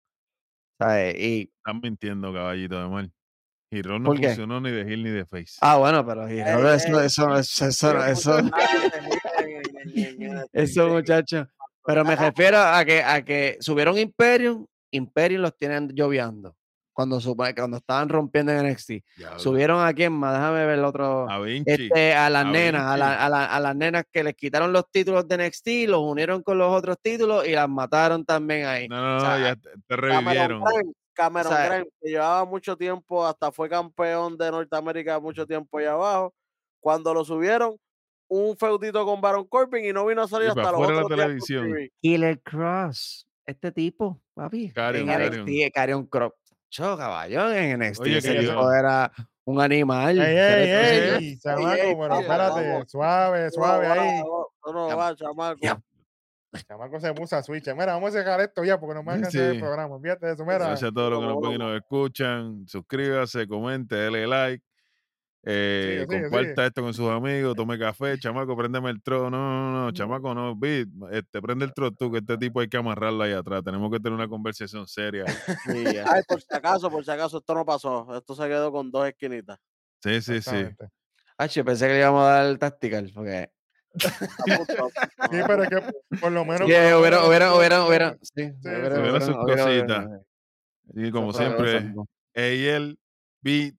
¿Sabes? 0.80 1.16
Y, 1.18 1.52
Están 1.58 1.80
mintiendo, 1.82 2.34
caballito 2.34 2.82
de 2.82 2.88
mal. 2.90 3.14
Giro 3.74 4.00
no 4.00 4.14
funcionó 4.16 4.62
ni 4.62 4.72
de 4.72 4.82
heel 4.82 5.04
ni 5.04 5.10
de 5.10 5.26
face. 5.26 5.58
ah, 5.62 5.78
bueno, 5.78 6.06
pero 6.06 6.30
y 6.32 6.40
Ey, 6.40 6.46
no, 6.46 6.72
eso, 6.72 7.02
eso, 7.02 7.36
eso, 7.38 7.66
eso, 7.68 8.06
eso, 8.06 8.38
eso, 10.54 10.88
muchachos. 10.90 11.48
Pero 11.86 12.06
me 12.06 12.16
refiero 12.16 12.60
a 12.60 12.84
que, 12.86 13.04
a 13.04 13.24
que 13.24 13.58
subieron 13.60 13.98
Imperium, 13.98 14.66
Imperium 14.92 15.42
los 15.42 15.58
tienen 15.58 15.90
lloviando. 15.90 16.56
Cuando, 16.96 17.20
cuando 17.56 17.78
estaban 17.78 18.08
rompiendo 18.08 18.52
en 18.52 18.68
NXT. 18.70 18.92
Subieron 19.38 19.84
a 19.84 19.92
quién 19.94 20.14
más, 20.14 20.36
déjame 20.36 20.64
ver 20.68 20.78
el 20.78 20.86
otro. 20.86 21.28
A 21.28 21.40
Vinci. 21.40 21.72
este, 21.72 22.14
a 22.14 22.30
las 22.30 22.46
a 22.46 22.52
nenas, 22.52 22.84
a, 22.84 22.98
la- 22.98 23.26
a 23.26 23.30
la- 23.30 23.46
a 23.46 23.60
las 23.60 23.76
nenas 23.76 24.04
que 24.12 24.24
les 24.24 24.36
quitaron 24.36 24.72
los 24.72 24.86
títulos 24.92 25.28
de 25.28 25.38
NXT, 25.38 25.90
los 25.90 26.02
unieron 26.02 26.44
con 26.44 26.60
los 26.60 26.72
otros 26.72 26.98
títulos 27.02 27.48
y 27.48 27.54
las 27.54 27.68
mataron 27.68 28.24
también 28.24 28.68
ahí. 28.68 28.88
No, 28.88 29.02
no, 29.02 29.18
o 29.18 29.28
no, 29.28 29.40
ya 29.40 29.56
te, 29.56 29.70
te 29.72 29.80
Cameron 29.88 30.26
revivieron. 30.62 30.64
Cameron 31.14 31.52
sea, 31.54 31.68
Grimes, 31.70 31.94
que 32.02 32.10
llevaba 32.10 32.46
mucho 32.46 32.76
tiempo, 32.76 33.26
hasta 33.26 33.52
fue 33.52 33.70
campeón 33.70 34.38
de 34.38 34.52
Norteamérica 34.52 35.20
mucho 35.20 35.46
tiempo 35.46 35.78
allá 35.78 35.94
abajo. 35.94 36.34
Cuando 36.80 37.14
lo 37.14 37.24
subieron, 37.24 37.78
un 38.28 38.58
feudito 38.58 39.06
con 39.06 39.22
Baron 39.22 39.46
Corbin 39.48 39.86
y 39.86 39.94
no 39.94 40.06
vino 40.06 40.24
a 40.24 40.28
salir 40.28 40.50
hasta 40.50 40.72
los 40.72 40.72
la 40.72 40.78
otros 40.80 40.90
días 40.98 41.02
con 41.08 41.18
televisión. 41.18 41.90
Killer 42.02 42.42
Cross, 42.42 43.28
este 43.46 43.72
tipo, 43.72 44.20
papi. 44.34 44.72
Karrion, 44.72 45.10
en 45.10 45.70
Karrion 45.72 46.06
Cross. 46.08 46.34
Cho, 46.70 46.98
caballón, 46.98 47.54
en 47.54 47.80
NXT. 47.80 48.02
Oye, 48.02 48.18
ese 48.18 48.34
que 48.34 48.40
tipo 48.40 48.54
yo- 48.54 48.72
era 48.74 49.12
un 49.46 49.62
animal. 49.62 50.20
Ey, 50.20 50.36
ey, 50.36 50.70
ey, 51.26 51.38
chamaco, 51.38 51.74
ey, 51.76 51.96
pero 51.96 52.20
espérate, 52.20 52.72
vamos. 52.72 52.92
suave, 52.92 53.52
suave 53.52 53.88
No, 53.88 53.94
ahí. 53.94 54.22
no, 54.24 54.74
no, 54.74 54.90
Ya- 54.90 54.96
va, 54.96 55.16
chamaco. 55.16 55.60
Chamaco 56.62 57.00
se 57.00 57.14
puso 57.14 57.36
a 57.36 57.44
switch. 57.44 57.68
Mira, 57.74 57.94
vamos 57.94 58.14
a 58.16 58.20
dejar 58.20 58.42
esto 58.42 58.64
ya 58.64 58.80
porque 58.80 58.96
nos 58.96 59.06
van 59.06 59.20
a 59.20 59.22
cancelar 59.24 59.56
el 59.56 59.60
programa. 59.60 60.00
Fíjate 60.00 60.28
de 60.28 60.34
eso, 60.34 60.44
mira. 60.44 60.60
Gracias 60.60 60.92
a 60.92 60.94
todos 60.94 61.12
los 61.12 61.20
que 61.20 61.26
nos 61.28 61.42
ven 61.42 61.52
y 61.54 61.58
nos 61.58 61.76
escuchan. 61.76 62.68
Suscríbase, 62.68 63.48
comente, 63.48 63.96
dele 63.96 64.28
like. 64.28 64.64
Eh, 65.46 66.06
sigue, 66.08 66.22
comparta 66.22 66.48
sigue. 66.48 66.68
esto 66.68 66.82
con 66.82 66.94
sus 66.94 67.10
amigos, 67.10 67.54
tome 67.54 67.78
café, 67.78 68.18
chamaco, 68.20 68.56
préndeme 68.56 68.90
el 68.92 69.02
tro. 69.02 69.30
No, 69.30 69.38
no, 69.38 69.86
no, 69.86 69.92
chamaco, 69.92 70.34
no, 70.34 70.56
Bit, 70.56 70.90
este, 71.12 71.42
prende 71.42 71.66
el 71.66 71.74
tro 71.74 71.92
tú, 71.92 72.12
que 72.12 72.20
este 72.20 72.38
tipo 72.38 72.62
hay 72.62 72.70
que 72.70 72.78
amarrarlo 72.78 73.24
ahí 73.24 73.34
atrás. 73.34 73.62
Tenemos 73.64 73.92
que 73.92 74.00
tener 74.00 74.14
una 74.14 74.28
conversación 74.28 74.88
seria. 74.88 75.26
Sí. 75.66 75.86
Ay, 76.06 76.22
por 76.28 76.42
si 76.42 76.56
acaso, 76.56 76.90
por 76.90 77.04
si 77.04 77.12
acaso, 77.12 77.38
esto 77.38 77.54
no 77.54 77.66
pasó. 77.66 78.16
Esto 78.18 78.36
se 78.36 78.48
quedó 78.48 78.72
con 78.72 78.92
dos 78.92 79.08
esquinitas. 79.08 79.60
Sí, 80.02 80.22
sí, 80.22 80.42
sí. 80.42 80.66
Ah, 81.38 81.48
yo 81.48 81.66
pensé 81.66 81.88
que 81.88 81.94
le 81.94 82.00
íbamos 82.00 82.24
a 82.24 82.32
dar 82.32 82.46
el 82.46 82.60
tactical, 82.60 83.12
porque. 83.14 83.50
Sí, 84.00 85.38
pero 85.48 85.64
es 85.64 85.70
que 85.70 86.18
por 86.20 86.32
lo 86.32 86.44
menos. 86.46 86.62
Lo 86.62 86.66
hubiera, 86.66 86.98
hubiera, 87.00 87.26
hubiera, 87.56 87.86
hubiera, 87.86 88.18
sí, 88.22 88.52
hubiera, 88.64 89.22
sus 89.22 89.36
cositas. 89.36 90.08
Y 90.96 91.12
como 91.12 91.32
fue- 91.32 91.46
siempre, 91.46 91.92
fue. 91.94 92.04
Eyel, 92.34 92.98
Bit, 93.42 93.76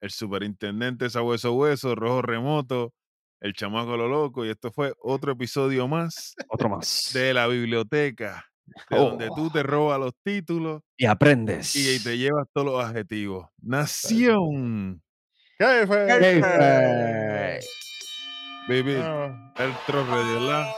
el 0.00 0.10
superintendente 0.10 1.08
Sabueso 1.10 1.54
Hueso, 1.54 1.94
Rojo 1.94 2.22
Remoto, 2.22 2.92
el 3.40 3.52
chamaco 3.54 3.96
lo 3.96 4.08
loco. 4.08 4.44
Y 4.44 4.50
esto 4.50 4.70
fue 4.72 4.92
otro 5.02 5.32
episodio 5.32 5.86
más 5.88 6.34
Otro 6.48 6.68
más. 6.68 7.10
de 7.14 7.32
la 7.34 7.46
biblioteca, 7.46 8.44
de 8.90 8.96
Oh. 8.98 9.10
donde 9.10 9.28
tú 9.34 9.50
te 9.50 9.62
robas 9.62 9.98
los 10.00 10.12
títulos 10.24 10.82
Y 10.96 11.06
aprendes. 11.06 11.74
y 11.76 12.02
te 12.02 12.18
llevas 12.18 12.46
todos 12.52 12.66
los 12.66 12.84
adjetivos. 12.84 13.48
Nación. 13.62 15.02
¿Qué 15.58 15.84
fue? 15.86 16.06
Kayfabe. 16.06 17.60
Baby, 18.68 18.96
ah. 18.96 19.52
el 19.58 19.72
trofeo 19.86 20.24
de 20.24 20.40
la... 20.40 20.74